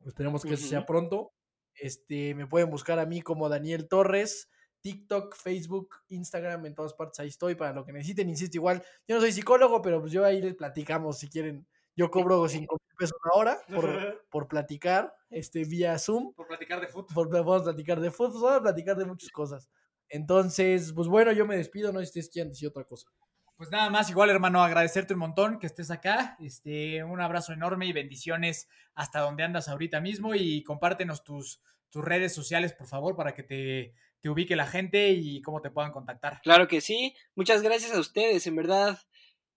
Esperemos 0.07 0.43
que 0.43 0.55
eso 0.55 0.67
sea 0.67 0.87
pronto. 0.87 1.33
Este, 1.75 2.35
me 2.35 2.47
pueden 2.47 2.71
buscar 2.71 2.99
a 2.99 3.07
mí 3.07 3.21
como 3.23 3.49
Daniel 3.49 3.89
Torres, 3.89 4.49
TikTok, 4.81 5.37
Facebook, 5.37 5.97
Instagram, 6.09 6.67
en 6.67 6.75
todas 6.75 6.95
partes 6.95 7.21
ahí 7.21 7.29
estoy 7.29 7.55
para 7.55 7.73
lo 7.73 7.85
que 7.85 7.93
necesiten. 7.93 8.29
Insisto, 8.29 8.57
igual, 8.57 8.83
yo 9.07 9.17
no 9.17 9.21
soy 9.21 9.33
psicólogo, 9.33 9.83
pero 9.83 10.01
pues 10.01 10.13
yo 10.13 10.25
ahí 10.25 10.41
les 10.41 10.55
platicamos 10.55 11.19
si 11.19 11.29
quieren. 11.29 11.67
Yo 11.97 12.11
cobro 12.11 12.49
5 12.49 12.77
mil 12.81 12.97
pesos 12.97 13.19
una 13.25 13.41
hora 13.41 13.59
por, 13.75 13.85
por 14.31 14.49
platicar 14.49 15.15
este, 15.29 15.65
vía 15.65 15.99
Zoom. 15.99 16.33
Por 16.35 16.47
platicar 16.47 16.81
de 16.81 16.89
fútbol. 16.89 17.15
Por, 17.15 17.63
platicar 17.63 18.01
de 18.01 18.11
fútbol, 18.11 18.43
vamos 18.43 18.59
a 18.59 18.63
platicar 18.63 18.97
de 18.97 19.05
muchas 19.05 19.31
cosas. 19.31 19.69
Entonces, 20.09 20.93
pues 20.93 21.09
bueno, 21.09 21.33
yo 21.33 21.47
me 21.47 21.57
despido, 21.57 21.93
no 21.93 22.01
sé 22.01 22.07
si 22.07 22.11
ustedes 22.11 22.31
quieren 22.31 22.51
decir 22.51 22.69
otra 22.69 22.85
cosa. 22.85 23.09
Pues 23.57 23.71
nada 23.71 23.91
más, 23.91 24.09
igual 24.09 24.31
hermano, 24.31 24.63
agradecerte 24.63 25.13
un 25.13 25.21
montón 25.21 25.59
que 25.59 25.67
estés 25.67 25.91
acá. 25.91 26.37
Este, 26.41 27.05
un 27.05 27.21
abrazo 27.21 27.53
enorme 27.53 27.87
y 27.87 27.93
bendiciones 27.93 28.69
hasta 28.95 29.21
donde 29.21 29.45
andas 29.45 29.69
ahorita 29.69 30.01
mismo 30.01 30.35
y 30.35 30.63
compártenos 30.65 31.23
tus, 31.23 31.61
tus 31.91 32.03
redes 32.03 32.35
sociales, 32.35 32.73
por 32.73 32.87
favor, 32.87 33.17
para 33.17 33.35
que 33.35 33.43
te, 33.43 33.95
te 34.21 34.31
ubique 34.31 34.57
la 34.57 34.67
gente 34.67 35.11
y 35.11 35.43
cómo 35.43 35.61
te 35.61 35.71
puedan 35.71 35.93
contactar. 35.93 36.41
Claro 36.43 36.69
que 36.69 36.81
sí. 36.81 37.15
Muchas 37.35 37.63
gracias 37.63 37.93
a 37.93 38.01
ustedes, 38.01 38.47
en 38.47 38.57
verdad. 38.57 38.99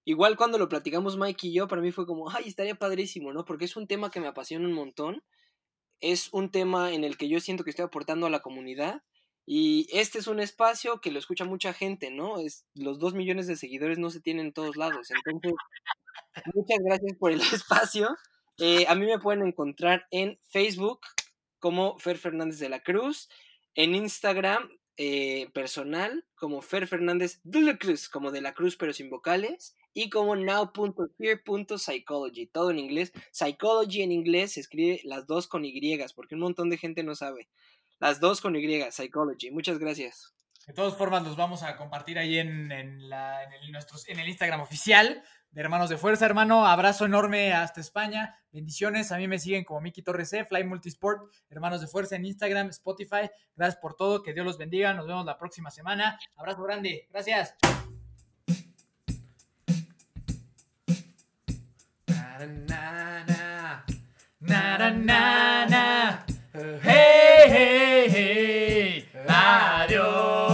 Igual 0.05 0.35
cuando 0.35 0.57
lo 0.57 0.69
platicamos 0.69 1.17
Mike 1.17 1.47
y 1.47 1.53
yo, 1.53 1.67
para 1.67 1.81
mí 1.81 1.91
fue 1.91 2.05
como, 2.05 2.29
ay, 2.29 2.45
estaría 2.47 2.75
padrísimo, 2.75 3.33
¿no? 3.33 3.45
Porque 3.45 3.65
es 3.65 3.75
un 3.75 3.87
tema 3.87 4.11
que 4.11 4.19
me 4.19 4.27
apasiona 4.27 4.67
un 4.67 4.73
montón. 4.73 5.23
Es 6.01 6.29
un 6.33 6.51
tema 6.51 6.93
en 6.93 7.03
el 7.03 7.17
que 7.17 7.29
yo 7.29 7.39
siento 7.39 7.63
que 7.63 7.69
estoy 7.69 7.85
aportando 7.85 8.27
a 8.27 8.29
la 8.29 8.41
comunidad 8.41 9.01
y 9.45 9.87
este 9.91 10.19
es 10.19 10.27
un 10.27 10.39
espacio 10.39 11.01
que 11.01 11.11
lo 11.11 11.19
escucha 11.19 11.43
mucha 11.43 11.73
gente, 11.73 12.11
¿no? 12.11 12.39
Es, 12.39 12.65
los 12.75 12.99
dos 12.99 13.13
millones 13.13 13.47
de 13.47 13.57
seguidores 13.57 13.99
no 13.99 14.09
se 14.09 14.21
tienen 14.21 14.47
en 14.47 14.53
todos 14.53 14.77
lados. 14.77 15.09
Entonces, 15.11 15.53
muchas 16.53 16.79
gracias 16.83 17.17
por 17.17 17.31
el 17.31 17.39
espacio. 17.53 18.15
Eh, 18.57 18.85
a 18.87 18.95
mí 18.95 19.05
me 19.05 19.19
pueden 19.19 19.45
encontrar 19.45 20.07
en 20.11 20.39
Facebook 20.49 21.01
como 21.59 21.97
Fer 21.99 22.17
Fernández 22.17 22.59
de 22.59 22.69
la 22.69 22.81
Cruz, 22.81 23.29
en 23.75 23.95
Instagram 23.95 24.69
eh, 24.97 25.49
personal 25.53 26.25
como 26.35 26.61
Fer 26.61 26.85
Fernández 26.87 27.39
de 27.43 27.61
la 27.61 27.77
Cruz, 27.77 28.09
como 28.09 28.31
de 28.31 28.41
la 28.41 28.53
Cruz 28.53 28.75
pero 28.75 28.91
sin 28.93 29.09
vocales, 29.09 29.75
y 29.93 30.09
como 30.09 30.35
now.fear.psychology, 30.35 32.47
todo 32.47 32.71
en 32.71 32.79
inglés. 32.79 33.13
Psychology 33.31 34.01
en 34.01 34.11
inglés 34.11 34.53
se 34.53 34.59
escribe 34.59 34.99
las 35.03 35.27
dos 35.27 35.47
con 35.47 35.63
Y, 35.65 35.97
porque 36.15 36.33
un 36.35 36.41
montón 36.41 36.69
de 36.69 36.77
gente 36.77 37.03
no 37.03 37.15
sabe. 37.15 37.49
Las 37.99 38.19
dos 38.19 38.41
con 38.41 38.55
Y, 38.55 38.91
Psychology. 38.91 39.51
Muchas 39.51 39.79
gracias. 39.79 40.33
De 40.67 40.73
todas 40.73 40.97
formas, 40.97 41.23
los 41.23 41.35
vamos 41.35 41.63
a 41.63 41.75
compartir 41.75 42.17
ahí 42.17 42.37
en, 42.37 42.69
la, 43.09 43.43
en, 43.43 43.71
nuestros, 43.71 44.07
en 44.07 44.19
el 44.19 44.29
Instagram 44.29 44.61
oficial 44.61 45.23
de 45.53 45.61
Hermanos 45.61 45.89
de 45.89 45.97
Fuerza, 45.97 46.25
hermano. 46.25 46.65
Abrazo 46.65 47.05
enorme 47.05 47.53
hasta 47.53 47.79
España. 47.79 48.35
Bendiciones. 48.51 49.11
A 49.11 49.17
mí 49.17 49.27
me 49.27 49.37
siguen 49.37 49.63
como 49.63 49.81
Miki 49.81 50.01
Torres 50.01 50.29
C, 50.29 50.45
Fly 50.45 50.63
Multisport, 50.63 51.31
Hermanos 51.49 51.81
de 51.81 51.87
Fuerza 51.87 52.15
en 52.15 52.25
Instagram, 52.25 52.69
Spotify. 52.69 53.29
Gracias 53.55 53.79
por 53.79 53.95
todo. 53.95 54.23
Que 54.23 54.33
Dios 54.33 54.45
los 54.45 54.57
bendiga. 54.57 54.93
Nos 54.93 55.05
vemos 55.05 55.25
la 55.25 55.37
próxima 55.37 55.69
semana. 55.69 56.19
Abrazo 56.35 56.63
grande. 56.63 57.07
Gracias. 57.11 57.55
Adiós. 69.27 70.52